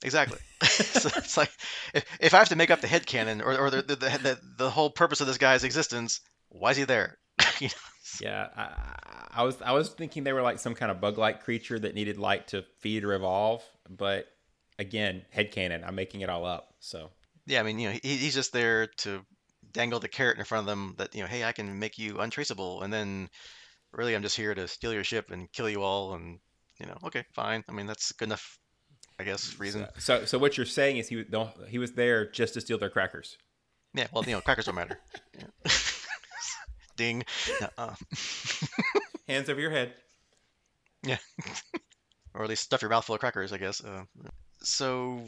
Exactly. 0.02 0.38
so 0.62 1.08
it's 1.16 1.36
like 1.36 1.50
if, 1.94 2.04
if 2.20 2.34
I 2.34 2.38
have 2.38 2.50
to 2.50 2.56
make 2.56 2.70
up 2.70 2.80
the 2.80 2.86
head 2.86 3.06
canon 3.06 3.40
or, 3.40 3.56
or 3.58 3.70
the, 3.70 3.82
the, 3.82 3.96
the, 3.96 4.38
the 4.58 4.70
whole 4.70 4.90
purpose 4.90 5.20
of 5.20 5.26
this 5.26 5.38
guy's 5.38 5.64
existence, 5.64 6.20
why 6.48 6.72
is 6.72 6.76
he 6.76 6.84
there? 6.84 7.18
you 7.58 7.68
know? 7.68 7.89
Yeah, 8.20 8.48
I, 8.56 9.40
I, 9.40 9.42
was 9.44 9.60
I 9.62 9.72
was 9.72 9.90
thinking 9.90 10.24
they 10.24 10.32
were 10.32 10.42
like 10.42 10.58
some 10.58 10.74
kind 10.74 10.90
of 10.90 11.00
bug-like 11.00 11.44
creature 11.44 11.78
that 11.78 11.94
needed 11.94 12.18
light 12.18 12.48
to 12.48 12.64
feed 12.78 13.04
or 13.04 13.14
evolve, 13.14 13.62
but 13.88 14.26
again, 14.78 15.22
head 15.30 15.52
headcanon. 15.52 15.86
I'm 15.86 15.94
making 15.94 16.22
it 16.22 16.30
all 16.30 16.44
up. 16.44 16.74
So 16.80 17.10
Yeah, 17.46 17.60
I 17.60 17.62
mean, 17.62 17.78
you 17.78 17.90
know, 17.90 17.98
he, 18.02 18.16
he's 18.16 18.34
just 18.34 18.52
there 18.52 18.86
to 18.98 19.24
dangle 19.72 20.00
the 20.00 20.08
carrot 20.08 20.38
in 20.38 20.44
front 20.44 20.62
of 20.62 20.66
them 20.66 20.94
that, 20.98 21.14
you 21.14 21.20
know, 21.20 21.28
hey, 21.28 21.44
I 21.44 21.52
can 21.52 21.78
make 21.78 21.98
you 21.98 22.18
untraceable. 22.18 22.82
And 22.82 22.92
then 22.92 23.28
really, 23.92 24.14
I'm 24.14 24.22
just 24.22 24.36
here 24.36 24.54
to 24.54 24.66
steal 24.66 24.92
your 24.92 25.04
ship 25.04 25.30
and 25.30 25.52
kill 25.52 25.68
you 25.68 25.82
all. 25.82 26.14
And, 26.14 26.38
you 26.80 26.86
know, 26.86 26.96
okay, 27.04 27.24
fine. 27.34 27.62
I 27.68 27.72
mean, 27.72 27.86
that's 27.86 28.12
good 28.12 28.28
enough, 28.28 28.58
I 29.18 29.24
guess, 29.24 29.58
reason. 29.60 29.86
So, 29.98 30.24
so 30.24 30.38
what 30.38 30.56
you're 30.56 30.66
saying 30.66 30.96
is 30.96 31.08
he 31.08 31.24
he 31.68 31.78
was 31.78 31.92
there 31.92 32.30
just 32.30 32.54
to 32.54 32.60
steal 32.60 32.78
their 32.78 32.90
crackers. 32.90 33.36
Yeah, 33.92 34.06
well, 34.12 34.24
you 34.24 34.32
know, 34.32 34.40
crackers 34.40 34.66
don't 34.66 34.76
matter. 34.76 34.98
Yeah. 35.36 35.72
Ding. 37.00 37.24
Uh-uh. 37.62 37.94
Hands 39.26 39.48
over 39.48 39.58
your 39.58 39.70
head. 39.70 39.94
Yeah. 41.02 41.16
or 42.34 42.42
at 42.42 42.50
least 42.50 42.62
stuff 42.62 42.82
your 42.82 42.90
mouth 42.90 43.06
full 43.06 43.14
of 43.14 43.20
crackers, 43.20 43.54
I 43.54 43.56
guess. 43.56 43.82
Uh, 43.82 44.04
so, 44.58 45.22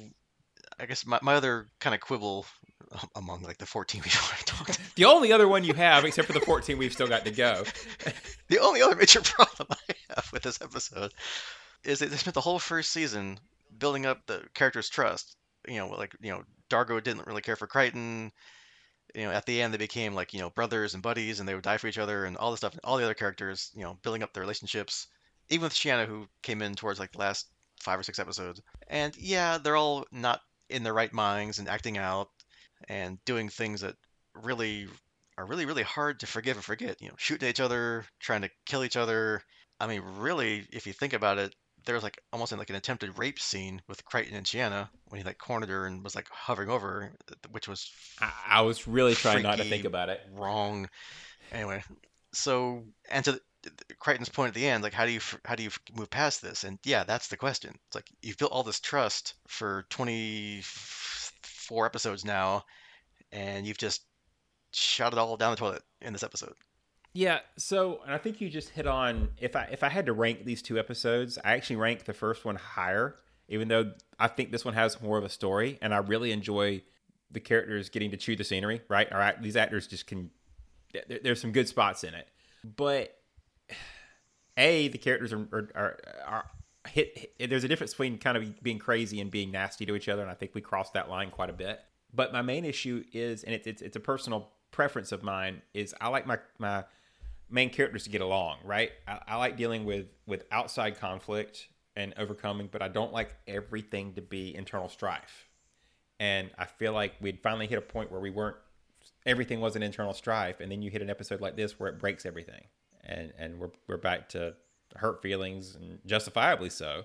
I 0.78 0.84
guess 0.84 1.06
my, 1.06 1.18
my 1.22 1.34
other 1.34 1.68
kind 1.80 1.94
of 1.94 2.02
quibble 2.02 2.44
among 3.16 3.40
like 3.40 3.56
the 3.56 3.64
14 3.64 4.02
we've 4.04 4.22
already 4.22 4.44
talked. 4.44 4.94
The 4.96 5.06
only 5.06 5.32
other 5.32 5.48
one 5.48 5.64
you 5.64 5.72
have, 5.72 6.04
except 6.04 6.26
for 6.26 6.34
the 6.34 6.40
14 6.40 6.76
we've 6.76 6.92
still 6.92 7.06
got 7.06 7.24
to 7.24 7.30
go. 7.30 7.64
the 8.48 8.58
only 8.58 8.82
other 8.82 8.94
major 8.94 9.22
problem 9.22 9.68
I 9.70 9.94
have 10.10 10.28
with 10.30 10.42
this 10.42 10.60
episode 10.60 11.14
is 11.84 12.00
that 12.00 12.10
they 12.10 12.18
spent 12.18 12.34
the 12.34 12.42
whole 12.42 12.58
first 12.58 12.92
season 12.92 13.40
building 13.78 14.04
up 14.04 14.26
the 14.26 14.42
character's 14.52 14.90
trust. 14.90 15.36
You 15.66 15.78
know, 15.78 15.88
like 15.88 16.14
you 16.20 16.32
know, 16.32 16.42
D'Argo 16.68 17.00
didn't 17.00 17.26
really 17.26 17.40
care 17.40 17.56
for 17.56 17.66
Crichton. 17.66 18.30
You 19.14 19.26
know, 19.26 19.32
at 19.32 19.46
the 19.46 19.60
end 19.60 19.72
they 19.74 19.78
became 19.78 20.14
like 20.14 20.32
you 20.32 20.40
know 20.40 20.50
brothers 20.50 20.94
and 20.94 21.02
buddies, 21.02 21.40
and 21.40 21.48
they 21.48 21.54
would 21.54 21.64
die 21.64 21.78
for 21.78 21.88
each 21.88 21.98
other, 21.98 22.24
and 22.24 22.36
all 22.36 22.50
the 22.50 22.56
stuff. 22.56 22.72
And 22.72 22.80
All 22.84 22.96
the 22.96 23.04
other 23.04 23.14
characters, 23.14 23.70
you 23.74 23.82
know, 23.82 23.98
building 24.02 24.22
up 24.22 24.32
their 24.32 24.42
relationships. 24.42 25.06
Even 25.50 25.64
with 25.64 25.74
Chiana, 25.74 26.06
who 26.06 26.28
came 26.42 26.62
in 26.62 26.74
towards 26.74 26.98
like 26.98 27.12
the 27.12 27.18
last 27.18 27.48
five 27.80 27.98
or 27.98 28.02
six 28.02 28.18
episodes. 28.18 28.60
And 28.88 29.16
yeah, 29.16 29.58
they're 29.58 29.76
all 29.76 30.06
not 30.12 30.40
in 30.70 30.82
their 30.82 30.94
right 30.94 31.12
minds 31.12 31.58
and 31.58 31.68
acting 31.68 31.98
out 31.98 32.30
and 32.88 33.22
doing 33.24 33.48
things 33.48 33.82
that 33.82 33.96
really 34.34 34.88
are 35.38 35.44
really 35.46 35.66
really 35.66 35.82
hard 35.82 36.20
to 36.20 36.26
forgive 36.26 36.56
and 36.56 36.64
forget. 36.64 37.00
You 37.00 37.08
know, 37.08 37.14
shooting 37.18 37.48
at 37.48 37.50
each 37.50 37.60
other, 37.60 38.06
trying 38.20 38.42
to 38.42 38.50
kill 38.66 38.84
each 38.84 38.96
other. 38.96 39.42
I 39.80 39.86
mean, 39.86 40.02
really, 40.18 40.66
if 40.72 40.86
you 40.86 40.92
think 40.92 41.12
about 41.12 41.38
it, 41.38 41.54
there 41.84 41.94
was 41.94 42.04
like 42.04 42.20
almost 42.32 42.52
in 42.52 42.58
like 42.58 42.70
an 42.70 42.76
attempted 42.76 43.18
rape 43.18 43.38
scene 43.38 43.82
with 43.88 44.04
Crichton 44.04 44.36
and 44.36 44.46
Chiana 44.46 44.88
when 45.08 45.20
he 45.20 45.24
like 45.24 45.38
cornered 45.38 45.68
her 45.68 45.86
and 45.86 46.04
was 46.04 46.14
like 46.14 46.28
hovering 46.30 46.68
over, 46.68 46.88
her, 46.88 47.12
which 47.50 47.68
was 47.68 47.90
I, 48.20 48.30
I 48.48 48.60
was 48.62 48.86
really 48.86 49.14
trying 49.14 49.42
not 49.42 49.58
to 49.58 49.64
think 49.64 49.84
about 49.84 50.08
it. 50.08 50.20
Wrong. 50.32 50.88
Anyway, 51.52 51.82
so 52.32 52.84
and 53.10 53.24
to 53.24 53.40
Crichton's 53.98 54.28
point 54.28 54.48
at 54.48 54.54
the 54.54 54.66
end, 54.66 54.82
like 54.82 54.92
how 54.92 55.06
do 55.06 55.12
you 55.12 55.20
how 55.44 55.54
do 55.54 55.62
you 55.62 55.70
move 55.96 56.10
past 56.10 56.42
this? 56.42 56.64
And 56.64 56.78
yeah, 56.84 57.04
that's 57.04 57.28
the 57.28 57.36
question. 57.36 57.74
It's 57.86 57.94
like 57.94 58.10
you've 58.20 58.38
built 58.38 58.52
all 58.52 58.62
this 58.62 58.80
trust 58.80 59.34
for 59.46 59.86
24 59.90 61.86
episodes 61.86 62.24
now, 62.24 62.64
and 63.30 63.66
you've 63.66 63.78
just 63.78 64.02
shot 64.72 65.12
it 65.12 65.18
all 65.18 65.36
down 65.36 65.52
the 65.52 65.56
toilet 65.56 65.82
in 66.00 66.12
this 66.12 66.22
episode. 66.22 66.54
Yeah, 67.14 67.40
so 67.56 68.00
and 68.04 68.14
I 68.14 68.18
think 68.18 68.40
you 68.40 68.48
just 68.48 68.70
hit 68.70 68.86
on 68.86 69.28
if 69.38 69.54
I 69.54 69.68
if 69.70 69.82
I 69.82 69.88
had 69.88 70.06
to 70.06 70.12
rank 70.12 70.44
these 70.44 70.62
two 70.62 70.78
episodes, 70.78 71.38
I 71.44 71.52
actually 71.52 71.76
rank 71.76 72.04
the 72.04 72.14
first 72.14 72.44
one 72.44 72.56
higher, 72.56 73.16
even 73.48 73.68
though 73.68 73.92
I 74.18 74.28
think 74.28 74.50
this 74.50 74.64
one 74.64 74.74
has 74.74 75.00
more 75.02 75.18
of 75.18 75.24
a 75.24 75.28
story, 75.28 75.78
and 75.82 75.92
I 75.92 75.98
really 75.98 76.32
enjoy 76.32 76.82
the 77.30 77.40
characters 77.40 77.90
getting 77.90 78.10
to 78.12 78.16
chew 78.16 78.34
the 78.34 78.44
scenery. 78.44 78.80
Right, 78.88 79.10
all 79.12 79.18
right, 79.18 79.40
these 79.42 79.56
actors 79.56 79.86
just 79.86 80.06
can. 80.06 80.30
There's 81.22 81.40
some 81.40 81.52
good 81.52 81.68
spots 81.68 82.02
in 82.04 82.14
it, 82.14 82.28
but 82.64 83.14
a 84.56 84.88
the 84.88 84.98
characters 84.98 85.34
are 85.34 85.48
are, 85.52 85.68
are, 85.74 85.98
are 86.26 86.44
hit, 86.88 87.30
hit, 87.38 87.50
There's 87.50 87.64
a 87.64 87.68
difference 87.68 87.92
between 87.92 88.16
kind 88.16 88.38
of 88.38 88.62
being 88.62 88.78
crazy 88.78 89.20
and 89.20 89.30
being 89.30 89.50
nasty 89.50 89.84
to 89.84 89.94
each 89.94 90.08
other, 90.08 90.22
and 90.22 90.30
I 90.30 90.34
think 90.34 90.54
we 90.54 90.62
crossed 90.62 90.94
that 90.94 91.10
line 91.10 91.30
quite 91.30 91.50
a 91.50 91.54
bit. 91.54 91.80
But 92.14 92.32
my 92.32 92.40
main 92.40 92.64
issue 92.64 93.04
is, 93.12 93.44
and 93.44 93.54
it's 93.54 93.66
it's, 93.66 93.82
it's 93.82 93.96
a 93.96 94.00
personal 94.00 94.48
preference 94.70 95.12
of 95.12 95.22
mine, 95.22 95.60
is 95.74 95.94
I 96.00 96.08
like 96.08 96.26
my 96.26 96.38
my 96.58 96.84
main 97.53 97.70
characters 97.70 98.05
to 98.05 98.11
get 98.11 98.20
along. 98.20 98.59
Right, 98.64 98.92
I, 99.07 99.20
I 99.28 99.36
like 99.36 99.57
dealing 99.57 99.84
with 99.84 100.07
with 100.26 100.44
outside 100.50 100.98
conflict 100.98 101.68
and 101.94 102.14
overcoming, 102.16 102.68
but 102.72 102.82
I 102.82 102.88
don't 102.88 103.12
like 103.12 103.36
everything 103.46 104.14
to 104.14 104.22
be 104.22 104.55
internal 104.55 104.88
strife. 104.88 105.48
And 106.18 106.50
I 106.57 106.64
feel 106.64 106.92
like 106.92 107.14
we'd 107.20 107.40
finally 107.40 107.66
hit 107.66 107.78
a 107.78 107.82
point 107.82 108.11
where 108.11 108.20
we 108.20 108.30
weren't 108.30 108.57
everything 109.26 109.61
was 109.61 109.76
an 109.76 109.82
internal 109.82 110.14
strife, 110.14 110.61
and 110.61 110.72
then 110.72 110.82
you 110.82 110.90
hit 110.90 111.03
an 111.03 111.11
episode 111.11 111.40
like 111.40 111.57
this 111.57 111.78
where 111.78 111.88
it 111.88 111.98
breaks 111.98 112.26
everything 112.26 112.64
and 113.05 113.32
and 113.38 113.59
we're 113.59 113.70
we're 113.88 113.96
back 113.96 114.28
to 114.30 114.55
hurt 114.96 115.22
feelings 115.22 115.74
and 115.74 115.98
justifiably 116.07 116.70
so, 116.70 117.05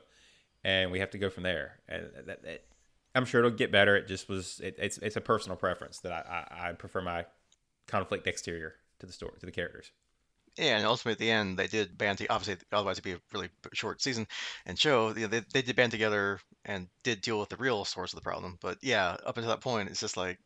and 0.63 0.91
we 0.91 0.99
have 0.99 1.09
to 1.11 1.17
go 1.17 1.29
from 1.29 1.43
there. 1.43 1.79
And 1.87 2.09
that, 2.25 2.43
that, 2.43 2.63
I'm 3.15 3.25
sure 3.25 3.39
it'll 3.39 3.51
get 3.51 3.71
better. 3.71 3.95
It 3.95 4.07
just 4.07 4.29
was 4.29 4.59
it, 4.63 4.75
it's 4.77 4.97
it's 4.99 5.15
a 5.15 5.21
personal 5.21 5.57
preference 5.57 5.99
that 5.99 6.11
I, 6.11 6.45
I, 6.51 6.69
I 6.69 6.71
prefer 6.73 7.01
my 7.01 7.25
conflict 7.87 8.27
exterior 8.27 8.75
to 8.99 9.05
the 9.05 9.13
story 9.13 9.33
to 9.39 9.45
the 9.45 9.51
characters. 9.51 9.91
Yeah, 10.57 10.77
and 10.77 10.85
ultimately 10.85 11.11
at 11.13 11.19
the 11.19 11.31
end 11.31 11.57
they 11.57 11.67
did 11.67 11.97
band 11.97 12.17
together. 12.17 12.33
Obviously, 12.33 12.65
otherwise 12.71 12.95
it'd 12.95 13.03
be 13.03 13.11
a 13.11 13.21
really 13.33 13.49
short 13.73 14.01
season 14.01 14.27
and 14.65 14.77
show. 14.77 15.09
You 15.09 15.21
know, 15.21 15.27
they 15.27 15.41
they 15.53 15.61
did 15.61 15.75
band 15.75 15.91
together 15.91 16.39
and 16.65 16.87
did 17.03 17.21
deal 17.21 17.39
with 17.39 17.49
the 17.49 17.57
real 17.57 17.85
source 17.85 18.13
of 18.13 18.17
the 18.17 18.23
problem. 18.23 18.57
But 18.61 18.77
yeah, 18.81 19.17
up 19.25 19.37
until 19.37 19.51
that 19.51 19.61
point, 19.61 19.89
it's 19.89 19.99
just 19.99 20.17
like 20.17 20.39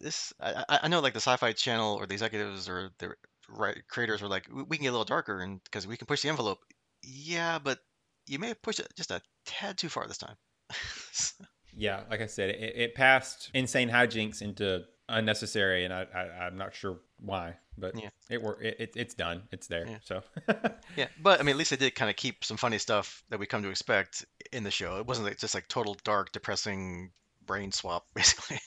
this. 0.00 0.32
I, 0.40 0.80
I 0.82 0.88
know 0.88 1.00
like 1.00 1.12
the 1.12 1.20
Sci-Fi 1.20 1.52
Channel 1.52 1.96
or 1.96 2.06
the 2.06 2.14
executives 2.14 2.68
or 2.68 2.90
the 2.98 3.12
right 3.48 3.76
creators 3.88 4.22
were 4.22 4.28
like, 4.28 4.48
we 4.50 4.76
can 4.76 4.84
get 4.84 4.88
a 4.88 4.92
little 4.92 5.04
darker, 5.04 5.40
and 5.40 5.62
because 5.64 5.86
we 5.86 5.96
can 5.96 6.06
push 6.06 6.22
the 6.22 6.28
envelope. 6.28 6.58
Yeah, 7.02 7.58
but 7.58 7.78
you 8.26 8.38
may 8.38 8.48
have 8.48 8.62
pushed 8.62 8.80
it 8.80 8.88
just 8.96 9.10
a 9.10 9.20
tad 9.46 9.78
too 9.78 9.88
far 9.88 10.06
this 10.06 10.18
time. 10.18 10.36
yeah, 11.76 12.02
like 12.10 12.20
I 12.20 12.26
said, 12.26 12.50
it, 12.50 12.72
it, 12.76 12.94
passed 12.94 13.50
insane 13.54 13.88
hijinks 13.88 14.42
into 14.42 14.84
unnecessary, 15.08 15.84
and 15.84 15.94
I, 15.94 16.06
I 16.14 16.46
am 16.46 16.58
not 16.58 16.74
sure 16.74 16.98
why, 17.20 17.56
but 17.80 18.00
yeah. 18.00 18.10
it 18.30 18.42
worked. 18.42 18.62
It, 18.62 18.76
it, 18.78 18.92
it's 18.96 19.14
done. 19.14 19.42
It's 19.52 19.66
there. 19.66 19.86
Yeah. 19.86 19.98
So 20.04 20.22
yeah, 20.96 21.06
but 21.22 21.40
I 21.40 21.42
mean, 21.42 21.54
at 21.54 21.58
least 21.58 21.70
they 21.70 21.76
did 21.76 21.94
kind 21.94 22.10
of 22.10 22.16
keep 22.16 22.44
some 22.44 22.56
funny 22.56 22.78
stuff 22.78 23.22
that 23.30 23.38
we 23.38 23.46
come 23.46 23.62
to 23.62 23.70
expect 23.70 24.24
in 24.52 24.64
the 24.64 24.70
show. 24.70 24.98
It 24.98 25.06
wasn't 25.06 25.28
like 25.28 25.38
just 25.38 25.54
like 25.54 25.68
total 25.68 25.96
dark, 26.04 26.32
depressing 26.32 27.10
brain 27.46 27.72
swap, 27.72 28.06
basically. 28.14 28.60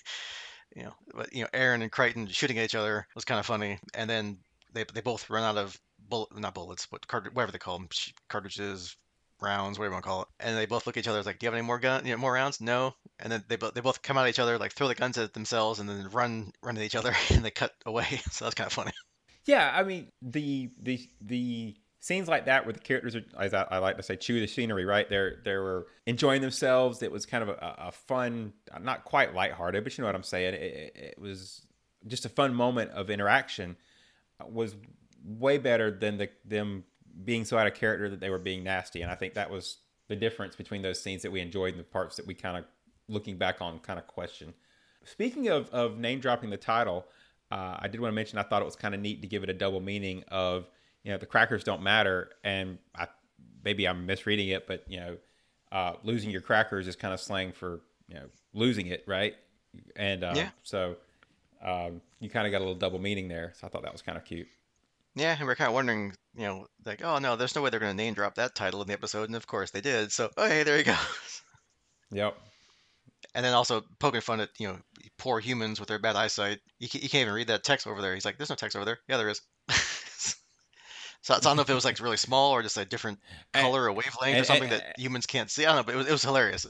you 0.75 0.83
know, 0.83 0.93
but 1.13 1.33
you 1.33 1.43
know, 1.43 1.49
Aeryn 1.53 1.81
and 1.81 1.91
Crichton 1.91 2.27
shooting 2.27 2.57
at 2.57 2.65
each 2.65 2.75
other 2.75 3.07
was 3.15 3.25
kind 3.25 3.39
of 3.39 3.45
funny, 3.45 3.79
and 3.93 4.09
then 4.09 4.37
they 4.73 4.85
they 4.93 5.01
both 5.01 5.29
run 5.29 5.43
out 5.43 5.57
of 5.57 5.79
bullet 6.09 6.35
not 6.37 6.55
bullets 6.55 6.87
but 6.91 7.07
card 7.07 7.33
whatever 7.33 7.51
they 7.51 7.59
call 7.59 7.77
them 7.77 7.87
cartridges 8.27 8.97
rounds 9.41 9.79
whatever 9.79 9.91
you 9.91 9.95
want 9.95 10.03
to 10.03 10.09
call 10.09 10.21
it 10.23 10.27
and 10.39 10.57
they 10.57 10.65
both 10.65 10.85
look 10.85 10.97
at 10.97 11.01
each 11.01 11.07
other 11.07 11.21
like 11.23 11.39
do 11.39 11.45
you 11.45 11.47
have 11.47 11.57
any 11.57 11.65
more 11.65 11.79
gun 11.79 12.05
you 12.05 12.11
know, 12.11 12.17
more 12.17 12.33
rounds? 12.33 12.61
No. 12.61 12.95
And 13.19 13.31
then 13.31 13.43
they 13.47 13.55
both 13.55 13.73
they 13.73 13.81
both 13.81 14.01
come 14.01 14.17
at 14.17 14.27
each 14.27 14.39
other 14.39 14.57
like 14.57 14.73
throw 14.73 14.87
the 14.87 14.95
guns 14.95 15.17
at 15.17 15.33
themselves 15.33 15.79
and 15.79 15.89
then 15.89 16.09
run 16.11 16.51
run 16.61 16.77
at 16.77 16.83
each 16.83 16.95
other 16.95 17.13
and 17.29 17.43
they 17.43 17.51
cut 17.51 17.73
away. 17.85 18.05
So 18.31 18.45
that's 18.45 18.55
kind 18.55 18.67
of 18.67 18.73
funny. 18.73 18.91
Yeah 19.45 19.71
i 19.73 19.83
mean 19.83 20.07
the 20.21 20.69
the 20.81 20.99
the 21.21 21.75
scenes 21.99 22.27
like 22.27 22.45
that 22.45 22.65
where 22.65 22.73
the 22.73 22.79
characters 22.79 23.15
are 23.15 23.23
as 23.39 23.53
I, 23.53 23.63
I, 23.69 23.77
like 23.77 23.97
to 23.97 24.03
say 24.03 24.15
chew 24.15 24.39
the 24.39 24.47
scenery 24.47 24.85
right? 24.85 25.07
They're 25.09 25.41
they 25.43 25.55
were 25.55 25.87
enjoying 26.07 26.41
themselves. 26.41 27.03
It 27.03 27.11
was 27.11 27.25
kind 27.25 27.43
of 27.43 27.49
a, 27.49 27.75
a 27.77 27.91
fun 27.91 28.53
not 28.81 29.05
quite 29.05 29.35
lighthearted 29.35 29.83
but 29.83 29.97
you 29.97 30.01
know 30.01 30.07
what 30.07 30.15
i'm 30.15 30.23
saying? 30.23 30.53
It, 30.55 30.91
it 30.95 31.15
was 31.19 31.65
just 32.07 32.25
a 32.25 32.29
fun 32.29 32.53
moment 32.53 32.91
of 32.91 33.09
interaction 33.09 33.77
uh, 34.39 34.45
was 34.47 34.75
way 35.23 35.57
better 35.57 35.91
than 35.91 36.17
the 36.17 36.29
them 36.45 36.83
being 37.23 37.45
so 37.45 37.57
out 37.57 37.67
of 37.67 37.73
character 37.73 38.09
that 38.09 38.19
they 38.19 38.29
were 38.29 38.39
being 38.39 38.63
nasty. 38.63 39.01
And 39.01 39.11
I 39.11 39.15
think 39.15 39.33
that 39.35 39.49
was 39.49 39.77
the 40.07 40.15
difference 40.15 40.55
between 40.55 40.81
those 40.81 41.01
scenes 41.01 41.21
that 41.21 41.31
we 41.31 41.39
enjoyed 41.39 41.73
and 41.73 41.79
the 41.79 41.83
parts 41.83 42.15
that 42.17 42.27
we 42.27 42.33
kind 42.33 42.57
of 42.57 42.65
looking 43.07 43.37
back 43.37 43.61
on 43.61 43.79
kind 43.79 43.99
of 43.99 44.07
question. 44.07 44.53
Speaking 45.03 45.47
of, 45.47 45.69
of 45.69 45.97
name 45.97 46.19
dropping 46.19 46.49
the 46.49 46.57
title, 46.57 47.05
uh, 47.51 47.77
I 47.79 47.87
did 47.87 47.99
want 47.99 48.11
to 48.11 48.15
mention 48.15 48.37
I 48.37 48.43
thought 48.43 48.61
it 48.61 48.65
was 48.65 48.75
kind 48.75 48.95
of 48.95 49.01
neat 49.01 49.21
to 49.21 49.27
give 49.27 49.43
it 49.43 49.49
a 49.49 49.53
double 49.53 49.81
meaning 49.81 50.23
of 50.29 50.67
you 51.03 51.11
know 51.11 51.17
the 51.17 51.25
crackers 51.25 51.63
don't 51.63 51.81
matter, 51.81 52.29
and 52.43 52.77
I, 52.95 53.07
maybe 53.63 53.87
I'm 53.87 54.05
misreading 54.05 54.49
it, 54.49 54.67
but 54.67 54.83
you 54.87 54.99
know 54.99 55.17
uh, 55.71 55.93
losing 56.03 56.29
your 56.29 56.41
crackers 56.41 56.87
is 56.87 56.95
kind 56.95 57.13
of 57.13 57.19
slang 57.19 57.51
for 57.51 57.81
you 58.07 58.15
know 58.15 58.25
losing 58.53 58.87
it, 58.87 59.03
right? 59.07 59.35
And 59.95 60.23
uh, 60.23 60.33
yeah. 60.35 60.49
so 60.63 60.95
um, 61.63 62.01
you 62.19 62.29
kind 62.29 62.45
of 62.45 62.51
got 62.51 62.59
a 62.59 62.63
little 62.63 62.75
double 62.75 62.99
meaning 62.99 63.27
there. 63.27 63.53
So 63.59 63.67
I 63.67 63.69
thought 63.69 63.83
that 63.83 63.91
was 63.91 64.01
kind 64.01 64.17
of 64.17 64.25
cute. 64.25 64.47
Yeah, 65.15 65.35
and 65.37 65.45
we're 65.45 65.55
kind 65.55 65.67
of 65.67 65.73
wondering, 65.73 66.13
you 66.35 66.43
know, 66.43 66.67
like, 66.85 67.03
oh 67.03 67.19
no, 67.19 67.35
there's 67.35 67.55
no 67.55 67.61
way 67.61 67.69
they're 67.69 67.79
going 67.79 67.95
to 67.95 68.03
name 68.03 68.13
drop 68.13 68.35
that 68.35 68.55
title 68.55 68.81
in 68.81 68.87
the 68.87 68.93
episode, 68.93 69.25
and 69.25 69.35
of 69.35 69.45
course 69.45 69.71
they 69.71 69.81
did. 69.81 70.11
So, 70.11 70.29
oh 70.37 70.47
hey, 70.47 70.63
there 70.63 70.77
you 70.77 70.83
go. 70.85 70.95
Yep. 72.11 72.37
And 73.35 73.45
then 73.45 73.53
also 73.53 73.83
poking 73.99 74.21
fun 74.21 74.41
at 74.41 74.49
you 74.57 74.67
know 74.67 74.77
poor 75.17 75.39
humans 75.39 75.79
with 75.79 75.89
their 75.89 75.99
bad 75.99 76.15
eyesight. 76.15 76.59
You 76.79 76.89
can't, 76.89 77.03
you 77.03 77.09
can't 77.09 77.21
even 77.21 77.33
read 77.33 77.47
that 77.47 77.63
text 77.63 77.87
over 77.87 78.01
there. 78.01 78.13
He's 78.13 78.25
like, 78.25 78.37
there's 78.37 78.49
no 78.49 78.55
text 78.55 78.75
over 78.75 78.85
there. 78.85 78.99
Yeah, 79.07 79.17
there 79.17 79.29
is. 79.29 79.41
so, 79.69 80.33
so 81.21 81.33
I 81.35 81.39
don't 81.39 81.55
know 81.57 81.61
if 81.61 81.69
it 81.69 81.75
was 81.75 81.85
like 81.85 81.99
really 81.99 82.17
small 82.17 82.51
or 82.51 82.63
just 82.63 82.77
a 82.77 82.85
different 82.85 83.19
color 83.53 83.83
or 83.83 83.91
wavelength 83.91 84.35
and, 84.35 84.41
or 84.41 84.43
something 84.45 84.71
and, 84.71 84.81
that 84.81 84.99
humans 84.99 85.25
can't 85.25 85.49
see. 85.49 85.65
I 85.65 85.69
don't 85.69 85.77
know, 85.77 85.83
but 85.83 85.95
it 85.95 85.97
was, 85.97 86.07
it 86.07 86.11
was 86.11 86.23
hilarious. 86.23 86.65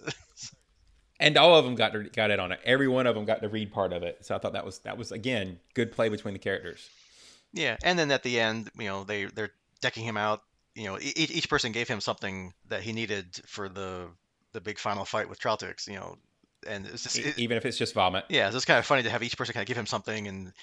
and 1.19 1.37
all 1.37 1.55
of 1.55 1.63
them 1.63 1.75
got 1.75 1.93
to, 1.93 2.03
got 2.03 2.31
it 2.31 2.39
on 2.39 2.51
it. 2.51 2.59
Every 2.65 2.87
one 2.87 3.05
of 3.05 3.13
them 3.15 3.25
got 3.25 3.41
to 3.43 3.49
read 3.49 3.71
part 3.71 3.93
of 3.93 4.01
it. 4.03 4.25
So 4.25 4.35
I 4.35 4.39
thought 4.39 4.53
that 4.53 4.65
was 4.65 4.79
that 4.79 4.97
was 4.97 5.11
again 5.11 5.59
good 5.75 5.91
play 5.91 6.09
between 6.09 6.33
the 6.33 6.39
characters. 6.39 6.89
Yeah, 7.53 7.77
and 7.83 7.97
then 7.97 8.11
at 8.11 8.23
the 8.23 8.39
end, 8.39 8.71
you 8.77 8.87
know, 8.87 9.03
they 9.03 9.25
they're 9.25 9.51
decking 9.81 10.03
him 10.03 10.17
out. 10.17 10.41
You 10.75 10.85
know, 10.85 10.97
each, 11.01 11.31
each 11.31 11.49
person 11.49 11.71
gave 11.71 11.87
him 11.87 11.99
something 11.99 12.53
that 12.69 12.81
he 12.81 12.93
needed 12.93 13.41
for 13.45 13.67
the 13.67 14.07
the 14.53 14.61
big 14.61 14.79
final 14.79 15.05
fight 15.05 15.29
with 15.29 15.39
T'raltixx. 15.39 15.87
You 15.87 15.95
know, 15.95 16.17
and 16.67 16.85
it's 16.85 17.03
just 17.03 17.19
it, 17.19 17.37
even 17.37 17.57
if 17.57 17.65
it's 17.65 17.77
just 17.77 17.93
vomit. 17.93 18.25
yeah, 18.29 18.47
it's 18.47 18.55
just 18.55 18.67
kind 18.67 18.79
of 18.79 18.85
funny 18.85 19.03
to 19.03 19.09
have 19.09 19.23
each 19.23 19.37
person 19.37 19.53
kind 19.53 19.63
of 19.63 19.67
give 19.67 19.77
him 19.77 19.85
something 19.85 20.27
and 20.27 20.53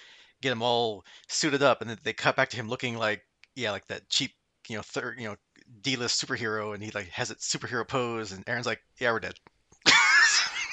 get 0.40 0.52
him 0.52 0.62
all 0.62 1.04
suited 1.28 1.62
up, 1.62 1.80
and 1.80 1.90
then 1.90 1.98
they 2.04 2.12
cut 2.12 2.36
back 2.36 2.48
to 2.50 2.56
him 2.56 2.68
looking 2.68 2.96
like 2.96 3.22
yeah, 3.54 3.70
like 3.70 3.86
that 3.88 4.08
cheap 4.08 4.32
you 4.68 4.76
know 4.76 4.82
third 4.82 5.18
you 5.18 5.28
know 5.28 5.36
D-list 5.82 6.24
superhero, 6.24 6.72
and 6.74 6.82
he 6.82 6.90
like 6.92 7.08
has 7.08 7.30
it 7.30 7.38
superhero 7.38 7.86
pose, 7.86 8.32
and 8.32 8.46
Aeryn's 8.46 8.66
like, 8.66 8.80
yeah, 8.98 9.12
we're 9.12 9.20
dead. 9.20 9.34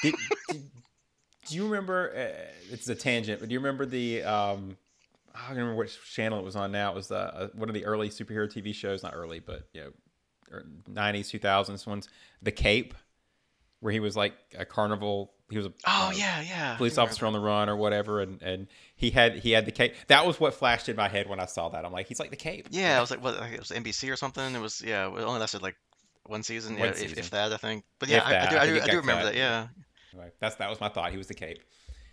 Did, 0.02 0.14
did- 0.48 0.70
do 1.48 1.54
you 1.54 1.64
remember? 1.64 2.12
Uh, 2.14 2.72
it's 2.72 2.88
a 2.88 2.94
tangent, 2.94 3.40
but 3.40 3.48
do 3.48 3.52
you 3.52 3.60
remember 3.60 3.86
the? 3.86 4.22
Um, 4.24 4.76
I 5.36 5.48
don't 5.48 5.58
remember 5.58 5.76
which 5.76 5.98
channel 6.12 6.38
it 6.38 6.44
was 6.44 6.56
on. 6.56 6.72
Now 6.72 6.90
it 6.92 6.94
was 6.94 7.08
the 7.08 7.18
uh, 7.18 7.48
one 7.54 7.68
of 7.68 7.74
the 7.74 7.84
early 7.84 8.08
superhero 8.08 8.46
TV 8.50 8.74
shows. 8.74 9.02
Not 9.02 9.12
early, 9.14 9.38
but 9.40 9.68
you 9.72 9.82
know, 9.82 10.60
nineties, 10.88 11.28
two 11.30 11.38
thousands 11.38 11.86
ones. 11.86 12.08
The 12.42 12.52
Cape, 12.52 12.94
where 13.80 13.92
he 13.92 14.00
was 14.00 14.16
like 14.16 14.34
a 14.56 14.64
carnival. 14.64 15.32
He 15.50 15.56
was 15.56 15.66
a 15.66 15.72
Oh 15.86 16.08
uh, 16.08 16.12
yeah, 16.16 16.40
yeah. 16.40 16.76
Police 16.76 16.98
officer 16.98 17.24
on 17.26 17.32
the 17.32 17.38
run 17.38 17.68
or 17.68 17.76
whatever, 17.76 18.20
and 18.20 18.42
and 18.42 18.66
he 18.96 19.10
had 19.10 19.36
he 19.36 19.52
had 19.52 19.64
the 19.66 19.70
cape. 19.72 19.94
That 20.08 20.26
was 20.26 20.40
what 20.40 20.54
flashed 20.54 20.88
in 20.88 20.96
my 20.96 21.08
head 21.08 21.28
when 21.28 21.38
I 21.38 21.46
saw 21.46 21.68
that. 21.68 21.84
I'm 21.84 21.92
like, 21.92 22.08
he's 22.08 22.18
like 22.18 22.30
the 22.30 22.36
cape. 22.36 22.68
Yeah, 22.70 22.98
I 22.98 23.00
was 23.00 23.10
like, 23.12 23.22
what? 23.22 23.34
It 23.52 23.58
was 23.60 23.70
NBC 23.70 24.12
or 24.12 24.16
something. 24.16 24.54
It 24.54 24.60
was 24.60 24.82
yeah. 24.84 25.06
It 25.06 25.22
only 25.22 25.38
lasted 25.38 25.62
like 25.62 25.76
one 26.24 26.42
season, 26.42 26.74
One 26.74 26.86
yeah, 26.86 26.90
if, 26.90 26.98
season. 26.98 27.18
if 27.18 27.30
that, 27.30 27.52
I 27.52 27.56
think. 27.58 27.84
But 28.00 28.08
yeah, 28.08 28.16
If 28.18 28.24
I, 28.26 28.30
that, 28.30 28.48
I 28.48 28.50
do, 28.50 28.56
I 28.56 28.60
I, 28.62 28.66
do, 28.66 28.80
I 28.82 28.86
do 28.90 28.96
remember 28.96 29.22
cut. 29.22 29.32
that. 29.34 29.36
Yeah, 29.36 29.68
Anyway, 30.12 30.30
that's 30.40 30.56
that 30.56 30.68
was 30.68 30.80
my 30.80 30.88
thought. 30.88 31.12
He 31.12 31.18
was 31.18 31.28
the 31.28 31.34
cape. 31.34 31.60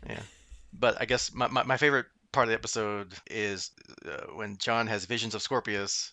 yeah. 0.08 0.20
But 0.72 1.00
I 1.02 1.06
guess 1.06 1.34
my, 1.34 1.48
my, 1.48 1.64
my 1.64 1.78
favorite 1.78 2.06
part 2.34 2.48
of 2.48 2.50
the 2.50 2.56
episode 2.56 3.14
is 3.32 3.72
uh, 4.06 4.34
when 4.36 4.58
John 4.58 4.88
has 4.88 5.06
visions 5.06 5.36
of 5.36 5.42
Scorpius 5.42 6.12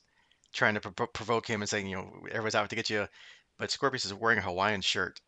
trying 0.53 0.75
to 0.75 0.81
provo- 0.81 1.11
provoke 1.13 1.47
him 1.47 1.63
and 1.63 1.69
saying, 1.69 1.89
you 1.89 1.97
know, 1.97 2.13
everyone's 2.29 2.55
out 2.55 2.71
to 2.71 2.77
get 2.77 2.91
you, 2.91 3.09
but 3.59 3.71
Scorpius 3.71 4.05
is 4.05 4.15
wearing 4.15 4.39
a 4.39 4.43
Hawaiian 4.43 4.83
shirt. 4.83 5.21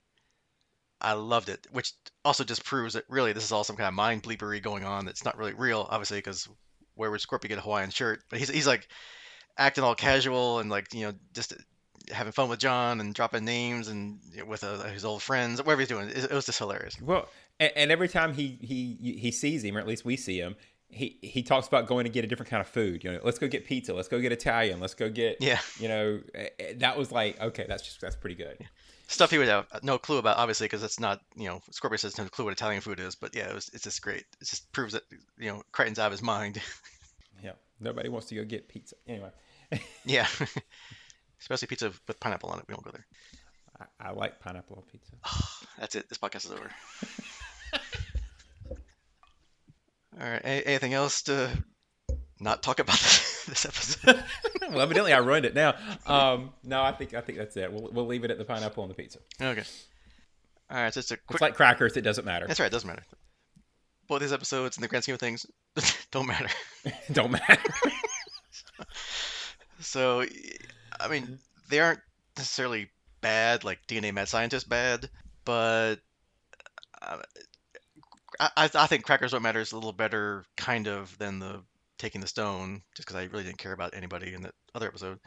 I 1.01 1.15
loved 1.15 1.49
it, 1.49 1.67
which 1.73 1.93
also 2.25 2.45
just 2.45 2.65
proves 2.65 2.95
that 2.95 3.05
really 3.09 3.33
this 3.33 3.45
is 3.45 3.51
all 3.51 3.65
some 3.65 3.77
kind 3.77 3.89
of 3.89 3.95
mind 3.95 4.23
bleepery 4.23 4.63
going 4.63 4.85
on 4.85 5.05
that's 5.05 5.25
not 5.25 5.37
really 5.37 5.55
real, 5.55 5.89
obviously, 5.91 6.19
because 6.19 6.49
where 6.95 7.11
would 7.11 7.21
Scorpio 7.21 7.49
get 7.49 7.59
a 7.59 7.63
Hawaiian 7.63 7.91
shirt? 7.91 8.23
But 8.31 8.39
he's, 8.39 8.51
he's 8.51 8.67
like 8.67 8.87
acting 9.59 9.83
all 9.83 9.97
casual 9.97 10.61
and 10.61 10.71
like, 10.71 10.95
you 10.95 11.07
know, 11.07 11.13
just 11.35 11.55
having 12.11 12.33
fun 12.33 12.49
with 12.49 12.59
John 12.59 13.01
and 13.01 13.15
dropping 13.15 13.45
names 13.45 13.89
and 13.89 14.21
with 14.47 14.65
uh, 14.65 14.85
his 14.85 15.05
old 15.05 15.23
friends, 15.23 15.61
whatever 15.61 15.81
he's 15.81 15.89
doing. 15.89 16.09
It, 16.09 16.25
it 16.25 16.33
was 16.33 16.47
just 16.47 16.59
hilarious. 16.59 17.01
Well, 17.01 17.29
and, 17.59 17.73
and 17.77 17.91
every 17.91 18.09
time 18.09 18.35
he 18.35 18.59
he 18.61 19.19
he 19.19 19.31
sees 19.31 19.65
him, 19.65 19.77
or 19.77 19.81
at 19.81 19.87
least 19.87 20.05
we 20.05 20.17
see 20.17 20.39
him, 20.39 20.57
he 20.93 21.19
he 21.23 21.43
talks 21.43 21.67
about 21.67 21.87
going 21.87 22.05
to 22.05 22.11
get 22.11 22.25
a 22.25 22.29
different 22.29 22.51
kind 22.51 22.61
of 22.61 22.69
food. 22.69 23.03
You 23.03 23.13
know, 23.13 23.21
let's 23.25 23.39
go 23.39 23.49
get 23.49 23.65
pizza. 23.65 23.95
Let's 23.95 24.09
go 24.09 24.21
get 24.21 24.33
Italian. 24.33 24.79
Let's 24.79 24.95
go 24.95 25.11
get. 25.11 25.39
Yeah. 25.41 25.59
You 25.79 25.89
know, 25.89 26.21
eh, 26.35 26.49
eh, 26.61 26.73
that 26.77 26.97
was 26.97 27.11
like 27.11 27.41
okay, 27.41 27.67
that's 27.69 27.83
just 27.83 28.01
that's 28.01 28.17
pretty 28.17 28.37
good. 28.37 28.59
stuff 29.09 29.31
he 29.31 29.39
would 29.39 29.49
have 29.49 29.67
no 29.83 29.99
clue 29.99 30.19
about, 30.19 30.39
obviously, 30.39 30.67
because 30.67 30.83
it's 30.83 31.01
not, 31.01 31.21
you 31.37 31.49
know, 31.49 31.61
Scorpius 31.71 32.03
has 32.03 32.19
no 32.19 32.25
clue 32.25 32.47
what 32.47 32.53
Italian 32.53 32.81
food 32.81 33.01
is. 33.01 33.15
But 33.15 33.35
yeah, 33.35 33.49
it 33.49 33.55
was, 33.55 33.71
it's 33.75 33.85
just 33.85 34.01
great. 34.03 34.25
It 34.41 34.47
just 34.47 34.71
proves 34.73 34.95
that, 34.95 35.03
you 35.39 35.51
know, 35.51 35.63
Crichton's 35.73 35.99
out 35.99 36.07
of 36.07 36.13
his 36.13 36.23
mind. 36.23 36.61
Yeah. 37.43 37.53
Nobody 37.81 38.09
wants 38.09 38.29
to 38.29 38.37
go 38.37 38.45
get 38.45 38.69
pizza 38.69 38.95
anyway. 39.09 39.31
yeah. 40.05 40.27
Especially 41.41 41.67
pizza 41.67 41.93
with 42.07 42.21
pineapple 42.21 42.51
on 42.51 42.61
it. 42.61 42.65
We 42.69 42.75
don't 42.75 42.85
go 42.85 42.93
there. 42.93 43.07
I, 43.81 44.09
I 44.09 44.13
like 44.13 44.39
pineapple 44.39 44.77
on 44.77 44.83
pizza. 44.91 45.13
That's 45.79 45.97
it. 45.97 46.09
This 46.09 46.19
podcast 46.19 46.45
is 46.45 46.53
over. 46.53 46.71
All 50.21 50.29
right. 50.29 50.43
a- 50.45 50.67
anything 50.69 50.95
else 50.95 51.23
to 51.23 51.51
not 52.41 52.63
talk 52.63 52.79
about 52.79 52.97
this 53.47 53.65
episode? 53.67 54.23
well, 54.71 54.81
evidently 54.81 55.13
I 55.13 55.19
ruined 55.19 55.47
it 55.47 55.55
now. 55.55 55.75
Um, 56.07 56.53
no, 56.65 56.83
I 56.83 56.93
think 56.93 57.15
I 57.15 57.21
think 57.21 57.39
that's 57.39 57.57
it. 57.57 57.73
We'll 57.73 57.89
we'll 57.93 58.07
leave 58.07 58.25
it 58.25 58.31
at 58.31 58.39
the 58.39 58.45
pineapple 58.45 58.83
on 58.83 58.89
the 58.89 58.95
pizza. 58.95 59.19
okay. 59.41 59.63
All 60.71 60.77
right. 60.79 60.93
So 60.93 60.99
it's 61.01 61.11
a 61.11 61.17
quick. 61.17 61.37
It's 61.37 61.41
like 61.43 61.55
crackers. 61.55 61.97
It 61.97 62.03
doesn't 62.03 62.25
matter. 62.25 62.47
That's 62.47 62.59
right. 62.61 62.67
It 62.67 62.73
doesn't 62.73 62.89
matter. 62.89 63.05
Both 64.09 64.21
these 64.21 64.33
episodes, 64.33 64.77
in 64.77 64.83
the 64.83 64.89
grand 64.89 65.05
scheme 65.05 65.15
of 65.15 65.21
things, 65.21 65.47
don't 66.11 66.27
matter. 66.27 66.49
don't 67.13 67.31
matter. 67.31 67.57
So, 69.81 70.25
I 71.01 71.09
mean, 71.09 71.39
they 71.71 71.81
aren't 71.81 72.01
necessarily 72.37 72.91
bad, 73.21 73.65
like 73.65 73.79
DNA 73.89 74.13
mad 74.13 74.29
scientist 74.29 74.69
bad, 74.69 75.09
but 75.45 75.97
uh, 77.01 77.19
I, 78.57 78.71
I 78.75 78.87
think 78.87 79.05
Crackers 79.05 79.33
What 79.33 79.43
Matters 79.43 79.73
a 79.73 79.77
little 79.77 79.93
better, 79.93 80.45
kind 80.57 80.89
of, 80.89 81.17
than 81.19 81.39
the 81.39 81.63
Taking 81.99 82.21
the 82.21 82.27
Stone, 82.27 82.83
just 82.95 83.07
because 83.07 83.21
I 83.21 83.25
really 83.27 83.45
didn't 83.45 83.59
care 83.59 83.73
about 83.73 83.95
anybody 83.95 84.35
in 84.35 84.43
that 84.43 84.55
other 84.75 84.89
episode. 84.89 85.19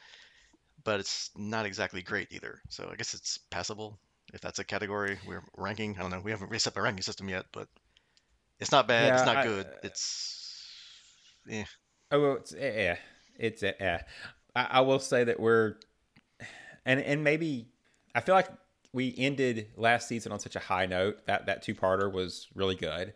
But 0.83 0.99
it's 0.99 1.31
not 1.35 1.65
exactly 1.65 2.01
great 2.01 2.27
either. 2.31 2.59
So 2.69 2.89
I 2.91 2.95
guess 2.95 3.13
it's 3.13 3.37
passable, 3.49 3.97
if 4.33 4.41
that's 4.41 4.59
a 4.59 4.63
category 4.63 5.17
we're 5.27 5.43
ranking. 5.57 5.95
I 5.97 6.01
don't 6.01 6.11
know. 6.11 6.21
We 6.23 6.31
haven't 6.31 6.51
reset 6.51 6.75
my 6.75 6.81
ranking 6.81 7.03
system 7.03 7.29
yet, 7.29 7.45
but 7.51 7.67
it's 8.59 8.71
not 8.71 8.87
bad. 8.87 9.13
it's 9.13 9.25
not 9.25 9.37
I- 9.37 9.43
good. 9.45 9.65
Uh, 9.65 9.77
it's. 9.83 10.41
Yeah. 11.47 11.65
Oh, 12.11 12.21
well, 12.21 12.35
it's 12.37 12.53
yeah. 12.53 12.97
it's 13.37 13.63
eh, 13.63 13.73
eh. 13.79 13.99
I, 14.55 14.63
I 14.63 14.81
will 14.81 14.99
say 14.99 15.23
that 15.23 15.39
we're, 15.39 15.75
and 16.85 16.99
and 16.99 17.23
maybe 17.23 17.67
I 18.13 18.21
feel 18.21 18.35
like 18.35 18.49
we 18.95 19.13
ended 19.17 19.67
last 19.75 20.07
season 20.07 20.31
on 20.31 20.39
such 20.39 20.55
a 20.55 20.59
high 20.59 20.85
note 20.85 21.25
that 21.25 21.47
that 21.47 21.61
two 21.61 21.75
parter 21.75 22.09
was 22.09 22.47
really 22.55 22.75
good, 22.75 23.13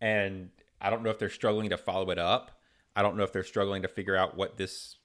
and 0.00 0.48
I 0.80 0.88
don't 0.88 1.02
know 1.02 1.10
if 1.10 1.18
they're 1.18 1.28
struggling 1.28 1.68
to 1.68 1.76
follow 1.76 2.08
it 2.10 2.18
up. 2.18 2.58
I 2.96 3.02
don't 3.02 3.18
know 3.18 3.22
if 3.22 3.30
they're 3.30 3.44
struggling 3.44 3.82
to 3.82 3.88
figure 3.88 4.16
out 4.16 4.34
what 4.34 4.56
this 4.56 4.96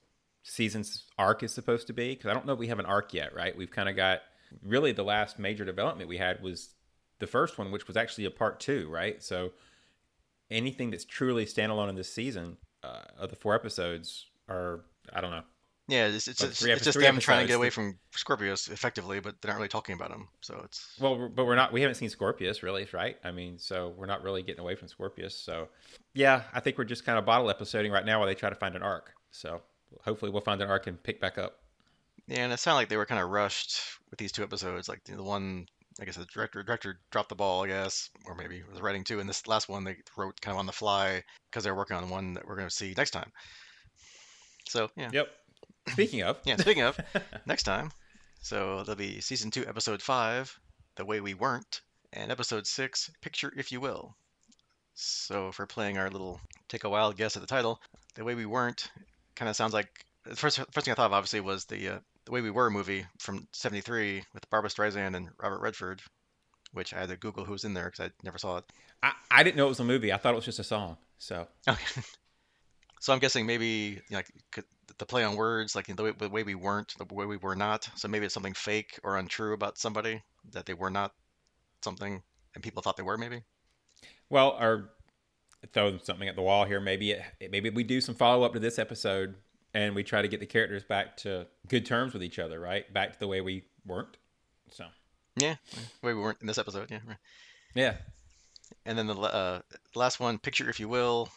season's 0.42 1.04
arc 1.18 1.42
is 1.42 1.52
supposed 1.52 1.86
to 1.88 1.92
be 1.92 2.14
because 2.14 2.30
I 2.30 2.34
don't 2.34 2.46
know 2.46 2.54
if 2.54 2.58
we 2.58 2.68
have 2.68 2.78
an 2.78 2.86
arc 2.86 3.12
yet. 3.12 3.34
Right? 3.34 3.54
We've 3.54 3.70
kind 3.70 3.90
of 3.90 3.94
got 3.94 4.22
really 4.62 4.92
the 4.92 5.04
last 5.04 5.38
major 5.38 5.66
development 5.66 6.08
we 6.08 6.16
had 6.16 6.42
was 6.42 6.70
the 7.18 7.26
first 7.26 7.58
one, 7.58 7.70
which 7.70 7.86
was 7.86 7.98
actually 7.98 8.24
a 8.24 8.30
part 8.30 8.58
two. 8.58 8.88
Right? 8.88 9.22
So 9.22 9.52
anything 10.50 10.90
that's 10.90 11.04
truly 11.04 11.44
standalone 11.44 11.90
in 11.90 11.94
this 11.94 12.10
season 12.10 12.56
uh, 12.82 13.02
of 13.18 13.28
the 13.28 13.36
four 13.36 13.54
episodes 13.54 14.24
are 14.48 14.80
I 15.12 15.20
don't 15.20 15.30
know. 15.30 15.42
Yeah, 15.88 16.08
it's, 16.08 16.26
it's, 16.26 16.42
it's, 16.42 16.62
it's 16.64 16.84
just 16.84 16.98
them 16.98 17.20
trying 17.20 17.44
to 17.44 17.46
get 17.46 17.54
away 17.56 17.70
from 17.70 17.96
Scorpius 18.10 18.68
effectively, 18.68 19.20
but 19.20 19.40
they're 19.40 19.52
not 19.52 19.58
really 19.58 19.68
talking 19.68 19.94
about 19.94 20.10
him. 20.10 20.26
So 20.40 20.60
it's 20.64 20.96
Well, 21.00 21.28
but 21.28 21.44
we're 21.44 21.54
not. 21.54 21.72
We 21.72 21.80
haven't 21.80 21.94
seen 21.94 22.08
Scorpius 22.08 22.62
really, 22.64 22.88
right? 22.92 23.16
I 23.22 23.30
mean, 23.30 23.58
so 23.58 23.94
we're 23.96 24.06
not 24.06 24.22
really 24.24 24.42
getting 24.42 24.60
away 24.60 24.74
from 24.74 24.88
Scorpius. 24.88 25.36
So, 25.36 25.68
yeah, 26.12 26.42
I 26.52 26.58
think 26.58 26.76
we're 26.76 26.84
just 26.84 27.04
kind 27.04 27.18
of 27.18 27.24
bottle 27.24 27.48
episoding 27.50 27.92
right 27.92 28.04
now 28.04 28.18
while 28.18 28.26
they 28.26 28.34
try 28.34 28.48
to 28.50 28.56
find 28.56 28.74
an 28.74 28.82
arc. 28.82 29.12
So 29.30 29.62
hopefully 30.02 30.32
we'll 30.32 30.40
find 30.40 30.60
an 30.60 30.68
arc 30.68 30.88
and 30.88 31.00
pick 31.00 31.20
back 31.20 31.38
up. 31.38 31.60
yeah, 32.26 32.40
and 32.40 32.52
it 32.52 32.58
sounded 32.58 32.78
like 32.78 32.88
they 32.88 32.96
were 32.96 33.06
kind 33.06 33.22
of 33.22 33.30
rushed 33.30 33.80
with 34.10 34.18
these 34.18 34.32
two 34.32 34.42
episodes. 34.42 34.88
Like 34.88 35.04
the 35.04 35.22
one, 35.22 35.66
I 36.00 36.04
guess 36.04 36.16
the 36.16 36.24
director 36.24 36.64
director 36.64 36.98
dropped 37.12 37.28
the 37.28 37.36
ball, 37.36 37.62
I 37.62 37.68
guess, 37.68 38.10
or 38.26 38.34
maybe 38.34 38.60
was 38.68 38.80
writing 38.82 39.04
too. 39.04 39.20
And 39.20 39.28
this 39.28 39.46
last 39.46 39.68
one 39.68 39.84
they 39.84 39.98
wrote 40.16 40.40
kind 40.40 40.56
of 40.56 40.58
on 40.58 40.66
the 40.66 40.72
fly 40.72 41.22
because 41.48 41.62
they're 41.62 41.76
working 41.76 41.96
on 41.96 42.10
one 42.10 42.34
that 42.34 42.44
we're 42.44 42.56
going 42.56 42.68
to 42.68 42.74
see 42.74 42.92
next 42.96 43.12
time. 43.12 43.30
So 44.68 44.90
yeah, 44.96 45.10
Yep. 45.12 45.28
Speaking 45.88 46.22
of, 46.22 46.38
yeah. 46.44 46.56
Speaking 46.56 46.82
of 46.82 46.98
next 47.46 47.62
time, 47.62 47.90
so 48.40 48.82
there'll 48.84 48.96
be 48.96 49.20
season 49.20 49.50
two, 49.50 49.66
episode 49.66 50.02
five, 50.02 50.58
the 50.96 51.04
way 51.04 51.20
we 51.20 51.34
weren't, 51.34 51.80
and 52.12 52.30
episode 52.30 52.66
six, 52.66 53.10
picture 53.20 53.52
if 53.56 53.70
you 53.72 53.80
will. 53.80 54.16
So 54.94 55.48
if 55.48 55.58
we're 55.58 55.66
playing 55.66 55.98
our 55.98 56.10
little 56.10 56.40
take 56.68 56.84
a 56.84 56.88
wild 56.88 57.16
guess 57.16 57.36
at 57.36 57.42
the 57.42 57.46
title, 57.46 57.80
the 58.14 58.24
way 58.24 58.34
we 58.34 58.46
weren't 58.46 58.90
kind 59.34 59.48
of 59.48 59.56
sounds 59.56 59.74
like 59.74 59.88
the 60.24 60.34
first 60.36 60.58
first 60.72 60.84
thing 60.84 60.92
I 60.92 60.94
thought 60.94 61.06
of 61.06 61.12
obviously 61.12 61.40
was 61.40 61.66
the 61.66 61.88
uh, 61.88 61.98
the 62.24 62.32
way 62.32 62.40
we 62.40 62.50
were 62.50 62.70
movie 62.70 63.06
from 63.18 63.46
'73 63.52 64.24
with 64.34 64.50
Barbra 64.50 64.70
Streisand 64.70 65.14
and 65.14 65.28
Robert 65.40 65.60
Redford, 65.60 66.00
which 66.72 66.94
I 66.94 67.00
had 67.00 67.10
to 67.10 67.16
Google 67.16 67.44
who 67.44 67.52
was 67.52 67.64
in 67.64 67.74
there 67.74 67.90
because 67.90 68.06
I 68.06 68.10
never 68.24 68.38
saw 68.38 68.58
it. 68.58 68.64
I, 69.02 69.12
I 69.30 69.42
didn't 69.42 69.56
know 69.56 69.66
it 69.66 69.70
was 69.70 69.80
a 69.80 69.84
movie. 69.84 70.12
I 70.12 70.16
thought 70.16 70.32
it 70.32 70.36
was 70.36 70.44
just 70.44 70.58
a 70.58 70.64
song. 70.64 70.96
So 71.18 71.46
Okay. 71.68 72.02
So 72.98 73.12
I'm 73.12 73.18
guessing 73.18 73.46
maybe 73.46 74.00
you 74.08 74.16
know, 74.16 74.22
the 74.98 75.06
play 75.06 75.24
on 75.24 75.36
words, 75.36 75.74
like 75.74 75.86
the 75.86 76.02
way, 76.02 76.12
the 76.12 76.28
way 76.28 76.42
we 76.42 76.54
weren't, 76.54 76.94
the 76.98 77.14
way 77.14 77.26
we 77.26 77.36
were 77.36 77.56
not. 77.56 77.88
So 77.96 78.08
maybe 78.08 78.24
it's 78.24 78.34
something 78.34 78.54
fake 78.54 78.98
or 79.02 79.16
untrue 79.18 79.52
about 79.52 79.78
somebody 79.78 80.22
that 80.52 80.66
they 80.66 80.74
were 80.74 80.90
not 80.90 81.12
something, 81.82 82.22
and 82.54 82.64
people 82.64 82.82
thought 82.82 82.96
they 82.96 83.02
were. 83.02 83.18
Maybe. 83.18 83.42
Well, 84.30 84.56
or 84.58 84.90
throw 85.72 85.98
something 85.98 86.28
at 86.28 86.36
the 86.36 86.42
wall 86.42 86.64
here. 86.64 86.80
Maybe 86.80 87.12
it, 87.12 87.22
maybe 87.50 87.70
we 87.70 87.84
do 87.84 88.00
some 88.00 88.14
follow 88.14 88.44
up 88.44 88.52
to 88.54 88.58
this 88.58 88.78
episode, 88.78 89.34
and 89.74 89.94
we 89.94 90.02
try 90.02 90.22
to 90.22 90.28
get 90.28 90.40
the 90.40 90.46
characters 90.46 90.84
back 90.84 91.16
to 91.18 91.46
good 91.68 91.84
terms 91.86 92.12
with 92.12 92.22
each 92.22 92.38
other, 92.38 92.58
right? 92.60 92.90
Back 92.92 93.12
to 93.12 93.18
the 93.18 93.28
way 93.28 93.40
we 93.40 93.64
weren't. 93.84 94.16
So 94.70 94.86
Yeah, 95.36 95.56
the 96.00 96.06
way 96.06 96.14
we 96.14 96.20
weren't 96.20 96.40
in 96.40 96.46
this 96.46 96.58
episode. 96.58 96.90
Yeah. 96.90 97.00
right. 97.06 97.18
yeah, 97.74 97.96
And 98.84 98.98
then 98.98 99.06
the 99.06 99.14
uh, 99.14 99.60
last 99.94 100.20
one, 100.20 100.38
picture 100.38 100.68
if 100.70 100.80
you 100.80 100.88
will. 100.88 101.28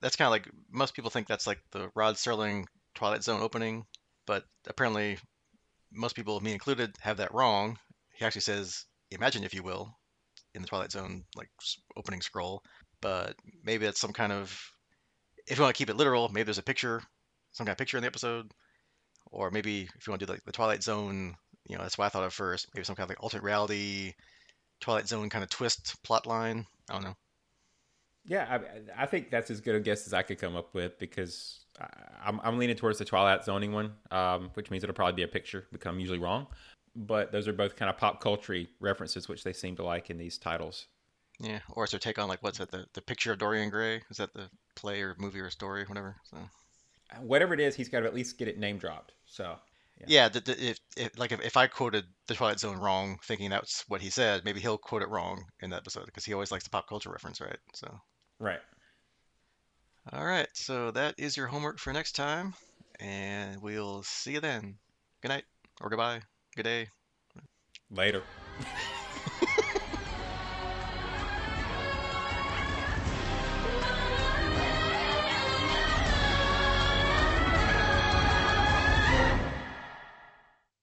That's 0.00 0.16
kind 0.16 0.26
of 0.26 0.32
like 0.32 0.48
most 0.70 0.94
people 0.94 1.10
think 1.10 1.26
that's 1.26 1.46
like 1.46 1.60
the 1.72 1.90
Rod 1.94 2.14
Serling 2.16 2.64
Twilight 2.94 3.22
Zone 3.22 3.40
opening, 3.42 3.84
but 4.26 4.44
apparently 4.66 5.18
most 5.92 6.16
people, 6.16 6.40
me 6.40 6.52
included, 6.52 6.94
have 7.00 7.18
that 7.18 7.34
wrong. 7.34 7.78
He 8.14 8.24
actually 8.24 8.42
says, 8.42 8.86
"Imagine 9.10 9.44
if 9.44 9.54
you 9.54 9.62
will," 9.62 9.94
in 10.54 10.62
the 10.62 10.68
Twilight 10.68 10.92
Zone 10.92 11.24
like 11.36 11.50
opening 11.96 12.22
scroll, 12.22 12.62
but 13.00 13.36
maybe 13.62 13.84
that's 13.84 14.00
some 14.00 14.12
kind 14.12 14.32
of. 14.32 14.72
If 15.46 15.58
you 15.58 15.62
want 15.62 15.74
to 15.74 15.78
keep 15.78 15.90
it 15.90 15.96
literal, 15.96 16.28
maybe 16.28 16.44
there's 16.44 16.58
a 16.58 16.62
picture, 16.62 17.02
some 17.52 17.66
kind 17.66 17.72
of 17.72 17.78
picture 17.78 17.96
in 17.96 18.02
the 18.02 18.06
episode, 18.08 18.52
or 19.26 19.50
maybe 19.50 19.88
if 19.96 20.06
you 20.06 20.10
want 20.12 20.20
to 20.20 20.26
do 20.26 20.32
like 20.32 20.44
the 20.44 20.52
Twilight 20.52 20.82
Zone, 20.82 21.34
you 21.66 21.76
know, 21.76 21.82
that's 21.82 21.98
what 21.98 22.06
I 22.06 22.08
thought 22.08 22.24
of 22.24 22.34
first. 22.34 22.68
Maybe 22.74 22.84
some 22.84 22.96
kind 22.96 23.04
of 23.04 23.10
like 23.10 23.22
alternate 23.22 23.44
reality 23.44 24.14
Twilight 24.80 25.08
Zone 25.08 25.28
kind 25.30 25.44
of 25.44 25.50
twist 25.50 26.02
plot 26.02 26.26
line. 26.26 26.66
I 26.88 26.94
don't 26.94 27.04
know. 27.04 27.16
Yeah, 28.26 28.60
I, 28.96 29.02
I 29.02 29.06
think 29.06 29.30
that's 29.30 29.50
as 29.50 29.60
good 29.60 29.74
a 29.74 29.80
guess 29.80 30.06
as 30.06 30.12
I 30.12 30.22
could 30.22 30.38
come 30.38 30.56
up 30.56 30.74
with 30.74 30.98
because 30.98 31.64
I, 31.80 31.86
I'm, 32.24 32.40
I'm 32.42 32.58
leaning 32.58 32.76
towards 32.76 32.98
the 32.98 33.04
Twilight 33.04 33.44
zoning 33.44 33.72
one, 33.72 33.92
um, 34.10 34.50
which 34.54 34.70
means 34.70 34.84
it'll 34.84 34.94
probably 34.94 35.14
be 35.14 35.22
a 35.22 35.28
picture, 35.28 35.66
become 35.72 35.98
usually 35.98 36.18
wrong. 36.18 36.46
But 36.94 37.32
those 37.32 37.48
are 37.48 37.52
both 37.52 37.76
kind 37.76 37.88
of 37.88 37.96
pop 37.96 38.20
culture 38.20 38.64
references, 38.80 39.28
which 39.28 39.44
they 39.44 39.52
seem 39.52 39.76
to 39.76 39.84
like 39.84 40.10
in 40.10 40.18
these 40.18 40.38
titles. 40.38 40.86
Yeah, 41.38 41.60
or 41.70 41.84
it's 41.84 41.92
their 41.92 42.00
take 42.00 42.18
on 42.18 42.28
like 42.28 42.42
what's 42.42 42.60
it, 42.60 42.70
the 42.70 42.84
the 42.92 43.00
picture 43.00 43.32
of 43.32 43.38
Dorian 43.38 43.70
Gray? 43.70 44.02
Is 44.10 44.18
that 44.18 44.34
the 44.34 44.50
play 44.76 45.00
or 45.00 45.14
movie 45.18 45.40
or 45.40 45.48
story, 45.48 45.82
or 45.82 45.86
whatever? 45.86 46.16
So 46.24 46.36
Whatever 47.20 47.54
it 47.54 47.60
is, 47.60 47.74
he's 47.74 47.88
got 47.88 48.00
to 48.00 48.06
at 48.06 48.14
least 48.14 48.38
get 48.38 48.48
it 48.48 48.58
name 48.58 48.78
dropped. 48.78 49.12
So 49.24 49.56
yeah, 50.06 50.28
the, 50.28 50.40
the, 50.40 50.70
if, 50.70 50.78
if 50.96 51.18
like 51.18 51.32
if, 51.32 51.40
if 51.42 51.56
I 51.56 51.66
quoted 51.66 52.04
the 52.26 52.34
Twilight 52.34 52.60
Zone 52.60 52.78
wrong, 52.78 53.18
thinking 53.24 53.50
that's 53.50 53.84
what 53.88 54.00
he 54.00 54.10
said, 54.10 54.44
maybe 54.44 54.60
he'll 54.60 54.78
quote 54.78 55.02
it 55.02 55.08
wrong 55.08 55.44
in 55.60 55.70
that 55.70 55.78
episode 55.78 56.06
because 56.06 56.24
he 56.24 56.32
always 56.32 56.50
likes 56.50 56.64
the 56.64 56.70
pop 56.70 56.88
culture 56.88 57.10
reference, 57.10 57.40
right? 57.40 57.58
So 57.74 58.00
right. 58.40 58.60
all 60.12 60.24
right, 60.24 60.48
so 60.54 60.90
that 60.90 61.14
is 61.18 61.36
your 61.36 61.46
homework 61.46 61.78
for 61.78 61.92
next 61.92 62.12
time, 62.12 62.54
and 62.98 63.62
we'll 63.62 64.02
see 64.02 64.32
you 64.32 64.40
then. 64.40 64.76
Good 65.22 65.28
night 65.28 65.44
or 65.80 65.90
goodbye. 65.90 66.22
Good 66.56 66.64
day. 66.64 66.88
Later. 67.90 68.22